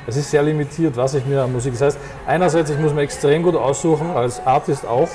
Es 0.06 0.18
ist 0.18 0.32
sehr 0.32 0.44
limitiert, 0.44 0.98
was 0.98 1.14
ich 1.14 1.26
mir 1.26 1.44
an 1.44 1.54
Musik. 1.54 1.74
Das 1.74 1.82
heißt, 1.82 1.98
einerseits, 2.28 2.70
ich 2.70 2.78
muss 2.78 2.94
mir 2.94 3.02
extrem 3.02 3.42
gut 3.42 3.56
aussuchen, 3.56 4.12
als 4.12 4.46
Artist 4.46 4.86
auch. 4.86 5.08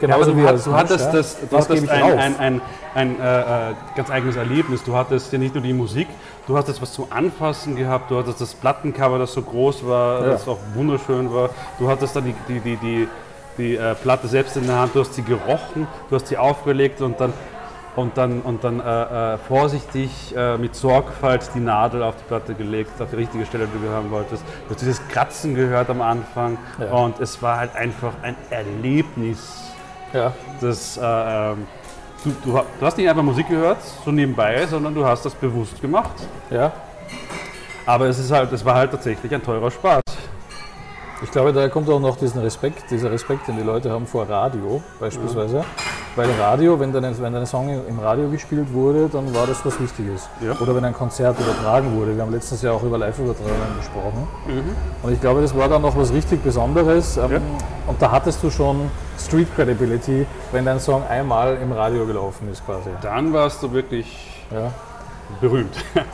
Ja, 0.00 0.06
Genauso 0.08 0.32
du, 0.32 0.36
wie 0.38 0.44
hat, 0.46 0.66
du 0.66 0.72
hattest, 0.72 1.06
ja. 1.06 1.12
das, 1.12 1.36
du 1.48 1.56
hattest 1.56 1.88
ein, 1.88 2.18
ein, 2.18 2.38
ein, 2.40 2.60
ein 2.94 3.20
äh, 3.20 3.74
ganz 3.96 4.10
eigenes 4.10 4.36
Erlebnis. 4.36 4.82
Du 4.82 4.94
hattest 4.96 5.32
ja 5.32 5.38
nicht 5.38 5.54
nur 5.54 5.62
die 5.62 5.72
Musik, 5.72 6.08
du 6.46 6.56
hattest 6.58 6.82
was 6.82 6.92
zum 6.92 7.06
Anfassen 7.10 7.76
gehabt, 7.76 8.10
du 8.10 8.18
hattest 8.18 8.40
das 8.40 8.54
Plattencover, 8.54 9.18
das 9.18 9.32
so 9.32 9.42
groß 9.42 9.86
war, 9.86 10.20
Ja. 10.24 10.30
das 10.32 10.48
auch 10.48 10.58
wunderschön 10.74 11.32
war. 11.32 11.50
Du 11.78 11.88
hattest 11.88 12.16
dann 12.16 12.24
die, 12.24 12.34
die, 12.48 12.60
die, 12.60 12.76
die, 12.76 13.08
die 13.56 13.76
äh, 13.76 13.94
Platte 13.94 14.26
selbst 14.26 14.56
in 14.56 14.66
der 14.66 14.76
Hand, 14.80 14.94
du 14.94 15.00
hast 15.00 15.14
sie 15.14 15.22
gerochen, 15.22 15.86
du 16.10 16.16
hast 16.16 16.26
sie 16.26 16.36
aufgelegt 16.36 17.00
und 17.00 17.20
dann, 17.20 17.32
und 17.94 18.18
dann, 18.18 18.40
und 18.40 18.64
dann 18.64 18.80
äh, 18.80 19.34
äh, 19.34 19.38
vorsichtig 19.38 20.34
äh, 20.36 20.58
mit 20.58 20.74
Sorgfalt 20.74 21.48
die 21.54 21.60
Nadel 21.60 22.02
auf 22.02 22.16
die 22.16 22.24
Platte 22.24 22.54
gelegt, 22.54 23.00
auf 23.00 23.10
die 23.10 23.16
richtige 23.16 23.46
Stelle, 23.46 23.68
die 23.72 23.86
du 23.86 23.92
haben 23.92 24.10
wolltest. 24.10 24.42
Du 24.66 24.74
hast 24.74 24.80
dieses 24.80 25.00
Kratzen 25.08 25.54
gehört 25.54 25.88
am 25.88 26.02
Anfang 26.02 26.58
Ja. 26.80 26.90
und 26.90 27.20
es 27.20 27.40
war 27.40 27.58
halt 27.58 27.76
einfach 27.76 28.12
ein 28.22 28.34
Erlebnis. 28.50 29.63
Ja. 30.14 30.32
Das, 30.60 30.96
äh, 30.96 31.00
ähm, 31.02 31.66
du, 32.24 32.30
du, 32.44 32.52
du 32.52 32.86
hast 32.86 32.96
nicht 32.96 33.08
einfach 33.08 33.22
Musik 33.22 33.48
gehört, 33.48 33.78
so 34.04 34.10
nebenbei, 34.10 34.66
sondern 34.66 34.94
du 34.94 35.04
hast 35.04 35.26
das 35.26 35.34
bewusst 35.34 35.80
gemacht. 35.82 36.14
ja. 36.50 36.72
Aber 37.86 38.06
es, 38.06 38.18
ist 38.18 38.30
halt, 38.30 38.50
es 38.50 38.64
war 38.64 38.76
halt 38.76 38.92
tatsächlich 38.92 39.34
ein 39.34 39.42
teurer 39.42 39.70
Spaß. 39.70 40.00
glaube, 41.30 41.52
daher 41.52 41.68
kommt 41.68 41.88
auch 41.90 42.00
noch 42.00 42.16
diesen 42.16 42.40
Respekt, 42.40 42.90
dieser 42.90 43.10
Respekt, 43.10 43.46
den 43.46 43.58
die 43.58 43.62
Leute 43.62 43.90
haben 43.90 44.06
vor 44.06 44.26
Radio 44.26 44.82
beispielsweise. 44.98 45.58
Ja. 45.58 45.64
Weil 46.16 46.30
Radio, 46.40 46.78
wenn 46.78 46.92
dein, 46.92 47.20
wenn 47.20 47.32
dein 47.32 47.46
Song 47.46 47.68
im 47.88 47.98
Radio 47.98 48.28
gespielt 48.30 48.72
wurde, 48.72 49.08
dann 49.08 49.34
war 49.34 49.46
das 49.48 49.64
was 49.66 49.80
Wichtiges. 49.80 50.28
Ja. 50.40 50.56
Oder 50.60 50.76
wenn 50.76 50.84
ein 50.84 50.92
Konzert 50.92 51.38
übertragen 51.40 51.96
wurde. 51.96 52.14
Wir 52.14 52.22
haben 52.22 52.32
letztes 52.32 52.62
Jahr 52.62 52.74
auch 52.74 52.82
über 52.84 52.98
Live-Übertragungen 52.98 53.76
gesprochen. 53.78 54.28
Mhm. 54.46 54.76
Und 55.02 55.12
ich 55.12 55.20
glaube, 55.20 55.42
das 55.42 55.56
war 55.56 55.68
dann 55.68 55.82
noch 55.82 55.96
was 55.96 56.12
richtig 56.12 56.42
Besonderes. 56.44 57.16
Ähm, 57.16 57.32
ja. 57.32 57.40
Und 57.88 58.00
da 58.00 58.12
hattest 58.12 58.42
du 58.44 58.50
schon 58.50 58.90
Street 59.18 59.48
Credibility, 59.56 60.24
wenn 60.52 60.64
dein 60.64 60.78
Song 60.78 61.02
einmal 61.08 61.56
im 61.56 61.72
Radio 61.72 62.06
gelaufen 62.06 62.48
ist 62.50 62.64
quasi. 62.64 62.90
Dann 63.02 63.32
warst 63.32 63.62
du 63.62 63.72
wirklich 63.72 64.44
berühmt. 65.40 65.74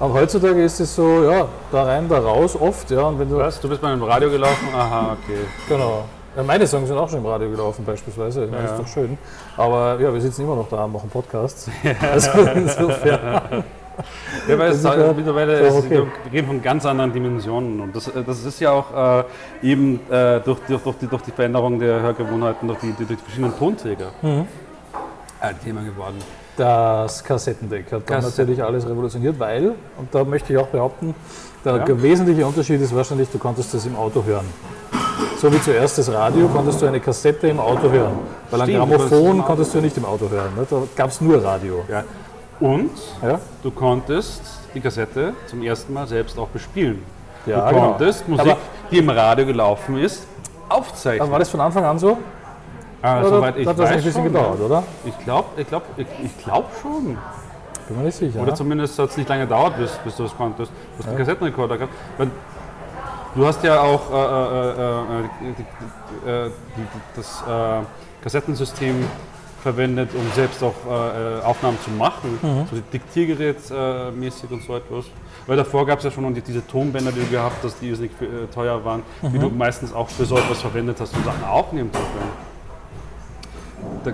Aber 0.00 0.14
heutzutage 0.14 0.64
ist 0.64 0.80
es 0.80 0.96
so, 0.96 1.24
ja, 1.30 1.46
da 1.70 1.82
rein, 1.82 2.08
da 2.08 2.18
raus 2.18 2.56
oft. 2.58 2.90
Ja, 2.90 3.02
und 3.02 3.18
wenn 3.18 3.28
du 3.28 3.36
Was? 3.36 3.60
Du 3.60 3.68
bist 3.68 3.82
mal 3.82 3.92
im 3.92 4.02
Radio 4.02 4.30
gelaufen? 4.30 4.68
Aha, 4.74 5.12
okay. 5.22 5.40
Genau. 5.68 6.04
Meine 6.46 6.66
Songs 6.66 6.88
sind 6.88 6.96
auch 6.96 7.08
schon 7.08 7.18
im 7.18 7.26
Radio 7.26 7.50
gelaufen 7.50 7.84
beispielsweise. 7.84 8.44
Ja, 8.44 8.62
das 8.62 8.72
ist 8.72 8.80
doch 8.80 8.86
schön. 8.86 9.18
Aber 9.56 9.98
ja, 10.00 10.12
wir 10.12 10.20
sitzen 10.20 10.42
immer 10.42 10.54
noch 10.54 10.68
da 10.68 10.84
und 10.84 10.92
machen 10.92 11.10
Podcasts. 11.10 11.68
Ja. 11.82 11.92
Also 12.12 12.30
insofern. 12.54 13.64
Ja, 14.48 14.58
weil 14.58 14.72
es 14.72 14.84
halt 14.84 15.16
mittlerweile 15.16 15.60
ist, 15.60 15.74
okay. 15.74 15.90
wir 15.90 16.30
gehen 16.30 16.46
von 16.46 16.62
ganz 16.62 16.86
anderen 16.86 17.12
Dimensionen. 17.12 17.80
Und 17.80 17.94
das, 17.94 18.10
das 18.26 18.44
ist 18.44 18.60
ja 18.60 18.70
auch 18.70 19.22
äh, 19.62 19.70
eben 19.70 20.00
äh, 20.10 20.40
durch, 20.40 20.58
durch, 20.66 20.82
durch, 20.82 20.96
die, 20.96 21.06
durch 21.06 21.22
die 21.22 21.32
Veränderung 21.32 21.78
der 21.78 22.00
Hörgewohnheiten, 22.00 22.68
durch 22.68 22.80
die, 22.80 22.92
durch 22.92 23.08
die 23.08 23.16
verschiedenen 23.16 23.56
Tonträger 23.58 24.12
mhm. 24.22 24.46
ein 25.40 25.60
Thema 25.60 25.82
geworden. 25.82 26.18
Das 26.56 27.24
Kassettendeck 27.24 27.92
hat 27.92 28.08
dann 28.08 28.22
natürlich 28.22 28.62
alles 28.62 28.88
revolutioniert, 28.88 29.38
weil, 29.38 29.74
und 29.96 30.14
da 30.14 30.24
möchte 30.24 30.52
ich 30.52 30.58
auch 30.58 30.66
behaupten, 30.68 31.14
der 31.64 31.76
ja. 31.76 32.02
wesentliche 32.02 32.46
Unterschied 32.46 32.80
ist 32.80 32.94
wahrscheinlich, 32.94 33.28
du 33.28 33.38
konntest 33.38 33.74
das 33.74 33.86
im 33.86 33.96
Auto 33.96 34.24
hören. 34.24 34.46
So 35.38 35.52
wie 35.52 35.60
zuerst 35.62 35.98
das 35.98 36.12
Radio, 36.12 36.48
konntest 36.48 36.82
du 36.82 36.86
eine 36.86 37.00
Kassette 37.00 37.48
im 37.48 37.60
Auto 37.60 37.90
hören. 37.90 38.18
Weil 38.50 38.62
ein 38.62 38.74
Grammophon 38.74 39.42
konntest 39.44 39.74
du 39.74 39.80
nicht 39.80 39.96
im 39.96 40.04
Auto 40.04 40.28
hören. 40.28 40.54
Ne? 40.56 40.66
Da 40.68 40.82
gab 40.94 41.10
es 41.10 41.20
nur 41.20 41.42
Radio. 41.42 41.84
Ja. 41.88 42.04
Und 42.60 42.90
ja? 43.22 43.40
du 43.62 43.70
konntest 43.70 44.42
die 44.74 44.80
Kassette 44.80 45.32
zum 45.46 45.62
ersten 45.62 45.92
Mal 45.94 46.06
selbst 46.06 46.38
auch 46.38 46.48
bespielen. 46.48 47.02
Ja, 47.46 47.68
du 47.68 47.74
genau. 47.74 47.88
konntest 47.88 48.26
genau. 48.26 48.36
Musik, 48.36 48.52
Aber 48.52 48.60
die 48.90 48.98
im 48.98 49.08
Radio 49.08 49.46
gelaufen 49.46 49.98
ist, 49.98 50.26
aufzeichnen. 50.68 51.30
war 51.30 51.38
das 51.38 51.48
von 51.48 51.60
Anfang 51.60 51.84
an 51.84 51.98
so? 51.98 52.18
Ah, 53.02 53.24
soweit 53.24 53.56
ich 53.56 53.66
hat 53.66 53.78
das 53.78 53.88
ein 53.88 53.96
bisschen 53.96 54.12
schon, 54.12 54.24
gedauert, 54.24 54.60
oder? 54.60 54.82
Ich 55.06 55.18
glaube 55.24 55.48
ich 55.56 55.66
glaub, 55.66 55.84
ich, 55.96 56.06
ich 56.22 56.44
glaub 56.44 56.70
schon. 56.82 57.16
Bin 57.90 57.98
mir 57.98 58.04
nicht 58.04 58.18
sicher. 58.18 58.40
Oder 58.40 58.54
zumindest 58.54 58.96
hat 59.00 59.10
es 59.10 59.16
nicht 59.16 59.28
lange 59.28 59.42
gedauert, 59.42 59.76
bis, 59.76 59.90
bis 60.04 60.14
du 60.14 60.22
das 60.22 60.36
konntest. 60.36 60.70
Du 60.70 60.98
hast 60.98 61.04
ja. 61.04 61.08
einen 61.10 61.18
Kassettenrekorder 61.18 61.76
gehabt. 61.76 61.92
Du 63.34 63.46
hast 63.46 63.64
ja 63.64 63.80
auch 63.80 64.12
äh, 64.12 64.16
äh, 64.16 64.90
äh, 66.28 66.46
äh 66.46 66.50
die, 66.76 66.86
das 67.16 67.42
äh, 67.42 67.82
Kassettensystem 68.22 68.94
verwendet, 69.60 70.10
um 70.14 70.22
selbst 70.34 70.62
auch 70.62 70.74
äh, 70.86 71.44
Aufnahmen 71.44 71.78
zu 71.84 71.90
machen, 71.90 72.38
mhm. 72.40 72.66
so 72.70 72.80
Diktiergerät-mäßig 72.92 74.50
und 74.50 74.62
so 74.62 74.76
etwas. 74.76 75.06
Weil 75.48 75.56
davor 75.56 75.84
gab 75.84 75.98
es 75.98 76.04
ja 76.04 76.12
schon 76.12 76.32
diese 76.32 76.64
Tonbänder, 76.66 77.10
die 77.10 77.20
du 77.20 77.26
gehabt 77.26 77.62
hast, 77.64 77.80
die 77.80 77.90
nicht 77.90 78.14
teuer 78.54 78.84
waren, 78.84 79.02
mhm. 79.20 79.32
die 79.32 79.38
du 79.40 79.48
meistens 79.48 79.92
auch 79.92 80.08
für 80.08 80.24
so 80.24 80.36
etwas 80.36 80.60
verwendet 80.60 80.98
hast, 81.00 81.14
um 81.16 81.24
Sachen 81.24 81.44
aufnehmen 81.44 81.92
zu 81.92 81.98
können. 81.98 82.49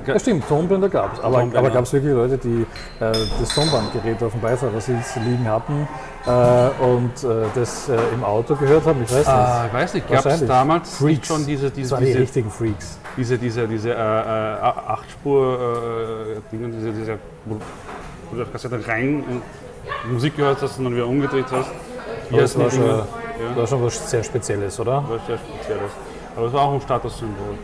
Ja, 0.06 0.18
stimmt, 0.18 0.48
Tonbänder 0.48 0.88
gab 0.88 1.12
es. 1.14 1.20
Aber, 1.20 1.40
aber 1.40 1.70
gab 1.70 1.84
es 1.84 1.92
wirklich 1.92 2.12
Leute, 2.12 2.38
die 2.38 2.66
äh, 3.00 3.12
das 3.40 3.54
Tonbandgerät 3.54 4.20
auf 4.22 4.32
dem 4.32 4.40
Beifahrersitz 4.40 5.16
liegen 5.16 5.46
hatten 5.48 5.86
äh, 6.26 6.70
und 6.84 7.22
äh, 7.24 7.44
das 7.54 7.88
äh, 7.88 7.96
im 8.14 8.24
Auto 8.24 8.56
gehört 8.56 8.84
haben? 8.86 9.02
Ich 9.02 9.10
weiß 9.10 9.18
nicht. 9.18 9.28
Ah, 9.28 9.66
ich 9.66 9.74
weiß 9.74 9.94
nicht, 9.94 10.10
gab 10.10 10.26
es 10.26 10.46
damals 10.46 10.96
Freaks. 10.96 11.28
schon 11.28 11.46
diese, 11.46 11.70
diese, 11.70 11.90
das 11.90 12.00
diese 12.00 12.18
richtigen 12.18 12.50
Freaks. 12.50 12.98
Diese, 13.16 13.38
diese, 13.38 13.68
diese 13.68 13.90
äh, 13.90 13.94
äh, 13.94 13.96
Achtspur-Dinge, 13.96 16.68
diese, 16.68 16.92
diese, 16.92 17.18
wo 17.44 17.58
du 18.36 18.44
Kassette 18.46 18.80
rein 18.86 19.24
und 19.28 19.42
Musik 20.12 20.36
gehört 20.36 20.62
hast 20.62 20.78
und 20.78 20.84
dann 20.84 20.94
wieder 20.94 21.06
umgedreht 21.06 21.46
hast. 21.50 21.70
Das 22.30 22.58
war, 22.58 22.70
schon, 22.70 22.86
ja. 22.86 23.06
war 23.54 23.66
schon 23.66 23.84
was 23.84 24.10
sehr 24.10 24.24
Spezielles, 24.24 24.80
oder? 24.80 25.04
Was 25.08 25.26
sehr 25.26 25.38
Spezielles. 25.38 25.92
Aber 26.36 26.46
es 26.46 26.52
war 26.52 26.62
auch 26.62 26.74
ein 26.74 26.80
Statussymbol. 26.80 27.58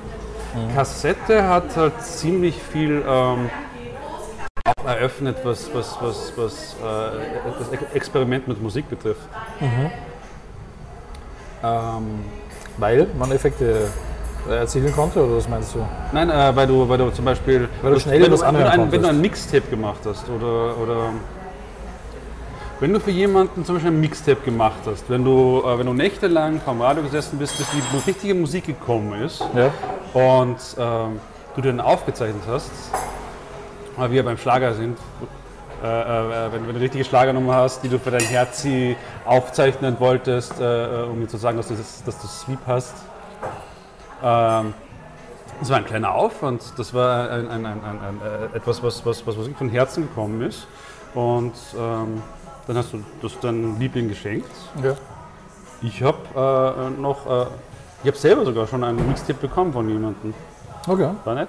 Mhm. 0.55 0.75
Kassette 0.75 1.49
hat 1.49 1.77
halt 1.77 2.03
ziemlich 2.03 2.61
viel 2.63 3.03
ähm, 3.07 3.51
auch 4.65 4.85
eröffnet, 4.87 5.39
was, 5.45 5.73
was, 5.75 5.97
was, 6.01 6.33
was 6.37 6.77
äh, 6.83 7.59
das 7.59 7.95
Experiment 7.95 8.49
mit 8.49 8.63
Musik 8.63 8.89
betrifft. 8.89 9.29
Mhm. 9.61 9.91
Ähm, 11.65 12.25
weil 12.79 13.07
man 13.19 13.31
Effekte 13.33 13.89
erzielen 14.49 14.93
konnte, 14.93 15.25
oder 15.25 15.37
was 15.37 15.49
meinst 15.49 15.75
du? 15.75 15.87
Nein, 16.13 16.29
äh, 16.31 16.55
weil, 16.55 16.67
du, 16.67 16.89
weil 16.89 16.99
du 16.99 17.11
zum 17.11 17.25
Beispiel. 17.25 17.69
Weil 17.81 17.95
du 17.95 18.01
schnell 18.01 18.31
was 18.31 18.43
wenn, 18.43 18.57
ein, 18.57 18.93
wenn 18.93 19.03
du 19.03 19.09
ein 19.09 19.21
Mixtape 19.21 19.69
gemacht 19.69 20.01
hast 20.05 20.29
oder, 20.29 20.77
oder 20.79 21.11
wenn 22.83 22.93
du 22.93 22.99
für 22.99 23.13
jemanden 23.13 23.65
zum 23.65 23.77
Beispiel 23.77 23.93
ein 23.93 24.01
Mixtape 24.01 24.41
gemacht 24.41 24.81
hast, 24.87 25.09
wenn 25.09 25.25
du, 25.25 25.63
äh, 25.65 25.79
wenn 25.79 25.87
du 25.87 25.95
nächtelang 25.95 26.61
vom 26.61 26.81
Radio 26.81 27.05
gesessen 27.05 27.39
bist, 27.39 27.57
bis 27.57 27.69
die 27.71 28.11
richtige 28.11 28.35
Musik 28.35 28.67
gekommen 28.67 29.23
ist 29.23 29.41
ja. 29.55 29.71
und 30.13 30.57
ähm, 30.77 31.21
du 31.55 31.61
den 31.61 31.81
aufgezeichnet 31.81 32.43
hast, 32.49 32.73
weil 33.97 34.11
wir 34.11 34.25
beim 34.25 34.37
Schlager 34.37 34.75
sind, 34.75 34.99
äh, 35.81 35.87
äh, 35.87 36.53
wenn, 36.53 36.67
wenn, 36.67 36.75
du 36.75 36.81
richtige 36.81 37.05
Schlagernummer 37.05 37.55
hast, 37.55 37.85
die 37.85 37.89
du 37.89 38.01
für 38.01 38.11
dein 38.11 38.25
Herzi 38.25 38.97
aufzeichnen 39.27 40.01
wolltest, 40.01 40.61
äh, 40.61 41.05
um 41.09 41.21
mir 41.21 41.29
zu 41.29 41.37
sagen, 41.37 41.59
dass 41.59 41.69
du, 41.69 41.75
das, 41.75 42.03
dass 42.03 42.21
du 42.21 42.27
Sweep 42.27 42.67
hast. 42.67 42.97
Ähm, 44.25 44.75
das 45.61 45.71
war 45.71 45.77
ein 45.77 45.85
kleiner 45.85 46.17
Aufwand, 46.17 46.61
das 46.77 46.93
war 46.93 47.31
ein, 47.31 47.49
ein, 47.49 47.65
ein, 47.65 47.79
äh, 48.53 48.57
etwas, 48.57 48.83
was, 48.83 49.07
was, 49.07 49.25
was, 49.25 49.39
was 49.39 49.47
von 49.57 49.69
Herzen 49.69 50.09
gekommen 50.09 50.43
ist. 50.43 50.67
Und 51.15 51.53
ähm, 51.79 52.23
dann 52.67 52.77
hast 52.77 52.93
du 52.93 53.03
das 53.21 53.39
deinem 53.41 53.79
Liebling 53.79 54.09
geschenkt. 54.09 54.51
Ja. 54.83 54.95
Ich 55.83 56.03
habe 56.03 56.19
äh, 56.97 57.01
noch, 57.01 57.27
äh, 57.27 57.47
ich 58.03 58.09
habe 58.09 58.17
selber 58.17 58.45
sogar 58.45 58.67
schon 58.67 58.85
einen 58.85 59.07
Mixtape 59.09 59.41
bekommen 59.41 59.73
von 59.73 59.89
jemandem. 59.89 60.35
Okay. 60.87 61.11
War 61.25 61.35
nett. 61.35 61.49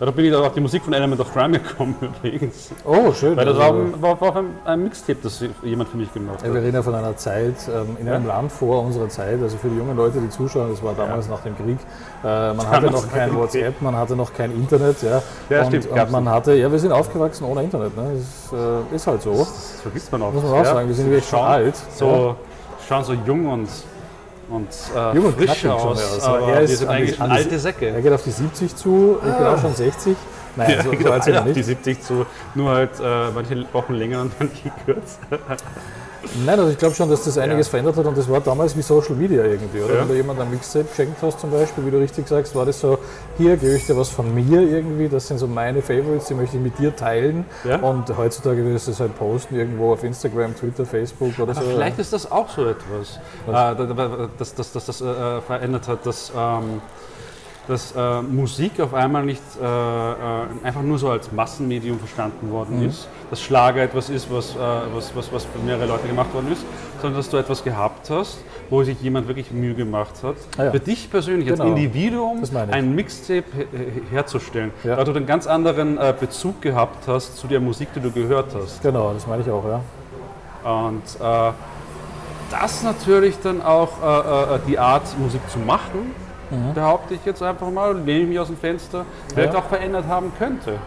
Da 0.00 0.10
bin 0.10 0.24
ich 0.24 0.32
dann 0.32 0.42
auf 0.42 0.52
die 0.52 0.60
Musik 0.60 0.82
von 0.82 0.92
Element 0.92 1.20
of 1.20 1.32
Crime 1.32 1.58
gekommen 1.58 1.94
übrigens. 2.00 2.70
Oh, 2.84 3.12
schön. 3.12 3.36
Weil 3.36 3.46
das 3.46 3.58
also, 3.58 3.92
war, 4.00 4.20
war, 4.20 4.20
war 4.20 4.36
ein, 4.36 4.46
ein, 4.64 4.82
Mixtape, 4.82 5.18
das 5.22 5.44
jemand 5.62 5.88
für 5.88 5.96
mich 5.96 6.12
gemacht 6.12 6.38
hat. 6.38 6.48
Ja, 6.48 6.54
wir 6.54 6.62
reden 6.62 6.74
ja 6.74 6.82
von 6.82 6.94
einer 6.94 7.16
Zeit, 7.16 7.54
ähm, 7.68 7.96
in 8.00 8.08
einem 8.08 8.26
ja? 8.26 8.34
Land 8.34 8.50
vor 8.50 8.82
unserer 8.82 9.08
Zeit, 9.08 9.40
also 9.40 9.56
für 9.56 9.68
die 9.68 9.76
jungen 9.76 9.96
Leute, 9.96 10.20
die 10.20 10.28
zuschauen, 10.28 10.70
das 10.70 10.82
war 10.82 10.94
damals 10.94 11.26
ja. 11.26 11.32
nach 11.34 11.42
dem 11.42 11.56
Krieg. 11.56 11.78
Äh, 12.24 12.54
man 12.54 12.68
hatte 12.68 12.90
noch 12.90 13.10
kein 13.10 13.36
WhatsApp, 13.36 13.80
man 13.80 13.96
hatte 13.96 14.16
noch 14.16 14.34
kein 14.34 14.50
Internet. 14.50 15.00
Ja, 15.02 15.22
ja 15.48 15.60
und, 15.60 15.66
stimmt. 15.68 15.86
Und 15.86 16.10
man 16.10 16.28
hatte, 16.28 16.54
ja, 16.54 16.70
wir 16.70 16.78
sind 16.78 16.90
aufgewachsen 16.90 17.44
ohne 17.44 17.62
Internet. 17.62 17.96
Ne? 17.96 18.14
Das 18.50 18.58
äh, 18.58 18.96
ist 18.96 19.06
halt 19.06 19.22
so. 19.22 19.30
Das, 19.30 19.48
das, 19.48 19.80
vergisst 19.82 20.10
man 20.10 20.22
auch. 20.22 20.32
Muss 20.32 20.42
man 20.42 20.52
auch 20.54 20.64
sagen, 20.64 20.88
wir 20.88 20.94
sind 20.94 21.06
wirklich 21.06 21.28
schon 21.28 21.40
alt. 21.40 21.76
So, 21.94 22.36
Schauen 22.88 23.04
so 23.04 23.14
jung 23.14 23.46
und 23.46 23.68
und 24.50 24.68
äh, 24.94 25.14
Jung 25.16 25.26
und 25.26 25.36
frisch 25.36 25.66
aus, 25.66 25.98
aus. 25.98 26.22
aber 26.22 26.48
er 26.48 26.60
ist 26.62 26.78
sind 26.78 26.88
eigentlich 26.88 27.16
schon 27.16 27.30
alte 27.30 27.58
Säcke. 27.58 27.88
Er 27.88 28.02
geht 28.02 28.12
auf 28.12 28.22
die 28.22 28.30
70 28.30 28.76
zu, 28.76 29.18
ich 29.18 29.34
bin 29.36 29.46
auch 29.46 29.60
schon 29.60 29.74
60. 29.74 30.16
Nein, 30.56 30.70
ja, 30.70 30.82
so, 30.84 30.92
so 30.92 31.10
alt 31.10 31.24
sind 31.24 31.34
wir 31.34 31.40
nicht. 31.42 31.56
die 31.56 31.62
70 31.62 32.02
zu, 32.02 32.26
nur 32.54 32.70
halt 32.70 32.90
äh, 33.00 33.30
manche 33.34 33.66
Wochen 33.72 33.94
länger 33.94 34.22
und 34.22 34.32
manche 34.38 34.70
kürzer. 34.84 35.58
Nein, 36.44 36.58
also 36.58 36.70
ich 36.70 36.78
glaube 36.78 36.94
schon, 36.94 37.08
dass 37.08 37.24
das 37.24 37.38
einiges 37.38 37.66
ja. 37.66 37.70
verändert 37.70 37.96
hat 37.96 38.06
und 38.06 38.16
das 38.16 38.28
war 38.28 38.40
damals 38.40 38.76
wie 38.76 38.82
Social 38.82 39.14
Media 39.14 39.44
irgendwie, 39.44 39.80
oder? 39.80 39.94
Ja. 39.94 40.00
Wenn 40.00 40.08
du 40.08 40.14
jemandem 40.14 40.46
ein 40.46 40.50
Mixtape 40.52 40.84
geschenkt 40.84 41.18
hast 41.22 41.40
zum 41.40 41.50
Beispiel, 41.50 41.86
wie 41.86 41.90
du 41.90 41.98
richtig 41.98 42.28
sagst, 42.28 42.54
war 42.54 42.66
das 42.66 42.80
so, 42.80 42.98
hier 43.38 43.56
gebe 43.56 43.74
ich 43.74 43.86
dir 43.86 43.96
was 43.96 44.08
von 44.08 44.34
mir 44.34 44.60
irgendwie, 44.60 45.08
das 45.08 45.28
sind 45.28 45.38
so 45.38 45.46
meine 45.46 45.82
Favorites, 45.82 46.26
die 46.26 46.34
möchte 46.34 46.56
ich 46.56 46.62
mit 46.62 46.78
dir 46.78 46.94
teilen 46.94 47.44
ja. 47.64 47.76
und 47.76 48.16
heutzutage 48.16 48.64
wirst 48.64 48.88
du 48.88 48.92
es 48.92 49.00
halt 49.00 49.16
posten 49.18 49.56
irgendwo 49.56 49.92
auf 49.92 50.04
Instagram, 50.04 50.56
Twitter, 50.56 50.84
Facebook 50.84 51.38
oder 51.38 51.52
Aber 51.52 51.62
so. 51.62 51.70
Vielleicht 51.70 51.98
ist 51.98 52.12
das 52.12 52.30
auch 52.30 52.48
so 52.48 52.66
etwas, 52.66 53.18
äh, 53.46 54.28
dass 54.38 54.54
das, 54.54 54.72
das, 54.72 54.84
das 54.86 55.00
äh, 55.00 55.40
verändert 55.40 55.88
hat, 55.88 56.06
dass... 56.06 56.32
Ähm, 56.36 56.80
dass 57.68 57.92
äh, 57.96 58.22
Musik 58.22 58.80
auf 58.80 58.92
einmal 58.94 59.24
nicht 59.24 59.42
äh, 59.60 59.64
äh, 59.64 60.14
einfach 60.62 60.82
nur 60.82 60.98
so 60.98 61.08
als 61.08 61.32
Massenmedium 61.32 61.98
verstanden 61.98 62.50
worden 62.50 62.80
mhm. 62.80 62.88
ist, 62.88 63.08
dass 63.30 63.40
Schlager 63.40 63.82
etwas 63.82 64.10
ist, 64.10 64.30
was, 64.30 64.54
äh, 64.54 64.58
was, 64.94 65.14
was, 65.16 65.32
was 65.32 65.44
für 65.44 65.58
mehrere 65.64 65.86
Leute 65.86 66.06
gemacht 66.06 66.32
worden 66.34 66.52
ist, 66.52 66.64
sondern 67.00 67.18
dass 67.18 67.30
du 67.30 67.36
etwas 67.36 67.64
gehabt 67.64 68.10
hast, 68.10 68.38
wo 68.70 68.82
sich 68.82 69.00
jemand 69.00 69.28
wirklich 69.28 69.50
Mühe 69.50 69.74
gemacht 69.74 70.14
hat, 70.22 70.36
ah 70.58 70.64
ja. 70.64 70.70
für 70.72 70.80
dich 70.80 71.10
persönlich 71.10 71.48
genau. 71.48 71.64
als 71.64 71.70
Individuum 71.70 72.42
ein 72.70 72.94
Mixtape 72.94 73.44
herzustellen, 74.10 74.72
ja. 74.82 74.96
weil 74.96 75.04
du 75.04 75.12
einen 75.12 75.26
ganz 75.26 75.46
anderen 75.46 75.98
äh, 75.98 76.14
Bezug 76.18 76.60
gehabt 76.60 77.08
hast 77.08 77.36
zu 77.36 77.46
der 77.46 77.60
Musik, 77.60 77.88
die 77.94 78.00
du 78.00 78.10
gehört 78.10 78.54
hast. 78.54 78.82
Genau, 78.82 79.12
das 79.12 79.26
meine 79.26 79.42
ich 79.42 79.50
auch, 79.50 79.64
ja. 79.64 79.80
Und 80.70 81.02
äh, 81.20 81.52
das 82.50 82.82
natürlich 82.82 83.36
dann 83.42 83.62
auch 83.62 83.90
die 84.68 84.78
Art, 84.78 85.02
Musik 85.18 85.40
zu 85.50 85.58
machen, 85.58 86.14
mhm. 86.50 86.74
behaupte 86.74 87.14
ich 87.14 87.24
jetzt 87.24 87.42
einfach 87.42 87.70
mal, 87.70 87.96
lehne 87.98 88.22
ich 88.22 88.28
mich 88.28 88.38
aus 88.38 88.48
dem 88.48 88.56
Fenster, 88.56 89.04
vielleicht 89.28 89.52
ja. 89.52 89.58
auch 89.58 89.64
verändert 89.64 90.06
haben 90.06 90.32
könnte. 90.38 90.78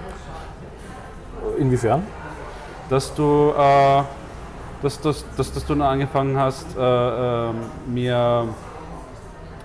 Inwiefern? 1.57 2.03
Dass 2.89 3.13
du, 3.13 3.53
äh, 3.57 4.03
dass, 4.81 5.01
dass, 5.01 5.25
dass, 5.35 5.53
dass 5.53 5.65
du 5.65 5.73
angefangen 5.81 6.37
hast, 6.37 6.77
äh, 6.77 7.49
äh, 7.49 7.51
mir 7.87 8.47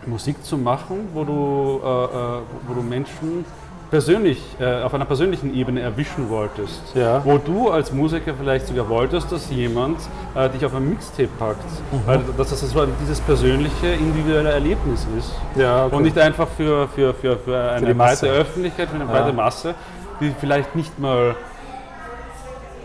Musik 0.06 0.44
zu 0.44 0.58
machen, 0.58 1.08
wo 1.14 1.24
du, 1.24 1.80
äh, 1.84 2.04
äh, 2.04 2.40
wo 2.66 2.74
du 2.74 2.82
Menschen 2.82 3.44
persönlich, 3.92 4.40
äh, 4.58 4.80
auf 4.82 4.94
einer 4.94 5.04
persönlichen 5.04 5.54
Ebene 5.54 5.80
erwischen 5.82 6.30
wolltest. 6.30 6.80
Ja. 6.94 7.22
Wo 7.26 7.36
du 7.36 7.68
als 7.70 7.92
Musiker 7.92 8.32
vielleicht 8.32 8.66
sogar 8.66 8.88
wolltest, 8.88 9.30
dass 9.30 9.50
jemand 9.50 9.98
äh, 10.34 10.48
dich 10.48 10.64
auf 10.64 10.74
ein 10.74 10.88
Mixtape 10.88 11.28
packt. 11.38 11.62
Weil 12.06 12.20
dass 12.38 12.48
das 12.48 12.60
so 12.62 12.86
dieses 13.02 13.20
persönliche, 13.20 13.88
individuelle 13.88 14.50
Erlebnis 14.50 15.06
ist. 15.18 15.32
Ja, 15.56 15.84
okay. 15.84 15.94
Und 15.94 16.04
nicht 16.04 16.18
einfach 16.18 16.48
für, 16.56 16.88
für, 16.88 17.12
für, 17.12 17.36
für 17.36 17.70
eine 17.70 17.92
Masse. 17.92 18.24
breite 18.26 18.40
Öffentlichkeit, 18.40 18.88
für 18.88 18.94
eine 18.94 19.04
Ja. 19.04 19.10
breite 19.10 19.32
Masse, 19.34 19.74
die 20.20 20.32
vielleicht 20.40 20.74
nicht 20.74 20.98
mal. 20.98 21.36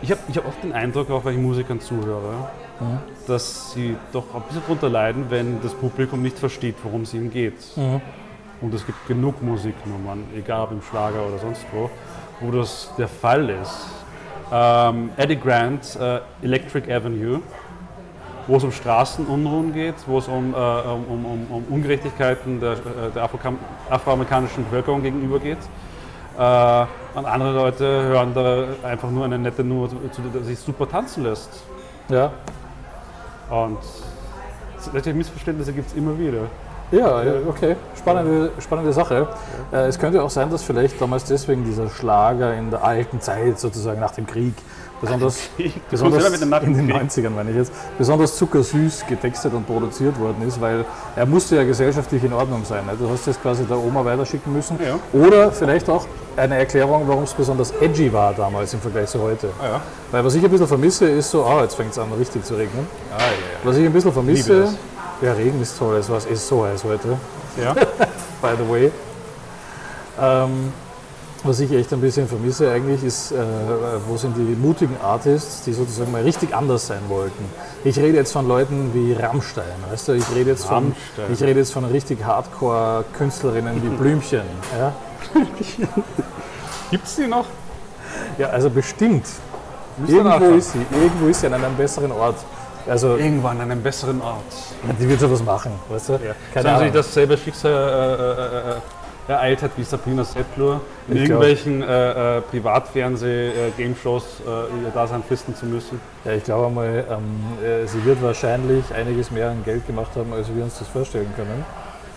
Ich 0.02 0.12
habe 0.12 0.20
ich 0.28 0.38
hab 0.38 0.46
oft 0.46 0.62
den 0.62 0.74
Eindruck, 0.74 1.10
auch 1.10 1.24
wenn 1.24 1.36
ich 1.36 1.40
Musikern 1.40 1.80
zuhöre, 1.80 2.50
Mhm. 2.82 3.00
dass 3.28 3.72
sie 3.72 3.96
doch 4.12 4.26
ein 4.36 4.42
bisschen 4.44 4.62
drunter 4.68 4.90
leiden, 4.90 5.28
wenn 5.30 5.62
das 5.64 5.74
Publikum 5.74 6.22
nicht 6.22 6.38
versteht, 6.38 6.76
worum 6.84 7.04
es 7.04 7.14
ihnen 7.14 7.32
geht. 7.32 7.56
Mhm. 7.78 8.02
Und 8.62 8.74
es 8.74 8.86
gibt 8.86 9.08
genug 9.08 9.42
Musiknummern, 9.42 10.24
egal 10.36 10.64
ob 10.64 10.72
im 10.72 10.82
Schlager 10.82 11.26
oder 11.28 11.38
sonst 11.38 11.66
wo, 11.72 11.90
wo 12.42 12.52
das 12.52 12.92
der 12.98 13.08
Fall 13.08 13.50
ist. 13.50 13.88
Ähm, 14.52 15.10
Eddie 15.18 15.36
Grant, 15.36 15.96
äh, 16.00 16.22
Electric 16.42 16.92
Avenue, 16.92 17.42
wo 18.48 18.56
es 18.56 18.64
um 18.64 18.72
Straßenunruhen 18.72 19.74
geht, 19.74 19.96
wo 20.08 20.18
es 20.18 20.28
um, 20.28 20.54
äh, 20.54 20.58
um, 20.58 21.26
um, 21.26 21.48
um, 21.50 21.64
Ungerechtigkeiten 21.70 22.60
der, 22.60 22.74
äh, 22.74 23.12
der 23.14 23.30
afroamerikanischen 23.90 24.64
Bevölkerung 24.66 25.04
gegenüber 25.04 25.40
geht. 25.40 25.58
Äh, 26.38 26.86
und 27.16 27.26
andere 27.26 27.52
Leute 27.54 27.84
hören 27.84 28.34
da 28.34 28.68
einfach 28.88 29.12
nur 29.12 29.26
eine 29.26 29.38
nette 29.38 29.64
Nummer, 29.64 29.90
zu 29.90 30.22
der 30.22 30.44
sich 30.44 30.58
super 30.60 30.88
tanzen 30.88 31.24
lässt. 31.24 31.64
Ja. 32.10 32.32
Und 33.50 33.80
solche 34.78 35.14
Missverständnisse 35.14 35.74
gibt 35.74 35.88
es 35.88 35.94
immer 35.96 36.18
wieder. 36.18 36.48
Ja, 36.92 37.22
ja, 37.24 37.34
okay. 37.50 37.76
Spannende, 37.98 38.52
spannende 38.60 38.94
Sache. 38.94 39.28
Äh, 39.74 39.88
es 39.88 40.00
könnte 40.00 40.24
auch 40.24 40.30
sein, 40.30 40.50
dass 40.50 40.64
vielleicht 40.64 41.02
damals 41.02 41.26
deswegen 41.26 41.66
dieser 41.66 41.90
Schlager 41.90 42.54
in 42.54 42.70
der 42.72 42.84
alten 42.84 43.20
Zeit, 43.20 43.60
sozusagen 43.60 44.00
nach 44.00 44.12
dem 44.12 44.26
Krieg, 44.26 44.54
besonders, 45.02 45.38
Krieg? 45.58 45.74
Besonders 45.92 46.30
in 46.32 46.40
den 46.40 46.50
Nacken- 46.50 46.90
90ern, 46.90 47.32
meine 47.32 47.52
ich 47.52 47.58
jetzt, 47.58 47.74
besonders 47.98 48.38
zuckersüß 48.38 49.06
getextet 49.08 49.54
und 49.54 49.68
produziert 49.68 50.18
worden 50.18 50.48
ist, 50.48 50.62
weil 50.62 50.86
er 51.16 51.26
musste 51.26 51.58
ja 51.58 51.64
gesellschaftlich 51.66 52.24
in 52.24 52.32
Ordnung 52.32 52.64
sein. 52.64 52.86
Ne? 52.86 52.94
Du 52.98 53.10
hast 53.10 53.28
das 53.28 53.40
quasi 53.42 53.66
der 53.66 53.78
Oma 53.78 54.06
weiterschicken 54.06 54.54
müssen. 54.54 54.80
Ja. 54.82 54.98
Oder 55.20 55.52
vielleicht 55.52 55.90
auch 55.90 56.06
eine 56.38 56.58
Erklärung, 56.58 57.04
warum 57.08 57.24
es 57.24 57.34
besonders 57.34 57.72
edgy 57.82 58.12
war 58.14 58.34
damals 58.34 58.74
im 58.74 58.80
Vergleich 58.80 59.10
zu 59.10 59.22
heute. 59.22 59.50
Ah, 59.60 59.66
ja. 59.66 59.82
Weil 60.12 60.24
was 60.24 60.36
ich 60.36 60.44
ein 60.44 60.50
bisschen 60.50 60.68
vermisse, 60.68 61.10
ist 61.10 61.32
so, 61.32 61.44
ah, 61.44 61.64
jetzt 61.64 61.76
fängt 61.76 61.92
es 61.92 62.00
an 62.00 62.08
richtig 62.18 62.46
zu 62.46 62.56
regnen. 62.56 62.88
Ah, 63.14 63.20
ja, 63.20 63.26
Was 63.70 63.76
ich 63.76 63.86
ein 63.86 63.92
bisschen 63.94 64.14
vermisse, 64.14 64.70
ja, 65.22 65.34
Regen 65.34 65.62
ist 65.62 65.78
toll, 65.78 65.98
es 65.98 66.10
war 66.10 66.18
es 66.18 66.26
ist 66.26 66.48
so 66.48 66.66
heiß 66.66 66.84
heute 66.84 67.18
ja. 67.62 67.74
by 68.42 68.54
the 68.58 68.70
way. 68.70 68.92
Ähm, 70.20 70.72
was 71.44 71.60
ich 71.60 71.72
echt 71.72 71.94
ein 71.94 72.02
bisschen 72.02 72.28
vermisse 72.28 72.72
eigentlich 72.72 73.04
ist, 73.04 73.32
äh, 73.32 73.38
wo 74.08 74.18
sind 74.18 74.36
die 74.36 74.56
mutigen 74.56 74.98
Artists, 75.02 75.64
die 75.64 75.74
sozusagen 75.74 76.12
mal 76.12 76.24
richtig 76.24 76.56
anders 76.56 76.88
sein 76.88 77.02
wollten. 77.08 77.46
Ich 77.84 77.98
rede 77.98 78.18
jetzt 78.18 78.34
von 78.34 78.48
Leuten 78.48 78.92
wie 78.94 79.14
Rammstein, 79.14 79.64
weißt 79.90 80.08
du, 80.08 80.14
ich 80.14 80.26
rede 80.34 80.52
jetzt 80.52 80.66
von, 80.66 80.94
Rammstein. 81.18 81.34
ich 81.34 81.42
rede 81.42 81.60
jetzt 81.60 81.72
von 81.74 81.86
richtig 81.86 82.24
Hardcore-Künstlerinnen 82.26 83.84
wie 83.84 83.90
Blümchen. 83.98 84.42
Ja? 84.78 84.94
Gibt 86.92 87.06
es 87.06 87.16
die 87.16 87.28
noch? 87.28 87.46
ja, 88.38 88.48
also 88.48 88.70
bestimmt. 88.70 89.26
Irgendwo 90.08 90.56
ist 90.56 90.74
sie, 90.74 90.86
irgendwo 90.92 91.28
ist 91.28 91.42
sie 91.42 91.48
an 91.48 91.56
einem 91.56 91.76
besseren 91.76 92.12
Ort. 92.12 92.36
Also 92.90 93.18
Irgendwann 93.18 93.60
an 93.60 93.72
einem 93.72 93.84
besseren 93.84 94.22
Ort. 94.22 94.44
die 95.00 95.10
wird 95.10 95.20
schon 95.20 95.32
was 95.32 95.44
machen, 95.44 95.72
weißt 95.90 96.10
du? 96.10 96.14
Ja. 96.14 96.36
Keine 96.54 96.64
Sagen 96.64 96.86
Sie, 96.86 96.92
dasselbe 96.92 97.38
Schicksal 97.38 97.72
äh, 97.72 98.72
äh, 98.72 98.78
äh, 98.78 98.82
ereilt 99.28 99.62
hat 99.62 99.72
wie 99.76 99.84
Sabrina 99.84 100.24
Settler, 100.24 100.80
in 101.08 101.18
Ich 101.18 101.24
irgendwelchen 101.24 101.84
äh, 101.84 102.38
äh, 102.38 102.42
Privatfernseh-Game-Shows 102.42 104.24
äh, 104.46 104.86
ihr 104.86 104.92
Dasein 104.94 105.22
fristen 105.24 105.56
zu 105.56 105.66
müssen. 105.66 106.00
Ja, 106.24 106.32
ich 106.32 106.44
glaube 106.44 106.74
mal, 106.74 107.06
ähm, 107.10 107.66
äh, 107.66 107.86
sie 107.88 108.04
wird 108.06 108.22
wahrscheinlich 108.22 108.86
einiges 108.94 109.32
mehr 109.32 109.50
an 109.50 109.64
Geld 109.66 109.86
gemacht 109.86 110.12
haben, 110.16 110.32
als 110.34 110.54
wir 110.54 110.64
uns 110.64 110.80
das 110.80 110.88
vorstellen 110.88 111.32
können. 111.36 111.66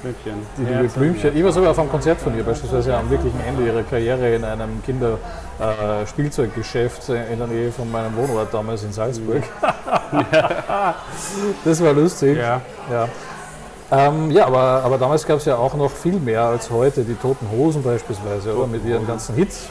Blümchen. 0.03 0.47
Die 0.57 0.65
liebe 0.65 0.89
Blümchen. 0.89 1.37
Ich 1.37 1.45
war 1.45 1.53
sogar 1.53 1.73
auf 1.73 1.79
einem 1.79 1.91
Konzert 1.91 2.19
von 2.21 2.35
ihr, 2.37 2.45
beispielsweise 2.45 2.97
am 2.97 3.11
wirklichen 3.11 3.41
Ende 3.41 3.67
ihrer 3.67 3.83
Karriere 3.83 4.35
in 4.35 4.45
einem 4.45 4.83
Kinderspielzeuggeschäft 4.85 7.09
in 7.09 7.39
der 7.39 7.47
Nähe 7.47 7.71
von 7.71 7.91
meinem 7.91 8.17
Wohnort 8.17 8.53
damals 8.53 8.83
in 8.83 8.93
Salzburg. 8.93 9.43
das 11.65 11.83
war 11.83 11.93
lustig. 11.93 12.39
Ja. 12.39 12.61
Ja, 12.91 13.09
ähm, 13.91 14.31
ja 14.31 14.47
aber, 14.47 14.83
aber 14.85 14.99
damals 14.99 15.27
gab 15.27 15.39
es 15.39 15.45
ja 15.45 15.57
auch 15.57 15.75
noch 15.75 15.91
viel 15.91 16.19
mehr 16.19 16.43
als 16.43 16.71
heute. 16.71 17.05
Die 17.05 17.15
Toten 17.15 17.51
Hosen 17.51 17.83
beispielsweise, 17.83 18.57
oder? 18.57 18.67
Mit 18.67 18.85
ihren 18.85 19.07
ganzen 19.07 19.35
Hits. 19.35 19.69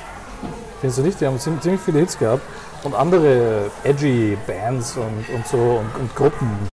Findest 0.81 0.99
du 0.99 1.03
nicht? 1.03 1.21
Die 1.21 1.25
haben 1.25 1.39
ziemlich, 1.39 1.63
ziemlich 1.63 1.81
viele 1.81 1.99
Hits 1.99 2.17
gehabt. 2.17 2.43
Und 2.83 2.95
andere 2.95 3.69
edgy 3.83 4.37
Bands 4.47 4.95
und, 4.95 5.35
und 5.35 5.47
so 5.47 5.57
und, 5.57 5.93
und 5.99 6.15
Gruppen. 6.15 6.69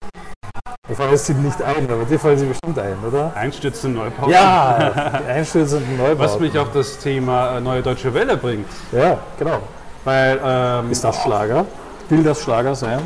Mir 0.91 0.97
fallen 0.97 1.11
jetzt 1.11 1.29
nicht 1.29 1.61
ein, 1.61 1.89
aber 1.89 2.03
dir 2.03 2.19
fallen 2.19 2.37
sie 2.37 2.45
bestimmt 2.47 2.77
ein, 2.77 2.97
oder? 3.07 3.31
Einstürzende 3.33 3.97
Neubau. 3.97 4.29
Ja, 4.29 4.91
die 5.25 5.31
einstürzenden 5.31 5.95
Neubauten. 5.95 6.19
Was 6.19 6.37
mich 6.37 6.59
auf 6.59 6.73
das 6.73 6.97
Thema 6.97 7.55
äh, 7.55 7.61
Neue 7.61 7.81
Deutsche 7.81 8.13
Welle 8.13 8.35
bringt. 8.35 8.67
Ja, 8.91 9.17
genau. 9.39 9.59
Weil, 10.03 10.37
ähm, 10.43 10.91
Ist 10.91 11.01
das 11.01 11.21
Schlager? 11.21 11.65
Will 12.09 12.23
das 12.23 12.41
Schlager 12.41 12.75
sein? 12.75 12.99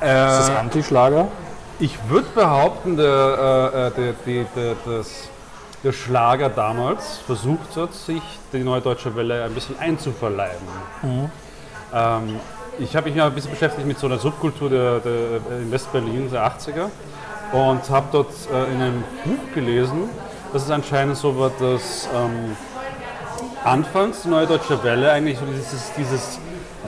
Ist 0.00 0.02
das 0.02 0.50
äh, 0.50 0.52
Anti-Schlager? 0.52 1.28
ich 1.78 1.98
würde 2.10 2.28
behaupten, 2.34 2.98
der, 2.98 3.06
äh, 3.74 3.86
äh, 3.86 4.14
der, 4.26 4.44
der, 4.54 4.76
das, 4.84 5.30
der 5.82 5.92
Schlager 5.92 6.50
damals 6.50 7.20
versucht 7.26 7.74
hat, 7.76 7.94
sich 7.94 8.20
die 8.52 8.62
Neue 8.62 8.82
Deutsche 8.82 9.16
Welle 9.16 9.44
ein 9.44 9.54
bisschen 9.54 9.78
einzuverleiben. 9.78 10.68
Ähm, 11.94 12.38
ich 12.78 12.94
habe 12.96 13.08
mich 13.08 13.16
ja 13.16 13.26
ein 13.26 13.34
bisschen 13.34 13.50
beschäftigt 13.52 13.86
mit 13.86 13.98
so 13.98 14.06
einer 14.06 14.18
Subkultur 14.18 14.68
der, 14.70 15.00
der, 15.00 15.58
in 15.62 15.70
Westberlin 15.70 16.30
der 16.30 16.46
80er 16.46 16.86
und 17.52 17.88
habe 17.90 18.06
dort 18.12 18.30
äh, 18.52 18.72
in 18.72 18.80
einem 18.82 19.04
Buch 19.24 19.54
gelesen, 19.54 20.08
dass 20.52 20.64
es 20.64 20.70
anscheinend 20.70 21.16
so 21.16 21.38
war, 21.38 21.50
dass 21.58 22.08
ähm, 22.14 22.56
anfangs 23.64 24.22
die 24.22 24.28
Neue 24.28 24.46
Deutsche 24.46 24.82
Welle 24.82 25.10
eigentlich 25.12 25.38
so 25.38 25.44
dieses, 25.46 25.92
dieses 25.96 26.38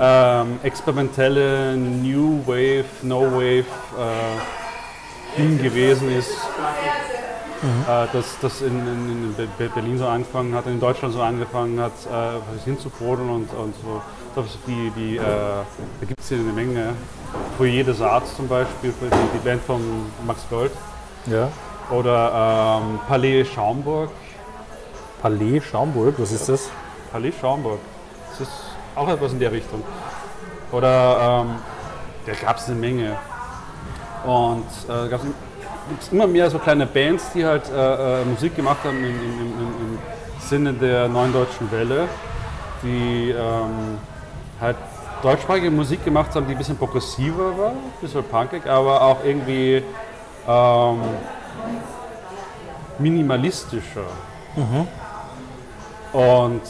ähm, 0.01 0.59
experimentelle 0.63 1.77
New 1.77 2.41
Wave, 2.47 2.85
No 3.03 3.23
Wave 3.33 3.65
äh, 3.65 5.39
Ding 5.39 5.63
gewesen 5.63 6.11
ist, 6.17 6.31
äh, 6.33 8.07
dass 8.13 8.39
das 8.41 8.61
in, 8.61 8.69
in, 8.69 9.09
in 9.29 9.35
Be- 9.35 9.49
Be- 9.59 9.71
Berlin 9.75 9.99
so 9.99 10.07
angefangen 10.07 10.55
hat, 10.55 10.67
in 10.67 10.79
Deutschland 10.81 11.15
so 11.15 11.23
angefangen 11.23 11.81
hat, 11.81 11.93
äh, 12.11 12.65
hinzubrodeln 12.65 13.29
und, 13.31 13.51
und 13.55 13.75
so. 13.83 14.03
Die, 14.67 14.93
die, 14.95 15.17
äh, 15.17 15.21
da 15.21 16.07
gibt 16.07 16.21
es 16.21 16.29
hier 16.29 16.37
eine 16.39 16.53
Menge. 16.53 16.93
Foyer 17.57 17.85
des 17.85 18.03
Arts 18.03 18.37
zum 18.37 18.47
Beispiel, 18.49 18.93
für 18.93 19.07
die, 19.07 19.17
die 19.33 19.39
Band 19.39 19.63
von 19.63 19.81
Max 20.27 20.43
Gold. 20.51 20.73
Ja. 21.25 21.49
Oder 21.91 22.81
ähm, 22.83 23.01
Palais 23.09 23.45
Schaumburg. 23.47 24.11
Palais 25.23 25.61
Schaumburg, 25.61 26.17
was 26.19 26.33
ist 26.33 26.51
das? 26.51 26.69
Palais 27.11 27.33
Schaumburg. 27.41 27.79
Das 28.31 28.43
ist 28.43 28.53
auch 28.95 29.09
etwas 29.09 29.33
in 29.33 29.39
der 29.39 29.53
Richtung. 29.53 29.83
Oder 30.71 31.45
ähm, 31.47 31.55
da 32.27 32.33
gab 32.35 32.59
es 32.59 32.67
eine 32.67 32.77
Menge. 32.77 33.17
Und 34.27 34.67
äh, 34.87 35.09
gab 35.09 35.23
es 35.99 36.13
immer 36.13 36.27
mehr 36.27 36.51
so 36.51 36.59
kleine 36.59 36.85
Bands, 36.85 37.25
die 37.35 37.47
halt 37.47 37.71
äh, 37.71 38.21
äh, 38.21 38.25
Musik 38.27 38.55
gemacht 38.55 38.85
haben 38.85 38.99
im, 38.99 39.05
im, 39.05 39.13
im, 39.15 39.41
im, 39.41 39.69
im 39.95 39.99
Sinne 40.41 40.75
der 40.75 41.09
neuen 41.09 41.33
deutschen 41.33 41.71
Welle, 41.71 42.07
die 42.83 43.31
ähm, 43.31 43.97
halt 44.61 44.77
deutschsprachige 45.23 45.71
Musik 45.71 46.05
gemacht 46.05 46.35
haben, 46.35 46.47
die 46.47 46.53
ein 46.53 46.59
bisschen 46.59 46.77
progressiver 46.77 47.57
war, 47.59 47.71
ein 47.71 47.77
bisschen 48.01 48.23
punkig, 48.25 48.67
aber 48.67 49.01
auch 49.03 49.25
irgendwie 49.25 49.83
ähm, 50.49 51.01
minimalistischer. 52.99 54.05
Und 56.13 56.63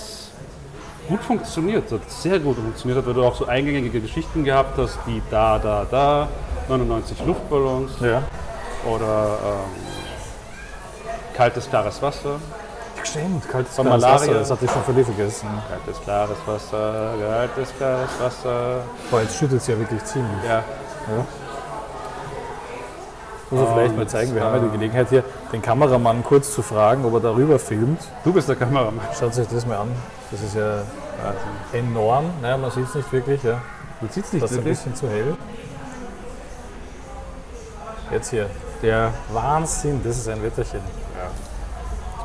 gut 1.08 1.20
funktioniert 1.20 1.90
hat, 1.92 2.10
sehr 2.10 2.38
gut 2.40 2.56
funktioniert 2.56 2.98
hat, 2.98 3.06
weil 3.06 3.14
du 3.14 3.24
auch 3.24 3.34
so 3.36 3.46
eingängige 3.46 4.00
Geschichten 4.00 4.42
gehabt 4.44 4.76
hast, 4.78 4.98
wie 5.06 5.22
da, 5.30 5.58
da, 5.58 5.86
da, 5.88 6.28
99 6.68 7.24
Luftballons 7.24 7.92
Ja. 8.00 8.22
oder 8.84 9.38
ähm, 9.44 11.36
kaltes, 11.36 11.68
klares 11.70 12.02
Wasser. 12.02 12.40
Stimmt, 13.06 13.48
kaltes 13.48 13.74
Von 13.76 13.88
Malaria. 13.88 14.14
Wasser, 14.14 14.34
das 14.34 14.50
hatte 14.50 14.64
ich 14.64 14.70
schon 14.70 14.82
völlig 14.82 15.06
vergessen. 15.06 15.48
Kaltes, 15.68 16.00
klares 16.02 16.36
Wasser, 16.46 17.14
kaltes, 17.18 17.74
klares 17.76 18.10
Wasser. 18.20 18.80
Boah, 19.10 19.20
jetzt 19.22 19.36
schüttet 19.38 19.60
es 19.60 19.66
ja 19.66 19.78
wirklich 19.78 20.02
ziemlich. 20.04 20.44
Ja, 20.46 20.62
Muss 23.50 23.60
man 23.60 23.74
vielleicht 23.74 23.96
mal 23.96 24.08
zeigen, 24.08 24.34
wir 24.34 24.42
haben 24.42 24.56
ja 24.56 24.62
die 24.62 24.70
Gelegenheit 24.70 25.08
hier, 25.08 25.22
den 25.52 25.62
Kameramann 25.62 26.24
kurz 26.24 26.52
zu 26.52 26.62
fragen, 26.62 27.04
ob 27.04 27.14
er 27.14 27.20
darüber 27.20 27.58
filmt. 27.60 28.00
du 28.24 28.32
bist 28.32 28.48
der 28.48 28.56
Kameramann. 28.56 29.00
Schaut 29.18 29.38
euch 29.38 29.46
das 29.46 29.64
mal 29.66 29.78
an. 29.78 29.88
Das 30.32 30.42
ist 30.42 30.56
ja 30.56 30.82
enorm. 31.72 32.24
Naja, 32.42 32.56
man 32.56 32.70
sieht 32.72 32.88
es 32.88 32.94
nicht 32.96 33.12
wirklich. 33.12 33.42
Ja. 33.44 33.60
Man 34.00 34.10
sieht 34.10 34.24
es 34.24 34.32
nicht 34.32 34.42
Das 34.42 34.50
ist 34.50 34.58
ein 34.58 34.64
wirklich. 34.64 34.78
bisschen 34.78 34.94
zu 34.96 35.08
hell. 35.08 35.36
Jetzt 38.10 38.30
hier. 38.30 38.50
Der 38.82 39.12
Wahnsinn, 39.32 40.00
das 40.04 40.16
ist 40.18 40.28
ein 40.28 40.42
Wetterchen. 40.42 40.80
Ja. 41.16 41.30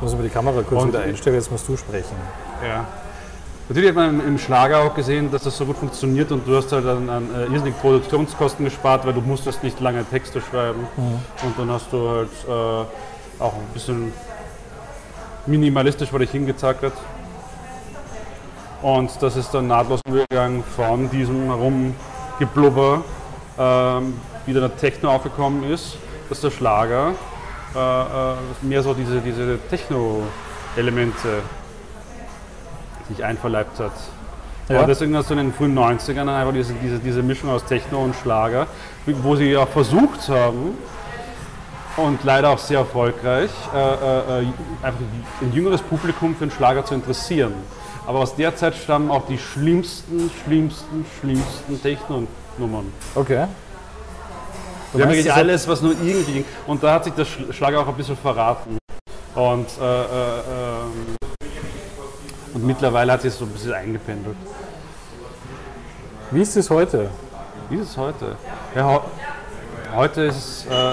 Muss 0.02 0.14
mir 0.16 0.24
die 0.24 0.28
Kamera 0.30 0.62
kurz 0.62 0.82
Und- 0.82 0.88
wieder 0.88 1.00
einstellen, 1.02 1.36
jetzt 1.36 1.50
musst 1.50 1.68
du 1.68 1.76
sprechen. 1.76 2.16
Ja. 2.66 2.84
Natürlich 3.68 3.90
hat 3.90 3.96
man 3.96 4.26
im- 4.26 4.38
Schlager 4.38 4.80
auch 4.80 4.94
gesehen, 4.94 5.30
dass 5.30 5.44
das 5.44 5.56
so 5.56 5.64
gut 5.64 5.76
funktioniert 5.78 6.32
und 6.32 6.46
du 6.46 6.56
hast 6.56 6.72
halt 6.72 6.84
an, 6.86 7.08
an 7.08 7.28
äh, 7.34 7.44
irrsinnig 7.44 7.78
Produktionskosten 7.80 8.64
gespart, 8.64 9.06
weil 9.06 9.12
du 9.14 9.20
musstest 9.20 9.62
nicht 9.62 9.78
lange 9.80 10.04
Texte 10.04 10.40
schreiben 10.40 10.80
und 10.96 11.58
dann 11.58 11.70
hast 11.70 11.86
du 11.92 12.08
halt 12.08 12.28
äh, 12.48 13.42
auch 13.42 13.54
ein 13.54 13.66
bisschen 13.72 14.12
minimalistisch 15.46 16.10
vor 16.10 16.18
dich 16.18 16.30
hingezackert. 16.32 16.92
Und 18.82 19.10
das 19.22 19.36
ist 19.36 19.54
dann 19.54 19.68
nahtlos 19.68 20.00
übergegangen 20.08 20.64
von 20.76 21.08
diesem 21.08 21.44
Herumgeblubber, 21.46 23.02
ähm, 23.58 24.14
wie 24.44 24.52
dann 24.52 24.62
der 24.62 24.76
Techno 24.76 25.12
aufgekommen 25.12 25.70
ist, 25.70 25.96
dass 26.28 26.40
der 26.40 26.50
Schlager 26.50 27.12
äh, 27.74 27.78
äh, 27.78 28.34
mehr 28.62 28.82
so 28.82 28.94
diese, 28.94 29.20
diese 29.20 29.58
Techno-Elemente 29.70 31.42
sich 33.08 33.24
einverleibt 33.24 33.78
hat. 33.78 33.92
Ja. 34.68 34.80
Und 34.80 34.88
deswegen 34.88 35.16
hast 35.16 35.28
du 35.28 35.34
in 35.34 35.38
den 35.38 35.52
frühen 35.52 35.76
90ern 35.76 36.28
einfach 36.28 36.52
diese, 36.52 36.74
diese, 36.74 36.98
diese 36.98 37.22
Mischung 37.22 37.50
aus 37.50 37.64
Techno 37.64 38.02
und 38.02 38.14
Schlager, 38.14 38.66
wo 39.06 39.36
sie 39.36 39.56
auch 39.56 39.68
versucht 39.68 40.28
haben, 40.28 40.76
und 41.96 42.24
leider 42.24 42.50
auch 42.50 42.58
sehr 42.58 42.78
erfolgreich, 42.78 43.50
äh, 43.74 43.78
äh, 43.78 44.42
äh, 44.42 44.46
einfach 44.82 45.00
ein 45.40 45.52
jüngeres 45.52 45.82
Publikum 45.82 46.34
für 46.34 46.46
den 46.46 46.50
Schlager 46.50 46.84
zu 46.84 46.94
interessieren. 46.94 47.52
Aber 48.06 48.20
aus 48.20 48.34
der 48.34 48.56
Zeit 48.56 48.74
stammen 48.74 49.10
auch 49.10 49.26
die 49.26 49.38
schlimmsten, 49.38 50.30
schlimmsten, 50.42 51.04
schlimmsten 51.20 51.80
Techno-Nummern. 51.80 52.92
Okay. 53.14 53.46
Du 54.92 54.98
Wir 54.98 55.04
haben 55.06 55.12
wirklich 55.12 55.30
hat- 55.30 55.38
alles, 55.38 55.66
was 55.68 55.80
nur 55.82 55.92
irgendwie 55.92 56.32
ging. 56.32 56.44
Und 56.66 56.82
da 56.82 56.94
hat 56.94 57.04
sich 57.04 57.12
der 57.14 57.24
Sch- 57.26 57.52
Schlager 57.52 57.80
auch 57.80 57.88
ein 57.88 57.94
bisschen 57.94 58.16
verraten. 58.16 58.76
Und, 59.34 59.66
äh, 59.80 59.84
äh, 59.84 60.04
ähm, 60.04 61.16
und 62.54 62.66
mittlerweile 62.66 63.12
hat 63.12 63.22
sich 63.22 63.32
so 63.32 63.44
ein 63.46 63.50
bisschen 63.50 63.72
eingependelt. 63.72 64.36
Wie 66.30 66.42
ist 66.42 66.56
es 66.56 66.68
heute? 66.68 67.08
Wie 67.70 67.76
ist 67.76 67.90
es 67.90 67.96
heute? 67.96 68.36
Ja, 68.74 68.84
heu- 68.86 69.00
heute 69.96 70.22
ist 70.22 70.36
es 70.36 70.66
äh, 70.66 70.92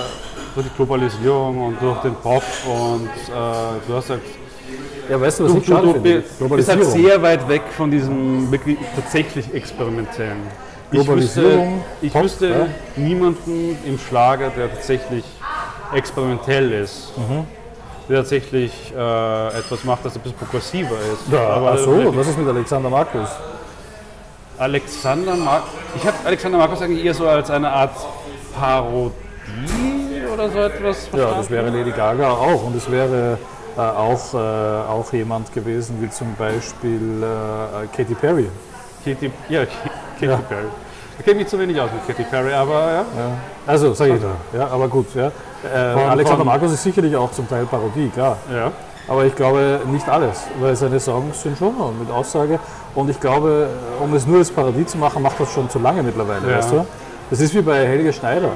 durch 0.56 0.68
die 0.68 0.76
Globalisierung 0.78 1.62
und 1.68 1.82
durch 1.82 1.98
den 2.00 2.16
Pop 2.16 2.44
und 2.66 3.08
äh, 3.08 3.32
du 3.88 3.94
hast 3.96 4.10
halt, 4.10 4.22
Ja, 5.10 5.20
weißt 5.20 5.40
du, 5.42 5.44
was 5.46 5.52
du, 5.54 5.58
ich 5.60 5.66
du, 5.66 6.48
du 6.48 6.56
bist 6.56 6.70
halt 6.70 6.86
sehr 6.86 7.22
weit 7.22 7.48
weg 7.50 7.64
von 7.76 7.92
diesem 7.92 8.50
wirklich 8.52 8.78
tatsächlich 8.96 9.54
experimentellen. 9.54 10.40
Ich 10.92 10.98
wüsste, 10.98 11.42
Globalisierung, 11.42 11.84
ich 12.02 12.16
wüsste 12.16 12.48
ja. 12.48 12.68
niemanden 12.96 13.78
im 13.86 14.00
Schlager, 14.00 14.50
der 14.50 14.70
tatsächlich 14.74 15.24
experimentell 15.94 16.72
ist. 16.72 17.12
Mhm. 17.18 17.46
Der 18.10 18.18
tatsächlich 18.18 18.72
äh, 18.98 19.48
etwas 19.60 19.84
macht, 19.84 20.04
das 20.04 20.16
ein 20.16 20.22
bisschen 20.22 20.38
progressiver 20.38 20.96
ist. 21.14 21.32
Ja, 21.32 21.48
Aber 21.50 21.74
ach 21.74 21.78
so, 21.78 22.16
was 22.16 22.28
ist 22.28 22.40
mit 22.40 22.48
Alexander 22.48 22.90
Markus? 22.90 23.30
Alexander 24.58 25.36
Markus. 25.36 25.70
Ich 25.96 26.06
habe 26.06 26.18
Alexander 26.26 26.58
Markus 26.58 26.82
eigentlich 26.82 27.06
eher 27.06 27.14
so 27.14 27.28
als 27.28 27.52
eine 27.52 27.70
Art 27.70 27.96
Parodie 28.60 29.14
oder 30.34 30.50
so 30.50 30.58
etwas 30.58 31.06
Ja, 31.06 31.10
verstanden. 31.12 31.38
das 31.38 31.50
wäre 31.52 31.70
Lady 31.70 31.92
Gaga 31.92 32.32
auch. 32.32 32.64
Und 32.66 32.76
es 32.76 32.90
wäre 32.90 33.38
äh, 33.78 33.80
auch, 33.80 34.34
äh, 34.34 34.38
auch 34.38 35.14
jemand 35.14 35.54
gewesen, 35.54 35.98
wie 36.02 36.10
zum 36.10 36.34
Beispiel 36.36 37.24
äh, 37.24 37.96
Katy 37.96 38.16
Perry. 38.16 38.48
Katy, 39.06 39.32
ja, 39.50 39.62
Katy 40.20 40.32
Ja. 40.32 40.38
Perry. 40.48 40.66
Ich 41.18 41.26
kenne 41.26 41.38
mich 41.40 41.48
zu 41.48 41.60
wenig 41.60 41.80
aus 41.80 41.90
mit 41.92 42.08
Katy 42.08 42.30
Perry, 42.30 42.54
aber 42.54 42.74
ja. 42.74 42.94
Ja. 42.94 43.04
Also, 43.68 43.94
sag 43.94 44.10
ich 44.10 44.22
da. 44.22 44.58
Ja, 44.58 44.68
aber 44.68 44.88
gut. 44.88 45.08
Ja. 45.16 45.28
Äh, 45.28 45.94
Von- 45.94 46.04
Alexander 46.04 46.38
von- 46.38 46.48
Markus 46.48 46.72
ist 46.72 46.84
sicherlich 46.84 47.16
auch 47.16 47.32
zum 47.32 47.48
Teil 47.50 47.66
Parodie, 47.66 48.10
klar. 48.10 48.38
ja. 48.54 48.72
Aber 49.08 49.26
ich 49.26 49.36
glaube 49.36 49.80
nicht 49.88 50.08
alles, 50.08 50.44
weil 50.60 50.76
seine 50.76 51.00
Songs 51.00 51.42
sind 51.42 51.58
schon 51.58 51.74
mit 52.00 52.12
Aussage. 52.12 52.60
Und 52.94 53.10
ich 53.10 53.20
glaube, 53.20 53.68
um 54.00 54.14
es 54.14 54.28
nur 54.28 54.38
als 54.38 54.52
Parodie 54.52 54.86
zu 54.86 55.00
machen, 55.00 55.24
macht 55.24 55.40
das 55.40 55.52
schon 55.52 55.68
zu 55.68 55.80
lange 55.80 56.04
mittlerweile, 56.04 56.48
Ja. 56.50 56.58
weißt 56.60 56.72
du? 56.74 56.86
Das 57.32 57.40
ist 57.42 57.54
wie 57.56 57.62
bei 57.62 57.88
Helge 57.88 58.14
Schneider. 58.14 58.50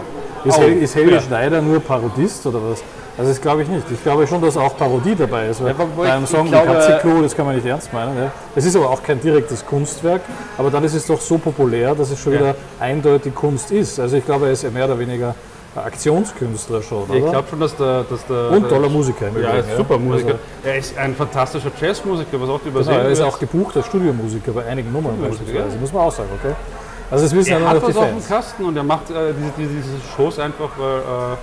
Ist, 0.45 0.57
Oh, 0.57 0.61
Hel 0.61 0.77
ist 0.83 0.93
Helge 0.95 1.11
ja. 1.15 1.21
Schneider 1.21 1.59
nur 1.61 1.79
Parodist 1.79 2.45
oder 2.45 2.59
was? 2.69 2.83
Also 3.17 3.29
das 3.29 3.39
glaube 3.41 3.61
ich 3.61 3.67
nicht. 3.67 3.85
Ich 3.91 4.01
glaube 4.01 4.25
schon, 4.25 4.41
dass 4.41 4.57
auch 4.57 4.75
Parodie 4.75 5.15
dabei 5.15 5.47
ist. 5.47 5.59
Ja, 5.61 5.73
bei 5.95 6.11
einem 6.11 6.23
ich- 6.23 6.29
Song 6.29 6.45
ich 6.47 6.51
wie 6.51 6.55
glaube- 6.55 6.73
Katzeklo, 6.73 7.21
das 7.21 7.35
kann 7.35 7.45
man 7.45 7.55
nicht 7.55 7.67
ernst 7.67 7.93
meinen. 7.93 8.17
Ja. 8.17 8.31
Es 8.55 8.65
ist 8.65 8.75
aber 8.75 8.89
auch 8.89 9.03
kein 9.03 9.19
direktes 9.21 9.63
Kunstwerk, 9.65 10.21
aber 10.57 10.71
dann 10.71 10.83
ist 10.83 10.95
es 10.95 11.05
doch 11.05 11.21
so 11.21 11.37
populär, 11.37 11.93
dass 11.93 12.09
es 12.09 12.19
schon 12.19 12.33
Ja. 12.33 12.39
wieder 12.39 12.55
eindeutig 12.79 13.35
Kunst 13.35 13.71
ist. 13.71 13.99
Also 13.99 14.17
ich 14.17 14.25
glaube, 14.25 14.47
er 14.47 14.53
ist 14.53 14.63
ja 14.63 14.71
mehr 14.71 14.85
oder 14.85 14.97
weniger 14.97 15.35
Aktionskünstler 15.75 16.81
schon, 16.81 17.03
oder? 17.03 17.15
Ich 17.15 17.25
glaube 17.31 17.47
schon, 17.49 17.59
dass 17.59 17.75
der. 17.75 18.03
Dass 18.09 18.25
der 18.25 18.49
Und 18.51 18.69
toller 18.69 18.89
Musiker 18.89 19.27
im 19.27 19.41
Ja, 19.41 19.49
er 19.49 19.59
ist 19.59 19.77
super 19.77 19.97
Musiker. 19.97 20.27
Also, 20.33 20.39
er 20.63 20.77
ist 20.77 20.97
ein 20.97 21.15
fantastischer 21.15 21.71
Jazzmusiker, 21.79 22.41
was 22.41 22.49
oft 22.49 22.65
übersehen 22.65 22.93
Genau, 22.93 23.05
er 23.05 23.11
ist 23.11 23.21
auch 23.21 23.39
gebuchter 23.39 23.83
Studiomusiker 23.83 24.51
bei 24.51 24.65
einigen 24.65 24.91
Nummern 24.91 25.15
beispielsweise, 25.21 25.77
muss 25.77 25.93
man 25.93 26.03
auch 26.03 26.11
sagen, 26.11 26.29
okay? 26.39 26.53
Also 27.11 27.25
das 27.25 27.35
wissen 27.35 27.51
Er 27.53 27.69
hat 27.69 27.77
die 27.77 27.81
was 27.87 27.97
auf 27.97 28.07
dem. 28.07 28.27
Kasten 28.27 28.65
und 28.65 28.75
er 28.77 28.83
macht 28.83 29.09
äh, 29.11 29.33
diese, 29.57 29.69
diese, 29.69 29.83
Shows 30.15 30.39
einfach, 30.39 30.69
weil 30.77 30.97
äh, 30.97 31.35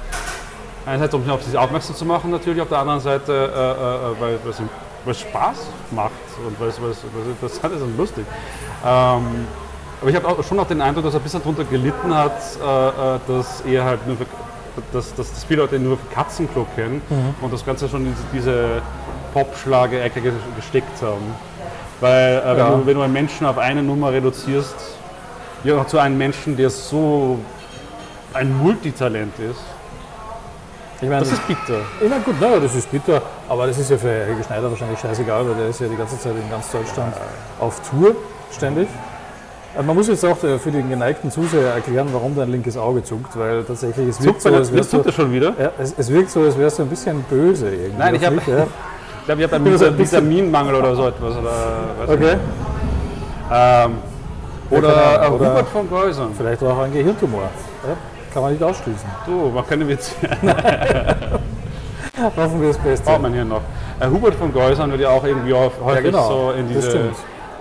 einerseits 0.86 1.14
um 1.14 1.28
auf 1.30 1.42
sich 1.42 1.56
aufmerksam 1.56 1.96
zu 1.96 2.04
machen 2.04 2.30
natürlich, 2.30 2.60
auf 2.62 2.68
der 2.68 2.78
anderen 2.78 3.00
Seite, 3.00 3.32
äh, 3.32 4.16
äh, 4.16 4.20
weil 4.20 4.38
weil 5.04 5.12
es 5.12 5.20
Spaß 5.20 5.56
macht 5.92 6.10
und 6.46 6.60
weil 6.60 6.68
es, 6.68 6.76
interessant 7.26 7.74
ist 7.74 7.82
und 7.82 7.96
lustig. 7.96 8.24
Ähm, 8.84 9.46
aber 10.00 10.10
ich 10.10 10.16
habe 10.16 10.28
auch 10.28 10.42
schon 10.44 10.58
auch 10.58 10.66
den 10.66 10.80
Eindruck, 10.82 11.04
dass 11.04 11.14
er 11.14 11.20
ein 11.20 11.22
bisschen 11.22 11.40
darunter 11.40 11.64
gelitten 11.64 12.14
hat, 12.14 12.32
äh, 12.62 12.88
äh, 13.16 13.18
dass 13.26 13.62
er 13.62 13.84
halt 13.84 14.06
nur 14.06 14.16
für, 14.18 14.26
dass, 14.92 15.14
dass, 15.14 15.32
dass 15.32 15.44
viele 15.44 15.62
Leute 15.62 15.76
ihn 15.76 15.84
nur 15.84 15.96
für 15.98 16.14
Katzenklo 16.14 16.66
kennen 16.74 17.00
Mhm. 17.08 17.34
und 17.40 17.52
das 17.52 17.64
Ganze 17.64 17.88
schon 17.88 18.06
in 18.06 18.14
diese, 18.32 18.82
Pop-Schlage-Ecke 19.32 20.20
ge- 20.20 20.32
gesteckt 20.56 21.00
haben. 21.02 21.34
Weil 22.00 22.38
äh, 22.38 22.44
wenn, 22.50 22.58
Ja. 22.58 22.70
du, 22.70 22.86
wenn 22.86 22.94
du 22.96 23.02
einen 23.02 23.12
Menschen 23.12 23.46
auf 23.46 23.58
eine 23.58 23.82
Nummer 23.82 24.10
reduzierst, 24.12 24.74
ja, 25.62 25.86
zu 25.86 25.98
einem 25.98 26.18
Menschen, 26.18 26.56
der 26.56 26.68
so 26.70 27.38
ein 28.34 28.56
Multitalent 28.58 29.38
ist. 29.38 29.60
Ich 31.02 31.08
meine, 31.08 31.20
Das 31.20 31.32
ist 31.32 31.46
bitter. 31.48 31.80
immer 32.00 32.18
gut, 32.20 32.34
na, 32.40 32.58
das 32.60 32.74
ist 32.74 32.90
bitter, 32.90 33.22
aber 33.48 33.66
das 33.66 33.78
ist 33.78 33.90
ja 33.90 33.96
für 33.96 34.08
Helge 34.10 34.44
Schneider 34.44 34.70
wahrscheinlich 34.70 34.98
scheißegal, 34.98 35.48
weil 35.48 35.54
der 35.54 35.68
ist 35.68 35.80
ja 35.80 35.88
die 35.88 35.96
ganze 35.96 36.18
Zeit 36.18 36.32
in 36.32 36.50
ganz 36.50 36.70
Deutschland 36.70 37.14
auf 37.58 37.80
Tour 37.88 38.14
ständig. 38.52 38.86
Äh, 39.78 39.82
Man 39.82 39.96
muss 39.96 40.08
jetzt 40.08 40.24
auch 40.26 40.42
äh, 40.44 40.58
für 40.58 40.70
den 40.70 40.90
geneigten 40.90 41.30
Zuseher 41.30 41.72
erklären, 41.74 42.08
warum 42.12 42.36
dein 42.36 42.50
linkes 42.50 42.76
Auge 42.76 43.02
zuckt, 43.02 43.38
weil 43.38 43.64
tatsächlich 43.64 44.08
es 44.08 44.22
wirkt, 44.22 44.42
so, 44.42 44.52
als 44.54 44.70
wärst 44.72 44.92
du, 44.92 45.00
er 45.00 45.12
schon 45.12 45.32
wieder. 45.32 45.54
ja, 45.58 45.70
es, 45.78 45.94
es 45.96 46.12
wirkt 46.12 46.30
so, 46.30 46.42
als 46.42 46.58
wärst 46.58 46.78
du 46.78 46.82
ein 46.82 46.88
bisschen 46.90 47.22
böse 47.30 47.70
irgendwie. 47.70 47.98
Nein, 47.98 48.14
ich 48.16 48.24
hab- 48.26 48.34
mich, 48.34 48.46
ja. 48.46 48.66
Ich 49.20 49.26
glaube, 49.26 49.42
ich 49.42 49.46
habe 49.46 49.56
einen 49.56 49.64
bin 49.64 49.78
so 49.78 49.84
ein 49.84 49.92
Vita- 49.92 50.02
bisschen- 50.02 50.28
Vitaminmangel 50.30 50.74
oder 50.74 50.96
so 50.96 51.06
etwas. 51.06 51.36
Oder, 51.36 51.52
Okay. 52.08 52.36
Ähm, 53.52 53.92
oder, 54.70 55.20
Ahnung, 55.22 55.38
oder- 55.40 55.50
Hubert 55.50 55.68
von 55.68 55.88
Geusern. 55.90 56.30
vielleicht 56.36 56.62
auch 56.62 56.78
ein 56.78 56.92
Gehirntumor. 56.92 57.42
Ja? 57.86 57.96
Kann 58.32 58.42
man 58.42 58.52
nicht 58.52 58.62
ausschließen. 58.62 59.08
Du, 59.26 59.50
man 59.54 59.66
kann 59.66 59.88
jetzt 59.88 60.14
Hoffen 62.36 62.60
wir 62.60 62.68
das 62.68 62.78
Beste. 62.78 63.04
braucht 63.04 63.22
man 63.22 63.32
hier 63.32 63.44
noch. 63.44 63.62
Äh, 63.98 64.06
Hubert 64.08 64.34
von 64.34 64.52
Geusern 64.52 64.90
wird 64.90 65.00
ja 65.00 65.08
auch 65.10 65.24
irgendwie 65.24 65.54
häufig 65.54 66.04
genau, 66.04 66.28
so 66.28 66.50
in 66.52 66.68
diese. 66.68 67.10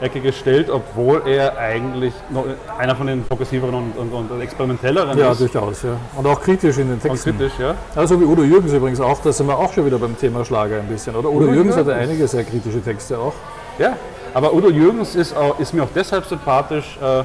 Ecke 0.02 0.22
gestellt, 0.22 0.70
obwohl 0.70 1.24
er 1.28 1.58
eigentlich 1.58 2.14
noch 2.30 2.46
einer 2.78 2.96
von 2.96 3.08
den 3.08 3.24
progressiveren 3.26 3.76
und, 3.76 4.14
und, 4.14 4.32
und 4.32 4.42
experimentelleren 4.42 5.18
Ja, 5.20 5.32
ist. 5.34 5.42
durchaus, 5.42 5.84
ja. 5.84 5.98
Und 6.16 6.26
auch 6.26 6.40
kritisch 6.40 6.78
in 6.78 6.86
den 6.88 6.94
Und 6.94 7.02
Texten. 7.02 7.38
kritisch, 7.38 7.60
ja. 7.60 7.76
Also 7.96 8.18
wie 8.20 8.24
Udo 8.24 8.44
Jürgens 8.44 8.72
übrigens 8.72 9.02
auch, 9.02 9.20
da 9.22 9.34
sind 9.34 9.48
wir 9.48 9.58
auch 9.58 9.74
schon 9.74 9.86
wieder 9.86 9.98
beim 10.00 10.18
Thema 10.18 10.46
Schlager 10.46 10.78
ein 10.78 10.88
bisschen, 10.88 11.18
oder? 11.18 11.30
Udo, 11.30 11.44
Udo 11.48 11.54
Jürgens 11.54 11.76
hatte 11.76 11.90
Jürgens. 11.90 12.10
einige 12.10 12.28
sehr 12.30 12.46
kritische 12.46 12.82
Texte 12.82 13.20
auch. 13.20 13.34
Ja, 13.78 13.98
aber 14.34 14.54
Udo 14.54 14.70
Jürgens 14.70 15.16
ist, 15.16 15.36
auch, 15.36 15.60
ist 15.60 15.74
mir 15.74 15.84
auch 15.84 15.90
deshalb 15.94 16.26
sympathisch. 16.26 16.98
Äh, 17.02 17.24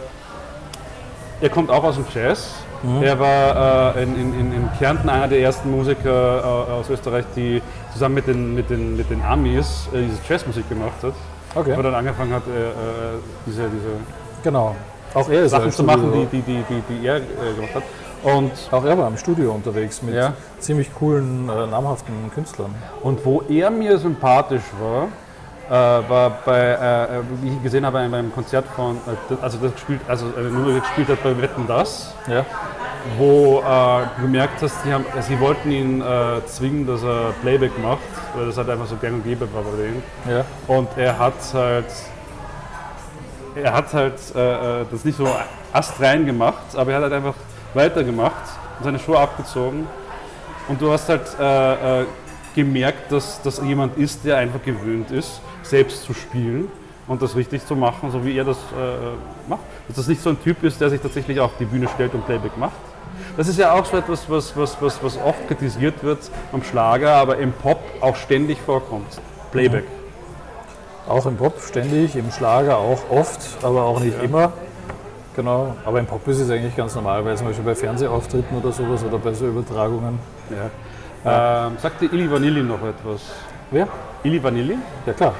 er 1.42 1.50
kommt 1.50 1.70
auch 1.70 1.84
aus 1.84 1.94
dem 1.94 2.06
Jazz. 2.12 2.54
Er 3.02 3.18
war 3.18 3.96
äh, 3.96 4.02
in, 4.02 4.14
in, 4.16 4.52
in, 4.52 4.68
Kärnten 4.78 5.08
einer 5.08 5.28
der 5.28 5.40
ersten 5.40 5.70
Musiker 5.70 6.38
äh, 6.68 6.72
aus 6.72 6.90
Österreich, 6.90 7.24
die 7.34 7.62
zusammen 7.92 8.16
mit 8.16 8.26
den, 8.26 8.54
mit 8.54 8.70
den, 8.70 8.96
mit 8.96 9.10
den 9.10 9.22
Amis 9.22 9.88
äh, 9.92 10.02
diese 10.02 10.18
Jazzmusik 10.28 10.68
gemacht 10.68 11.02
hat. 11.02 11.14
Okay. 11.54 11.76
Wo 11.76 11.82
dann 11.82 11.94
angefangen 11.94 12.32
hat, 12.32 12.42
äh, 12.46 12.50
äh, 12.50 12.72
diese, 13.46 13.62
diese 13.62 13.88
Genau. 14.42 14.74
Auch 15.14 15.28
er 15.28 15.48
Sachen 15.48 15.70
zu 15.70 15.84
machen, 15.84 16.12
die, 16.12 16.26
die, 16.26 16.42
die, 16.42 16.64
die, 16.68 16.82
die 16.88 17.06
er 17.06 17.16
äh, 17.16 17.20
gemacht 17.54 17.74
hat. 17.76 17.82
Und, 18.24 18.52
Auch 18.70 18.84
er 18.84 18.96
war 18.98 19.08
im 19.08 19.16
Studio 19.18 19.52
unterwegs 19.52 20.02
mit 20.02 20.14
Ja. 20.14 20.32
ziemlich 20.58 20.92
coolen, 20.94 21.46
namhaften 21.46 22.14
Künstlern. 22.34 22.74
und 23.02 23.24
wo 23.24 23.42
er 23.42 23.70
mir 23.70 23.98
sympathisch 23.98 24.62
war, 24.80 25.08
äh, 25.68 25.72
war 25.72 26.38
bei, 26.44 26.60
äh, 26.60 27.20
wie 27.42 27.50
ich 27.50 27.62
gesehen 27.62 27.86
habe, 27.86 28.06
beim 28.08 28.32
Konzert 28.32 28.66
von, 28.74 28.96
äh, 28.96 29.34
also 29.42 29.58
das 29.58 29.72
gespielt, 29.72 30.00
also 30.08 30.26
eine 30.36 30.48
Nummer 30.48 30.78
gespielt 30.78 31.08
hat 31.08 31.22
bei 31.22 31.40
Wetten 31.40 31.66
das. 31.66 32.14
Ja. 32.26 32.44
wo 33.18 33.60
äh, 33.60 34.06
du 34.16 34.22
gemerkt 34.22 34.62
hast, 34.62 34.76
die 34.84 34.92
haben, 34.92 35.04
sie 35.20 35.38
wollten 35.38 35.70
ihn 35.70 36.00
äh, 36.00 36.44
zwingen, 36.46 36.86
dass 36.86 37.02
er 37.02 37.34
Playback 37.42 37.78
macht, 37.82 38.00
weil 38.34 38.46
das 38.46 38.56
halt 38.56 38.70
einfach 38.70 38.86
so 38.86 38.96
gang 38.96 39.14
und 39.14 39.24
gäbe 39.24 39.46
war 39.52 39.62
bei 39.62 39.76
denen. 39.76 40.02
Ja. 40.28 40.44
Und 40.66 40.88
er 40.96 41.18
hat 41.18 41.34
halt, 41.52 41.84
er 43.54 43.72
hat 43.74 43.92
halt 43.92 44.14
äh, 44.34 44.80
äh, 44.80 44.86
das 44.90 45.04
nicht 45.04 45.18
so 45.18 45.28
astrein 45.72 46.24
gemacht, 46.24 46.74
aber 46.76 46.92
er 46.92 46.96
hat 46.96 47.02
halt 47.04 47.12
einfach 47.12 47.34
weitergemacht 47.74 48.44
seine 48.82 48.98
Schuhe 48.98 49.18
abgezogen 49.18 49.86
und 50.68 50.80
du 50.80 50.90
hast 50.90 51.08
halt 51.08 51.26
äh, 51.38 52.02
äh, 52.02 52.06
gemerkt, 52.54 53.12
dass 53.12 53.42
das 53.42 53.60
jemand 53.62 53.96
ist, 53.98 54.24
der 54.24 54.38
einfach 54.38 54.62
gewöhnt 54.62 55.10
ist, 55.10 55.40
selbst 55.64 56.04
zu 56.04 56.14
spielen 56.14 56.68
und 57.06 57.22
das 57.22 57.36
richtig 57.36 57.66
zu 57.66 57.76
machen, 57.76 58.10
so 58.10 58.24
wie 58.24 58.36
er 58.36 58.44
das 58.44 58.56
äh, 58.56 59.48
macht. 59.48 59.62
Dass 59.88 59.96
das 59.96 60.08
nicht 60.08 60.22
so 60.22 60.30
ein 60.30 60.42
Typ 60.42 60.62
ist, 60.62 60.80
der 60.80 60.90
sich 60.90 61.00
tatsächlich 61.00 61.40
auf 61.40 61.52
die 61.58 61.64
Bühne 61.64 61.88
stellt 61.88 62.14
und 62.14 62.24
Playback 62.26 62.56
macht. 62.56 62.72
Das 63.36 63.48
ist 63.48 63.58
ja 63.58 63.72
auch 63.72 63.84
so 63.84 63.96
etwas, 63.96 64.28
was, 64.28 64.56
was, 64.56 64.80
was, 64.80 65.02
was 65.02 65.18
oft 65.18 65.46
kritisiert 65.46 66.02
wird 66.02 66.18
am 66.52 66.62
Schlager, 66.62 67.12
aber 67.14 67.38
im 67.38 67.52
Pop 67.52 67.80
auch 68.00 68.16
ständig 68.16 68.60
vorkommt. 68.60 69.20
Playback. 69.52 69.84
Auch 71.08 71.26
im 71.26 71.36
Pop 71.36 71.60
ständig, 71.60 72.16
im 72.16 72.30
Schlager 72.30 72.78
auch 72.78 73.10
oft, 73.10 73.40
aber 73.62 73.84
auch 73.84 74.00
nicht 74.00 74.20
immer. 74.22 74.52
Genau, 75.36 75.76
aber 75.84 75.98
im 75.98 76.06
Pop 76.06 76.26
ist 76.28 76.40
es 76.40 76.50
eigentlich 76.50 76.76
ganz 76.76 76.94
normal, 76.94 77.24
weil 77.24 77.36
zum 77.36 77.48
Beispiel 77.48 77.64
bei 77.64 77.74
Fernsehauftritten 77.74 78.56
oder 78.56 78.72
sowas 78.72 79.04
oder 79.04 79.18
bei 79.18 79.34
so 79.34 79.48
Übertragungen. 79.48 80.18
Ja. 80.50 81.66
Ähm, 81.66 81.76
sagt 81.80 82.00
dir 82.00 82.12
Illy 82.12 82.30
Vanilli 82.30 82.62
noch 82.62 82.82
etwas? 82.82 83.20
Wer? 83.70 83.88
Illy 84.22 84.42
Vanilli? 84.42 84.78
Ja 85.06 85.12
klar, 85.12 85.34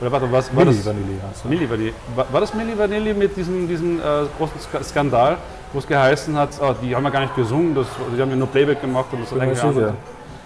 Oder 0.00 0.12
warte, 0.12 0.30
was 0.30 0.54
war 0.54 0.64
Milli 0.64 0.76
das? 0.76 0.86
Vanilli. 0.86 1.18
Also. 1.26 1.48
Milli 1.48 1.70
Vanilli. 1.70 1.94
War, 2.14 2.26
war 2.30 2.40
das 2.40 2.52
Milli 2.54 2.78
Vanilli 2.78 3.14
mit 3.14 3.36
diesem, 3.36 3.66
diesem 3.66 3.98
äh, 3.98 4.02
großen 4.38 4.60
Ska- 4.60 4.82
Skandal, 4.84 5.36
wo 5.72 5.78
es 5.78 5.86
geheißen 5.86 6.36
hat, 6.36 6.50
oh, 6.60 6.74
die 6.82 6.94
haben 6.94 7.04
ja 7.04 7.10
gar 7.10 7.20
nicht 7.20 7.34
gesungen, 7.34 7.74
das, 7.74 7.86
die 8.14 8.20
haben 8.20 8.30
ja 8.30 8.36
nur 8.36 8.48
Playback 8.48 8.80
gemacht 8.82 9.06
und 9.12 9.22
das 9.22 9.32
hat 9.32 9.40
eigentlich 9.40 9.58
sicher. 9.58 9.94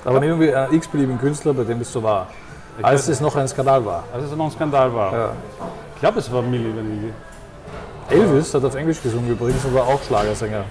Aber 0.04 0.20
nehmen 0.20 0.38
wir 0.40 0.58
einen 0.66 0.74
x-beliebigen 0.74 1.18
Künstler, 1.20 1.52
bei 1.52 1.64
dem 1.64 1.80
es 1.80 1.92
so 1.92 2.02
war. 2.02 2.28
Als 2.80 3.00
weiß 3.02 3.08
es 3.08 3.20
noch 3.20 3.34
ein 3.36 3.46
Skandal 3.48 3.84
war. 3.84 4.04
Als 4.14 4.24
es 4.24 4.36
noch 4.36 4.44
ein 4.46 4.50
Skandal 4.52 4.94
war. 4.94 5.12
Ja. 5.12 5.32
Ich 5.94 6.00
glaube, 6.00 6.20
es 6.20 6.32
war 6.32 6.42
Milli 6.42 6.70
Vanilli. 6.74 7.12
Elvis 8.08 8.54
hat 8.54 8.64
auf 8.64 8.74
Englisch 8.74 9.02
gesungen 9.02 9.30
übrigens 9.30 9.64
und 9.64 9.74
war 9.74 9.82
auch 9.82 10.00
Schlagersänger. 10.02 10.64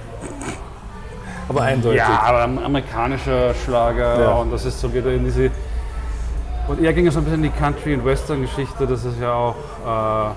Aber 1.48 1.62
eindeutig. 1.62 1.98
Ja, 2.00 2.22
aber 2.24 2.42
am- 2.44 2.58
amerikanischer 2.60 3.54
Schlager 3.66 4.22
Ja. 4.22 4.32
und 4.36 4.52
das 4.52 4.66
ist 4.66 4.80
so 4.80 4.94
wieder 4.94 5.12
in 5.12 5.26
diese. 5.26 5.50
Und 6.70 6.84
er 6.84 6.94
ging 6.94 7.10
so 7.10 7.20
ein 7.20 7.26
bisschen 7.26 7.44
in 7.44 7.52
die 7.52 7.58
Country- 7.58 7.96
und 7.96 8.06
Western-Geschichte, 8.06 8.86
das 8.86 9.04
ist 9.04 9.20
ja 9.20 9.34
auch. 9.34 9.56
Äh, 9.86 10.34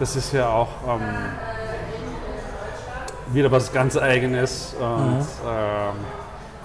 das 0.00 0.16
ist 0.16 0.32
ja 0.32 0.48
auch 0.48 0.68
ähm, 0.88 1.02
wieder 3.32 3.50
was 3.52 3.72
ganz 3.72 3.96
Eigenes 3.96 4.74
und 4.80 5.24
ähm, 5.46 5.94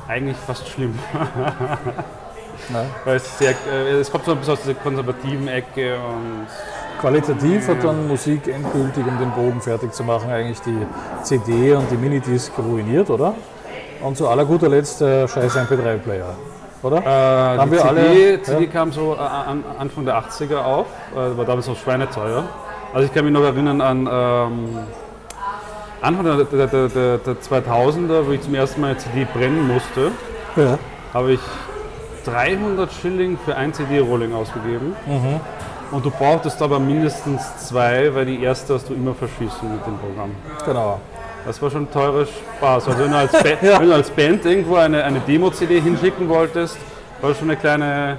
eigentlich 0.07 0.37
fast 0.37 0.67
schlimm. 0.67 0.97
Weil 3.05 3.15
es, 3.17 3.37
sehr, 3.37 3.51
äh, 3.71 3.99
es 3.99 4.11
kommt 4.11 4.25
so 4.25 4.31
ein 4.31 4.37
bisschen 4.39 4.53
aus 4.53 4.61
dieser 4.61 4.73
konservativen 4.73 5.47
Ecke 5.47 5.95
und 5.97 6.47
Qualitativ 6.99 7.67
hat 7.67 7.83
dann 7.83 8.07
Musik 8.07 8.47
endgültig, 8.47 9.05
um 9.05 9.17
den 9.19 9.31
Bogen 9.31 9.61
fertig 9.61 9.93
zu 9.93 10.03
machen, 10.03 10.31
eigentlich 10.31 10.59
die 10.61 10.85
CD 11.23 11.73
und 11.73 11.89
die 11.91 11.97
Minidisc 11.97 12.51
ruiniert, 12.57 13.09
oder? 13.09 13.35
Und 14.01 14.17
zu 14.17 14.27
aller 14.27 14.45
guter 14.45 14.69
Letzt 14.69 15.01
der 15.01 15.27
scheiß 15.27 15.55
MP3-Player, 15.55 16.35
oder? 16.83 16.97
Äh, 16.97 17.57
Haben 17.57 17.69
die 17.71 17.77
wir 17.77 17.81
CD, 17.81 17.89
alle- 18.33 18.41
CD 18.43 18.65
ja. 18.65 18.71
kam 18.71 18.91
so 18.91 19.15
äh, 19.15 19.19
an, 19.19 19.63
Anfang 19.79 20.05
der 20.05 20.15
80er 20.21 20.57
auf, 20.63 20.87
äh, 21.13 21.37
war 21.37 21.45
damals 21.45 21.67
noch 21.67 21.77
schweineteuer. 21.77 22.43
Also 22.93 23.05
ich 23.05 23.13
kann 23.13 23.25
mich 23.25 23.33
noch 23.33 23.43
erinnern 23.43 23.81
an 23.81 24.09
ähm, 24.11 24.77
Anfang 26.01 26.25
der, 26.25 26.35
der, 26.45 26.67
der, 26.67 26.87
der, 26.89 27.17
der 27.17 27.33
2000er, 27.35 28.25
wo 28.25 28.31
ich 28.31 28.41
zum 28.41 28.55
ersten 28.55 28.81
Mal 28.81 28.91
eine 28.91 28.97
CD 28.97 29.25
brennen 29.25 29.67
musste, 29.67 30.11
Ja. 30.55 30.77
habe 31.13 31.33
ich 31.33 31.39
300 32.25 32.91
Schilling 32.91 33.37
für 33.43 33.55
ein 33.55 33.73
CD-Rolling 33.73 34.33
ausgegeben. 34.33 34.95
Mhm. 35.05 35.39
Und 35.91 36.05
du 36.05 36.11
brauchtest 36.11 36.61
aber 36.61 36.79
mindestens 36.79 37.41
zwei, 37.67 38.13
weil 38.13 38.25
die 38.25 38.43
erste 38.43 38.75
hast 38.75 38.89
du 38.89 38.93
immer 38.93 39.13
verschießen 39.15 39.71
mit 39.71 39.85
dem 39.85 39.97
Programm. 39.97 40.31
Genau. 40.65 40.99
Das 41.45 41.61
war 41.61 41.69
schon 41.71 41.89
teurer 41.91 42.25
Spaß. 42.25 42.87
Also 42.87 42.99
wenn 43.03 43.11
du 43.11 43.17
als, 43.17 43.31
ba 43.31 43.79
wenn 43.79 43.87
du 43.87 43.95
als 43.95 44.09
Band 44.11 44.45
irgendwo 44.45 44.75
eine, 44.75 45.03
eine 45.03 45.19
Demo-CD 45.19 45.79
hinschicken 45.79 46.27
wolltest, 46.29 46.77
war 47.21 47.29
das 47.29 47.39
schon 47.39 47.49
eine 47.49 47.57
kleine 47.59 48.17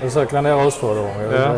Das 0.00 0.10
ist 0.10 0.16
eine 0.16 0.26
kleine 0.26 0.48
Herausforderung, 0.48 1.10
ja, 1.30 1.54
Ja. 1.54 1.56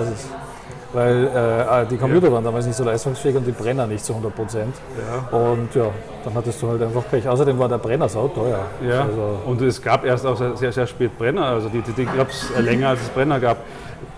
Weil 0.93 1.27
äh, 1.27 1.87
die 1.91 1.97
Computer 1.97 2.31
waren 2.31 2.45
damals 2.45 2.67
nicht 2.67 2.77
so 2.77 2.85
leistungsfähig 2.85 3.35
und 3.35 3.45
die 3.45 3.51
Brenner 3.51 3.85
nicht 3.85 4.05
zu 4.05 4.13
100 4.13 4.33
Prozent. 4.33 4.77
Ja. 4.97 5.37
Und 5.37 5.75
ja, 5.75 5.87
dann 6.25 6.35
hattest 6.35 6.63
du 6.63 6.69
halt 6.69 6.81
einfach 6.83 7.03
Pech. 7.11 7.29
Außerdem 7.29 7.59
war 7.59 7.69
der 7.69 7.79
Brenner 7.79 8.09
sauteuer. 8.09 8.61
Ja, 8.89 9.01
Also, 9.01 9.41
und 9.45 9.61
es 9.63 9.83
gab 9.83 10.05
erst 10.05 10.25
auch 10.25 10.37
sehr, 10.37 10.57
sehr, 10.57 10.71
sehr 10.71 10.87
spät 10.87 11.19
Brenner, 11.19 11.47
also 11.47 11.69
die, 11.69 11.81
die, 11.81 11.91
die 11.91 12.05
gab 12.05 12.29
es 12.29 12.49
länger 12.61 12.91
als 12.91 13.01
es 13.03 13.09
Brenner 13.09 13.41
gab. 13.41 13.57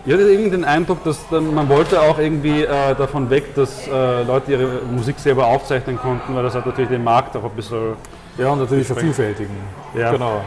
Ich 0.07 0.13
hatte 0.13 0.23
irgendwie 0.23 0.51
den 0.51 0.63
Eindruck, 0.63 1.03
dass 1.03 1.19
man 1.31 1.67
wollte 1.67 1.99
auch 2.01 2.17
irgendwie 2.17 2.63
äh, 2.63 2.95
davon 2.95 3.29
weg, 3.29 3.53
dass 3.55 3.89
äh, 3.89 4.23
Leute 4.23 4.53
ihre 4.53 4.65
Musik 4.89 5.19
selber 5.19 5.47
aufzeichnen 5.47 5.99
konnten, 5.99 6.33
weil 6.33 6.43
das 6.43 6.55
hat 6.55 6.65
natürlich 6.65 6.89
den 6.89 7.03
Markt 7.03 7.35
auch 7.35 7.43
ein 7.43 7.49
bisschen 7.51 7.91
ja, 8.37 8.47
und 8.47 8.59
natürlich 8.59 8.87
vervielfältigen. 8.87 9.53
Ja. 9.93 10.13
Genau. 10.13 10.39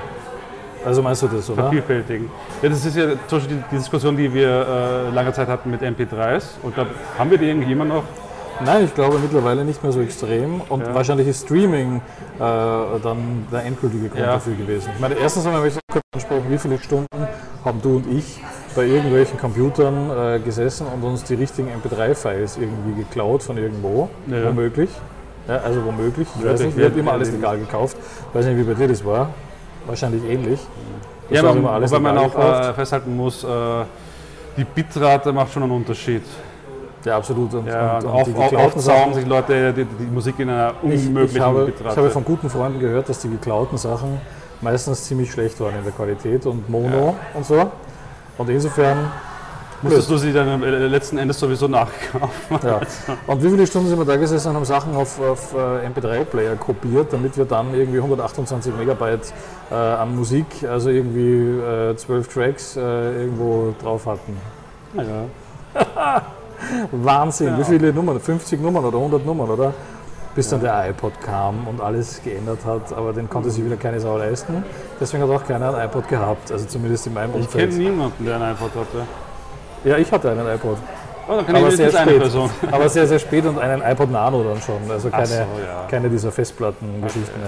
Also 0.82 1.02
meinst 1.02 1.20
du 1.20 1.28
das, 1.28 1.50
oder? 1.50 1.64
vervielfältigen. 1.64 2.30
Ja, 2.62 2.70
das 2.70 2.86
ist 2.86 2.96
ja 2.96 3.08
zum 3.26 3.38
Beispiel 3.38 3.56
die, 3.58 3.62
die 3.70 3.76
Diskussion, 3.76 4.16
die 4.16 4.32
wir 4.32 4.48
äh, 4.48 5.14
lange 5.14 5.30
Zeit 5.34 5.48
hatten 5.48 5.70
mit 5.70 5.82
MP3s. 5.82 6.44
Und 6.62 6.78
da 6.78 6.86
haben 7.18 7.30
wir 7.30 7.36
die 7.36 7.50
irgendwie 7.50 7.72
immer 7.72 7.84
noch. 7.84 8.04
Nein, 8.64 8.86
ich 8.86 8.94
glaube 8.94 9.18
mittlerweile 9.18 9.62
nicht 9.66 9.82
mehr 9.82 9.92
so 9.92 10.00
extrem. 10.00 10.62
Und 10.70 10.86
Ja. 10.86 10.94
wahrscheinlich 10.94 11.28
ist 11.28 11.44
Streaming 11.44 11.96
äh, 11.96 12.38
dann 12.38 13.46
der 13.52 13.66
endgültige 13.66 14.08
Grund 14.08 14.22
Ja. 14.22 14.32
dafür 14.32 14.54
gewesen. 14.54 14.88
Ich 14.94 15.00
meine, 15.00 15.16
erstens 15.16 15.44
einmal 15.44 15.60
möchte 15.60 15.80
ich 15.86 15.92
kurz 15.92 16.04
ansprechen, 16.14 16.44
wie 16.48 16.56
viele 16.56 16.78
Stunden 16.78 17.28
haben 17.62 17.82
du 17.82 17.96
und 17.96 18.10
ich 18.10 18.40
bei 18.74 18.84
irgendwelchen 18.86 19.38
Computern 19.38 20.10
äh, 20.10 20.38
gesessen 20.38 20.86
und 20.86 21.02
uns 21.02 21.24
die 21.24 21.34
richtigen 21.34 21.68
MP3-Files 21.68 22.56
irgendwie 22.58 23.02
geklaut 23.02 23.42
von 23.42 23.56
irgendwo, 23.58 24.08
Ja. 24.28 24.46
womöglich. 24.48 24.90
Ja, 25.48 25.56
also 25.58 25.84
womöglich. 25.84 26.28
Ich 26.36 26.42
Ja, 26.44 26.50
weiß 26.52 26.58
das 26.58 26.66
nicht, 26.66 26.76
wir 26.76 26.84
haben 26.84 26.94
wird- 26.94 27.00
immer 27.04 27.12
alles 27.12 27.32
legal 27.32 27.58
gekauft. 27.58 27.96
Ich 28.28 28.34
weiß 28.34 28.46
nicht, 28.46 28.58
wie 28.58 28.62
bei 28.62 28.74
dir 28.74 28.88
das 28.88 29.04
war. 29.04 29.30
Wahrscheinlich 29.86 30.22
ähnlich. 30.24 30.60
Du 31.28 31.34
Ja, 31.34 31.50
immer 31.50 31.72
alles 31.72 31.90
wobei 31.90 32.00
man 32.00 32.18
auch 32.18 32.34
gekauft. 32.34 32.64
äh, 32.70 32.74
festhalten 32.74 33.16
muss, 33.16 33.42
äh, 33.44 33.48
die 34.56 34.64
Bitrate 34.64 35.32
macht 35.32 35.52
schon 35.52 35.62
einen 35.64 35.72
Unterschied. 35.72 36.22
Ja, 37.04 37.16
absolut. 37.16 37.54
Und, 37.54 37.66
Ja, 37.66 37.96
und, 37.98 38.04
und 38.04 38.10
auf, 38.12 38.24
die 38.24 38.34
geklauten 38.34 38.80
Sachen- 38.80 39.14
sich 39.14 39.26
Leute 39.26 39.72
die, 39.72 39.84
die 39.84 40.04
Musik 40.04 40.38
in 40.38 40.50
einer 40.50 40.74
Ich, 40.82 41.06
unmöglichen 41.06 41.36
ich, 41.36 41.42
habe, 41.42 41.64
Bitrate. 41.64 41.90
ich 41.92 41.96
habe 41.96 42.10
von 42.10 42.24
guten 42.24 42.50
Freunden 42.50 42.78
gehört, 42.78 43.08
dass 43.08 43.20
die 43.20 43.30
geklauten 43.30 43.78
Sachen 43.78 44.20
meistens 44.60 45.04
ziemlich 45.04 45.32
schlecht 45.32 45.58
waren 45.60 45.74
in 45.78 45.82
der 45.84 45.92
Qualität 45.92 46.44
und 46.46 46.68
Mono 46.68 47.16
und 47.34 47.46
so. 47.46 47.70
Und 48.38 48.48
insofern, 48.48 49.10
Musstest 49.82 50.10
du 50.10 50.18
sie 50.18 50.32
dann 50.32 50.62
äh, 50.62 50.86
letzten 50.88 51.16
Endes 51.16 51.38
sowieso 51.40 51.66
nachkaufen? 51.66 52.58
ja. 52.62 52.80
Und 53.26 53.42
wie 53.42 53.48
viele 53.48 53.66
Stunden 53.66 53.88
sind 53.88 53.98
wir 53.98 54.04
da 54.04 54.16
gesessen 54.16 54.50
und 54.50 54.56
haben 54.56 54.64
Sachen 54.64 54.94
auf, 54.94 55.18
auf 55.20 55.54
äh, 55.54 55.86
MP3-Player 55.88 56.56
kopiert, 56.56 57.12
damit 57.12 57.36
wir 57.38 57.46
dann 57.46 57.74
irgendwie 57.74 57.98
128 57.98 58.74
Megabyte 58.76 59.32
äh, 59.70 59.74
an 59.74 60.14
Musik, 60.14 60.46
also 60.68 60.90
irgendwie 60.90 61.60
äh, 61.60 61.96
12 61.96 62.28
Tracks 62.28 62.76
äh, 62.76 62.80
irgendwo 63.22 63.74
drauf 63.80 64.04
hatten. 64.04 64.36
Ja. 64.94 66.22
Wahnsinn, 66.92 67.56
wie 67.58 67.64
viele 67.64 67.92
Nummern? 67.92 68.20
50 68.20 68.60
Nummern 68.60 68.84
oder 68.84 68.98
100 68.98 69.24
Nummern, 69.24 69.48
oder? 69.48 69.72
Bis 70.34 70.48
dann 70.48 70.60
der 70.60 70.88
iPod 70.90 71.20
kam 71.20 71.66
und 71.66 71.80
alles 71.80 72.22
geändert 72.22 72.60
hat, 72.64 72.92
aber 72.92 73.12
den 73.12 73.28
konnte 73.28 73.50
sich 73.50 73.64
wieder 73.64 73.76
keine 73.76 73.98
Sau 73.98 74.16
leisten. 74.16 74.62
Deswegen 75.00 75.22
hat 75.24 75.30
auch 75.30 75.44
keiner 75.44 75.74
ein 75.74 75.86
iPod 75.86 76.08
gehabt, 76.08 76.52
also 76.52 76.66
zumindest 76.66 77.06
in 77.08 77.14
meinem 77.14 77.30
Ich 77.40 77.50
kenne 77.50 77.64
Umfeld. 77.64 77.78
niemanden, 77.78 78.24
der 78.24 78.36
ein 78.40 78.52
iPod 78.52 78.70
hatte. 78.70 79.06
Ja, 79.82 79.96
ich 79.96 80.10
hatte 80.12 80.30
einen 80.30 80.46
iPod, 80.46 80.76
Oh, 81.30 81.36
dann 81.36 81.46
kann 81.46 81.56
aber 81.56 81.68
ich 81.68 81.76
sehr 81.76 81.92
spät. 81.92 82.22
Aber 82.72 82.88
sehr, 82.88 83.06
sehr 83.06 83.18
spät 83.20 83.46
und 83.46 83.56
einen 83.58 83.82
iPod 83.82 84.10
Nano 84.10 84.42
dann 84.42 84.60
schon, 84.60 84.90
also 84.90 85.10
keine, 85.10 85.26
so, 85.26 85.34
ja. 85.34 85.86
keine 85.88 86.10
dieser 86.10 86.32
Festplattengeschichten. 86.32 87.40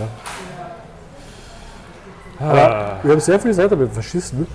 Ja. 2.41 2.47
Ah, 2.47 2.99
wir 3.03 3.13
haben 3.13 3.21
sehr 3.21 3.41
viel 3.41 3.53
Zeit 3.53 3.73
damit 3.73 3.93
verschissen. 3.93 4.47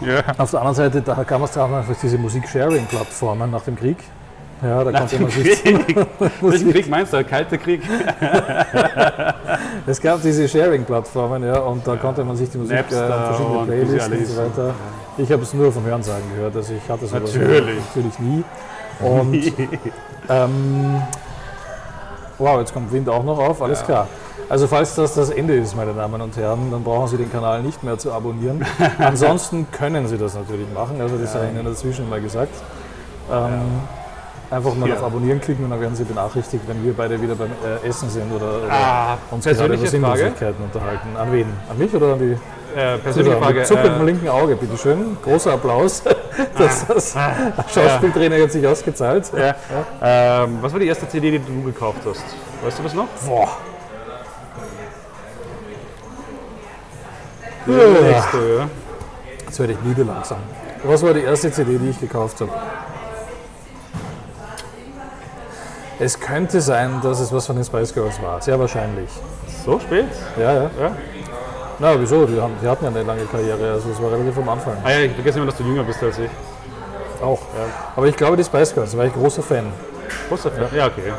ja. 0.00 0.22
Auf 0.36 0.50
der 0.50 0.60
anderen 0.60 0.76
Seite, 0.76 1.00
da 1.00 1.24
kam 1.24 1.42
es 1.44 1.52
dann 1.52 1.72
einfach 1.72 1.94
diese 2.02 2.18
Musik-Sharing-Plattformen 2.18 3.50
nach 3.50 3.62
dem 3.62 3.76
Krieg. 3.76 3.96
Ja, 4.62 4.84
da 4.84 4.90
dem 5.06 5.22
man 5.22 5.30
sich 5.30 5.62
Krieg. 5.62 5.96
Welchen 6.40 6.72
Krieg 6.72 6.88
meinst 6.88 7.12
du? 7.12 7.16
Der 7.16 7.24
Kalte 7.24 7.56
Krieg? 7.56 7.80
Es 9.86 10.00
gab 10.00 10.20
diese 10.22 10.46
Sharing-Plattformen, 10.46 11.44
ja, 11.44 11.58
und 11.60 11.86
da 11.86 11.96
konnte 11.96 12.22
man 12.24 12.36
sich 12.36 12.50
die 12.50 12.58
Musik 12.58 12.76
äh, 12.76 12.82
verschiedene 12.82 13.58
und 13.58 13.70
alle 13.70 14.16
und 14.18 14.26
so 14.26 14.36
weiter. 14.36 14.74
Ich 15.16 15.32
habe 15.32 15.42
es 15.42 15.54
nur 15.54 15.72
vom 15.72 15.84
Hörensagen 15.84 16.24
gehört, 16.34 16.56
also 16.56 16.74
ich 16.74 16.88
hatte 16.90 17.06
sowas 17.06 17.34
Natürlich. 17.34 17.78
natürlich 17.94 18.18
nie. 18.18 18.44
Und 19.00 19.34
ähm, 20.28 21.02
wow, 22.38 22.60
jetzt 22.60 22.74
kommt 22.74 22.92
Wind 22.92 23.08
auch 23.08 23.24
noch 23.24 23.38
auf, 23.38 23.62
alles 23.62 23.82
klar. 23.82 24.06
Also 24.48 24.66
falls 24.66 24.94
das 24.96 25.14
das 25.14 25.30
Ende 25.30 25.54
ist, 25.54 25.76
meine 25.76 25.92
Damen 25.94 26.20
und 26.20 26.36
Herren, 26.36 26.70
dann 26.70 26.82
brauchen 26.82 27.06
Sie 27.08 27.16
den 27.16 27.30
Kanal 27.30 27.62
nicht 27.62 27.82
mehr 27.82 27.96
zu 27.98 28.12
abonnieren. 28.12 28.64
Ansonsten 28.98 29.66
können 29.70 30.08
Sie 30.08 30.18
das 30.18 30.34
natürlich 30.34 30.66
machen, 30.74 31.00
also 31.00 31.16
das 31.16 31.32
sei 31.32 31.48
Ihnen 31.48 31.64
dazwischen 31.64 32.10
mal 32.10 32.20
gesagt. 32.20 32.52
Ähm, 33.32 33.62
Einfach 34.50 34.74
mal 34.74 34.88
Ja. 34.88 34.96
auf 34.96 35.04
Abonnieren 35.04 35.40
klicken 35.40 35.64
und 35.64 35.70
dann 35.70 35.80
werden 35.80 35.94
Sie 35.94 36.02
benachrichtigt, 36.04 36.64
wenn 36.66 36.84
wir 36.84 36.92
beide 36.92 37.20
wieder 37.22 37.36
beim 37.36 37.50
äh, 37.64 37.86
Essen 37.86 38.10
sind 38.10 38.32
oder, 38.32 38.64
oder 38.64 38.72
Ah, 38.72 39.18
uns 39.30 39.44
gerade 39.44 39.74
über. 39.74 39.86
Sinnlosigkeiten 39.86 40.64
unterhalten. 40.64 41.08
An 41.16 41.32
wen? 41.32 41.46
An 41.70 41.78
mich 41.78 41.94
oder 41.94 42.14
an 42.14 42.18
die 42.18 42.36
Äh, 42.76 42.98
persönliche 42.98 43.34
Zuschauer? 43.36 43.42
Frage. 43.42 43.58
Mit 43.60 43.66
zuckendem 43.68 44.00
Äh, 44.00 44.04
linken 44.04 44.28
Auge, 44.28 44.56
bitteschön. 44.56 45.16
Großer 45.22 45.52
Applaus. 45.54 46.02
Das, 46.56 46.86
das 46.86 47.14
Schauspieltrainer 47.74 48.40
hat 48.42 48.50
sich 48.52 48.66
ausgezahlt. 48.66 49.30
ja. 49.36 49.54
ähm, 50.44 50.58
was 50.62 50.72
war 50.72 50.80
die 50.80 50.86
erste 50.86 51.06
CD, 51.06 51.32
die 51.32 51.38
du 51.40 51.62
gekauft 51.64 51.98
hast? 52.06 52.22
Weißt 52.64 52.78
du 52.78 52.82
das 52.84 52.94
noch? 52.94 53.08
Boah. 53.26 53.48
Ja. 57.66 57.74
nächste, 58.02 58.38
ja. 58.58 58.68
Jetzt 59.44 59.58
werde 59.58 59.72
ich 59.74 59.80
müde 59.82 60.02
langsam. 60.04 60.38
Was 60.84 61.02
war 61.02 61.12
die 61.12 61.20
erste 61.22 61.50
CD, 61.52 61.76
die 61.78 61.90
ich 61.90 62.00
gekauft 62.00 62.40
habe? 62.40 62.50
Es 66.00 66.18
könnte 66.18 66.60
sein, 66.62 67.00
dass 67.02 67.20
es 67.20 67.30
was 67.32 67.46
von 67.46 67.56
den 67.56 67.64
Spice 67.64 67.92
Girls 67.92 68.20
war. 68.22 68.40
Sehr 68.40 68.58
wahrscheinlich. 68.58 69.10
So 69.64 69.78
spät? 69.78 70.06
Ja, 70.38 70.52
ja. 70.54 70.62
Ja. 70.80 70.96
Na, 71.78 72.00
wieso? 72.00 72.24
Die, 72.24 72.40
haben, 72.40 72.54
die 72.62 72.66
hatten 72.66 72.84
ja 72.84 72.90
eine 72.90 73.02
lange 73.02 73.24
Karriere. 73.26 73.72
Also 73.72 73.90
es 73.90 74.02
war 74.02 74.10
relativ 74.10 74.36
am 74.38 74.48
Anfang. 74.48 74.76
Ah 74.82 74.90
ja, 74.90 75.00
ich 75.00 75.12
vergesse 75.12 75.38
immer, 75.38 75.46
dass 75.46 75.56
du 75.56 75.62
jünger 75.64 75.82
bist 75.82 76.02
als 76.02 76.18
ich. 76.18 76.30
Auch. 77.22 77.40
Aber 77.96 78.06
ich 78.06 78.16
glaube, 78.16 78.36
die 78.38 78.44
Spice 78.44 78.72
Girls, 78.72 78.92
da 78.92 78.98
war 78.98 79.04
ich 79.04 79.12
großer 79.12 79.42
Fan. 79.42 79.66
Großer 80.30 80.50
Fan? 80.50 80.68
Ja, 80.74 80.86
okay. 80.86 81.12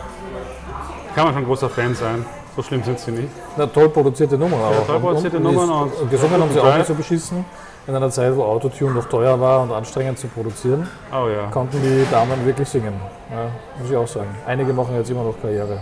Kann 1.15 1.25
man 1.25 1.33
schon 1.35 1.45
großer 1.45 1.69
Fan 1.69 1.93
sein. 1.93 2.25
So 2.55 2.63
schlimm 2.63 2.83
sind 2.83 2.99
sie 2.99 3.11
nicht. 3.11 3.29
Na, 3.55 3.67
toll 3.67 3.89
produzierte 3.89 4.35
Nummern 4.37 4.59
auch. 4.59 4.85
toll 4.87 4.99
produzierte 4.99 5.37
und, 5.37 5.43
Nummern 5.43 5.69
und, 5.69 5.81
und- 5.93 6.01
und 6.01 6.09
gesungen 6.11 6.41
haben 6.41 6.51
sie 6.51 6.59
auch 6.59 6.75
nicht 6.75 6.87
so 6.87 6.95
beschissen. 6.95 7.45
In 7.87 7.95
einer 7.95 8.09
Zeit, 8.11 8.35
wo 8.35 8.43
Autotune 8.43 8.93
noch 8.93 9.05
teuer 9.09 9.39
war 9.41 9.61
und 9.63 9.71
anstrengend 9.71 10.19
zu 10.19 10.27
produzieren, 10.27 10.87
Oh 11.11 11.27
ja. 11.27 11.49
konnten 11.49 11.81
die 11.81 12.05
Damen 12.11 12.45
wirklich 12.45 12.69
singen. 12.69 12.93
Ja, 13.31 13.45
muss 13.79 13.89
ich 13.89 13.97
auch 13.97 14.07
sagen. 14.07 14.29
Einige 14.45 14.71
machen 14.71 14.95
jetzt 14.95 15.09
immer 15.09 15.23
noch 15.23 15.35
Karriere. 15.41 15.79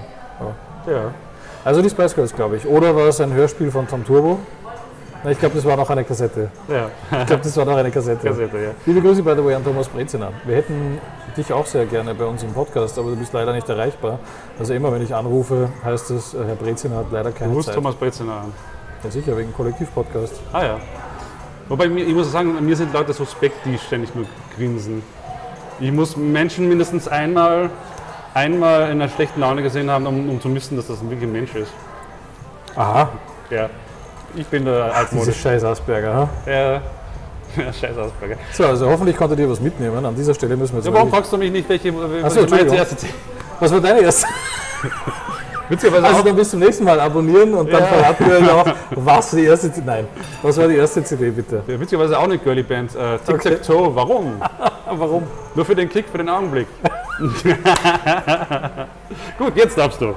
Ja. 0.87 0.93
Ja. 0.93 1.01
Also 1.65 1.81
die 1.81 1.89
Spice 1.89 2.15
Girls, 2.15 2.33
glaube 2.33 2.55
ich. 2.55 2.65
Oder 2.65 2.95
war 2.95 3.07
es 3.07 3.19
ein 3.19 3.33
Hörspiel 3.33 3.69
von 3.69 3.85
Tom 3.85 4.05
Turbo? 4.05 4.39
Na, 5.25 5.31
ich 5.31 5.39
glaube, 5.39 5.55
das 5.55 5.65
war 5.65 5.75
noch 5.75 5.89
eine 5.89 6.05
Kassette. 6.05 6.49
Ja. 6.69 6.85
Ich 7.19 7.25
glaube, 7.27 7.43
das 7.43 7.57
war 7.57 7.65
noch 7.65 7.75
eine 7.75 7.91
Kassette. 7.91 8.25
Kassette, 8.25 8.57
ja. 8.57 8.69
Liebe 8.85 9.01
Grüße, 9.01 9.21
by 9.21 9.33
the 9.35 9.43
way, 9.43 9.53
an 9.55 9.63
Thomas 9.65 9.89
Brezina. 9.89 10.29
Wir 10.45 10.55
hätten 10.55 10.97
dich 11.35 11.51
auch 11.51 11.65
sehr 11.65 11.85
gerne 11.85 12.15
bei 12.15 12.23
uns 12.23 12.41
im 12.43 12.53
Podcast, 12.53 12.97
aber 12.97 13.09
du 13.09 13.17
bist 13.17 13.33
leider 13.33 13.51
nicht 13.51 13.67
erreichbar. 13.67 14.19
Also 14.57 14.73
immer, 14.73 14.93
wenn 14.93 15.01
ich 15.01 15.13
anrufe, 15.13 15.67
heißt 15.83 16.11
es, 16.11 16.33
äh, 16.33 16.37
Herr 16.47 16.55
Brezina 16.55 16.95
hat 16.95 17.07
leider 17.11 17.33
keine 17.33 17.53
Du 17.53 17.61
Zeit. 17.61 17.75
Thomas 17.75 17.95
Breziner 17.95 18.31
an. 18.35 18.53
Ja, 19.03 19.11
sicher, 19.11 19.35
wegen 19.35 19.53
Kollektivpodcast. 19.53 20.39
Ah 20.53 20.63
ja. 20.63 20.77
Wobei, 21.69 21.85
ich 21.85 22.13
muss 22.13 22.31
sagen, 22.31 22.65
mir 22.65 22.75
sind 22.75 22.91
Leute 22.93 23.13
suspekt, 23.13 23.57
die 23.65 23.77
ständig 23.77 24.13
nur 24.15 24.25
grinsen. 24.57 25.03
Ich 25.79 25.91
muss 25.91 26.17
Menschen 26.17 26.67
mindestens 26.67 27.07
einmal, 27.07 27.69
einmal 28.33 28.85
in 28.85 29.01
einer 29.01 29.07
schlechten 29.07 29.39
Laune 29.39 29.61
gesehen 29.61 29.89
haben, 29.89 30.05
um, 30.07 30.29
um 30.29 30.41
zu 30.41 30.53
wissen, 30.53 30.75
dass 30.75 30.87
das 30.87 30.99
ein 31.01 31.09
wirklicher 31.09 31.31
Mensch 31.31 31.53
ist. 31.55 31.71
Aha, 32.75 33.09
Ja. 33.49 33.69
Ich 34.35 34.45
bin 34.45 34.63
der 34.63 34.83
diese 34.85 34.95
altmodisch. 34.95 35.41
scheiß 35.41 35.63
Asperger. 35.63 36.13
Ha? 36.13 36.29
Ja. 36.45 36.81
Ja, 37.57 37.73
scheiß 37.73 37.97
Asperger. 37.97 38.35
So, 38.53 38.63
also 38.67 38.87
hoffentlich 38.87 39.17
konntet 39.17 39.39
ihr 39.39 39.49
was 39.49 39.59
mitnehmen. 39.59 40.05
An 40.05 40.15
dieser 40.15 40.35
Stelle 40.35 40.55
müssen 40.55 40.73
wir 40.73 40.77
jetzt 40.79 40.85
Ja, 40.85 40.93
warum 40.93 41.09
fragst 41.09 41.33
du 41.33 41.37
mich 41.37 41.51
nicht, 41.51 41.67
welche, 41.67 41.91
was 42.23 42.35
so, 42.35 42.41
ich 42.43 42.49
meine 42.51 42.75
erste? 42.75 43.07
Was 43.59 43.71
war 43.71 43.81
deine 43.81 44.01
erste? 44.01 44.27
Witzigerweise 45.69 46.07
Also 46.07 46.23
dann 46.23 46.35
bis 46.35 46.49
zum 46.49 46.59
nächsten 46.59 46.83
Mal 46.83 46.99
abonnieren 46.99 47.53
und 47.53 47.71
dann 47.71 47.81
Ja. 47.81 47.87
verraten 47.87 48.25
wir 48.27 48.37
euch 48.39 48.51
auch, 48.51 48.67
was 48.95 49.31
die 49.31 49.43
erste 49.45 49.71
CD... 49.71 49.85
Nein, 49.85 50.07
was 50.41 50.57
war 50.57 50.67
die 50.67 50.75
erste 50.75 51.03
CD 51.03 51.29
bitte? 51.29 51.61
ja, 51.67 51.79
witzigerweise 51.79 52.17
auch 52.17 52.23
eine 52.23 52.37
Girly 52.37 52.63
Band. 52.63 52.95
Äh, 52.95 53.17
Tic 53.19 53.41
Tac 53.41 53.61
Toe. 53.63 53.95
Warum? 53.95 54.41
Warum? 54.91 55.23
Nur 55.55 55.65
für 55.65 55.75
den 55.75 55.87
Kick, 55.89 56.05
für 56.11 56.17
den 56.17 56.29
Augenblick. 56.29 56.67
Gut, 59.37 59.55
jetzt 59.55 59.77
darfst 59.77 60.01
du. 60.01 60.15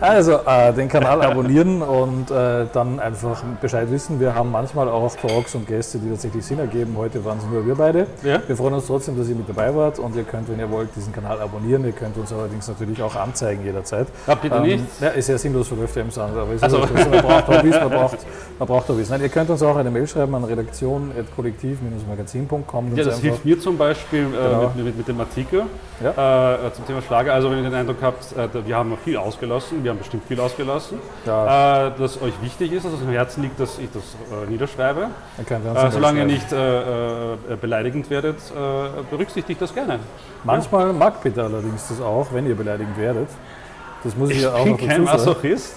Also 0.00 0.38
äh, 0.46 0.72
den 0.72 0.88
Kanal 0.88 1.22
abonnieren 1.22 1.82
und 1.82 2.30
äh, 2.30 2.66
dann 2.72 2.98
einfach 3.00 3.42
Bescheid 3.60 3.90
wissen. 3.90 4.20
Wir 4.20 4.34
haben 4.34 4.50
manchmal 4.50 4.88
auch 4.88 5.14
Talks 5.16 5.54
und 5.54 5.66
Gäste, 5.66 5.98
die 5.98 6.08
tatsächlich 6.10 6.44
Sinn 6.44 6.58
ergeben. 6.58 6.94
Heute 6.96 7.24
waren 7.24 7.38
es 7.38 7.44
nur 7.52 7.66
wir 7.66 7.74
beide. 7.74 8.06
Ja. 8.22 8.40
Wir 8.46 8.56
freuen 8.56 8.74
uns 8.74 8.86
trotzdem, 8.86 9.16
dass 9.18 9.28
ihr 9.28 9.34
mit 9.36 9.48
dabei 9.48 9.74
wart 9.74 9.98
und 9.98 10.14
ihr 10.16 10.24
könnt, 10.24 10.48
wenn 10.50 10.58
ihr 10.58 10.70
wollt, 10.70 10.94
diesen 10.96 11.12
Kanal 11.12 11.40
abonnieren. 11.40 11.84
Ihr 11.84 11.92
könnt 11.92 12.16
uns 12.16 12.32
allerdings 12.32 12.66
natürlich 12.68 13.02
auch 13.02 13.14
anzeigen 13.16 13.64
jederzeit. 13.64 14.06
Ja, 14.26 14.34
bitte 14.34 14.56
Ähm, 14.56 14.62
nicht. 14.62 14.84
Ja, 15.00 15.08
ist 15.08 15.28
ja 15.28 15.38
sinnlos 15.38 15.68
für 15.68 15.74
öfter 15.76 16.00
im 16.00 16.10
Sand, 16.10 16.36
aber 16.36 16.52
ist 16.52 16.62
also. 16.64 16.78
man 16.78 17.22
braucht 17.22 17.48
Hobbys, 17.48 17.74
man 17.80 17.90
braucht, 17.90 18.18
man 18.58 18.68
braucht 18.68 18.88
Hobbys. 18.88 19.10
Nein, 19.10 19.20
ihr 19.20 19.28
könnt 19.28 19.50
uns 19.50 19.62
auch 19.62 19.76
eine 19.76 19.90
Mail 19.90 20.06
schreiben 20.06 20.34
an 20.34 20.44
redaktion.kollektiv-magazin.com. 20.44 22.96
Ja, 22.96 23.04
das 23.04 23.20
hilft 23.20 23.44
mir 23.44 23.58
zum 23.60 23.76
Beispiel 23.78 24.26
Genau. 24.26 24.64
äh, 24.64 24.68
mit, 24.76 24.84
mit, 24.86 24.96
mit 24.98 25.08
dem 25.08 25.20
Artikel 25.20 25.62
Ja. 26.02 26.54
äh, 26.54 26.72
zum 26.74 26.86
Thema 26.86 27.02
Schlager. 27.02 27.34
Also 27.34 27.50
wenn 27.50 27.58
ihr 27.58 27.64
den 27.64 27.74
Eindruck 27.74 27.96
habt, 28.02 28.32
äh, 28.36 28.48
wir 28.66 28.76
haben 28.76 28.96
viel 29.04 29.16
ausgelassen, 29.16 29.81
wir 29.82 29.90
haben 29.90 29.98
bestimmt 29.98 30.24
viel 30.26 30.38
ausgelassen, 30.40 30.98
Ja, 31.26 31.88
äh, 31.88 31.92
dass 31.98 32.20
euch 32.20 32.34
wichtig 32.42 32.72
ist, 32.72 32.84
dass 32.84 32.92
es 32.92 33.00
am 33.00 33.08
Herzen 33.10 33.42
liegt, 33.42 33.58
dass 33.60 33.78
ich 33.78 33.88
das 33.92 34.02
äh, 34.30 34.50
niederschreibe. 34.50 35.08
uns 35.38 35.50
Äh, 35.50 35.90
solange 35.90 36.20
ihr 36.20 36.26
nicht 36.26 36.52
äh, 36.52 37.32
äh, 37.32 37.36
beleidigend 37.60 38.08
werdet, 38.10 38.36
äh, 38.36 39.02
berücksichtigt 39.10 39.60
das 39.60 39.74
gerne. 39.74 39.98
Manchmal 40.44 40.92
mag 40.92 41.22
Peter 41.22 41.44
allerdings 41.44 41.88
das 41.88 42.00
auch, 42.00 42.32
wenn 42.32 42.46
ihr 42.46 42.54
beleidigend 42.56 42.96
werdet. 42.98 43.28
Das 44.04 44.16
muss 44.16 44.30
ich, 44.30 44.42
ja 44.42 44.52
auch 44.52 44.66
Ich 44.66 44.72
noch 44.72 44.78
bin 44.78 44.88
kein 44.88 45.04
dazu 45.06 45.18
sagen. 45.18 45.28
Masochist. 45.30 45.74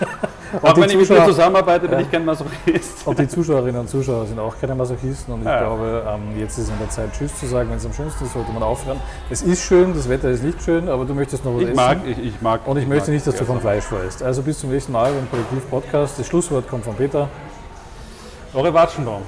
Und 0.54 0.62
Auch 0.70 0.76
wenn 0.76 0.84
ich 0.88 0.96
mit 0.96 1.08
dir 1.08 1.14
Zuschauer- 1.16 1.26
zusammenarbeite, 1.26 1.88
bin 1.88 1.98
ich 1.98 2.10
kein 2.12 2.24
Masochist. 2.24 3.04
Und 3.06 3.18
die 3.18 3.26
Zuschauerinnen 3.26 3.80
und 3.80 3.88
Zuschauer 3.88 4.24
sind 4.24 4.38
auch 4.38 4.54
keine 4.60 4.76
Masochisten 4.76 5.34
und 5.34 5.40
ich 5.40 5.46
Ja. 5.46 5.58
glaube, 5.62 6.04
ähm, 6.08 6.38
jetzt 6.38 6.58
ist 6.58 6.70
an 6.70 6.78
der 6.80 6.88
Zeit, 6.90 7.10
Tschüss 7.12 7.36
zu 7.40 7.46
sagen. 7.46 7.70
Wenn 7.70 7.76
es 7.78 7.84
am 7.84 7.92
schönsten 7.92 8.24
ist, 8.24 8.34
sollte 8.34 8.52
man 8.52 8.62
aufhören. 8.62 9.00
Es 9.30 9.42
ist 9.42 9.62
schön, 9.64 9.92
das 9.94 10.08
Wetter 10.08 10.30
ist 10.30 10.44
nicht 10.44 10.62
schön, 10.62 10.88
aber 10.88 11.04
du 11.04 11.12
möchtest 11.12 11.44
noch 11.44 11.54
was 11.56 11.62
Ich 11.62 11.68
essen. 11.70 11.76
mag, 11.76 11.98
ich, 12.06 12.18
ich 12.18 12.40
mag. 12.40 12.60
und 12.66 12.76
ich 12.76 12.86
möchte 12.86 13.10
mag 13.10 13.14
nicht, 13.14 13.26
dass 13.26 13.34
du 13.34 13.44
vom. 13.44 13.60
Fleisch 13.60 13.82
verlässt. 13.84 14.22
Also 14.22 14.42
bis 14.42 14.60
zum 14.60 14.70
nächsten 14.70 14.92
Mal 14.92 15.10
beim 15.12 15.28
Kollektiv-Podcast. 15.28 16.20
Das 16.20 16.26
Schlusswort 16.28 16.68
kommt 16.68 16.84
von 16.84 16.94
Peter. 16.94 17.28
Eure 18.52 18.72
Watschenbaum. 18.72 19.22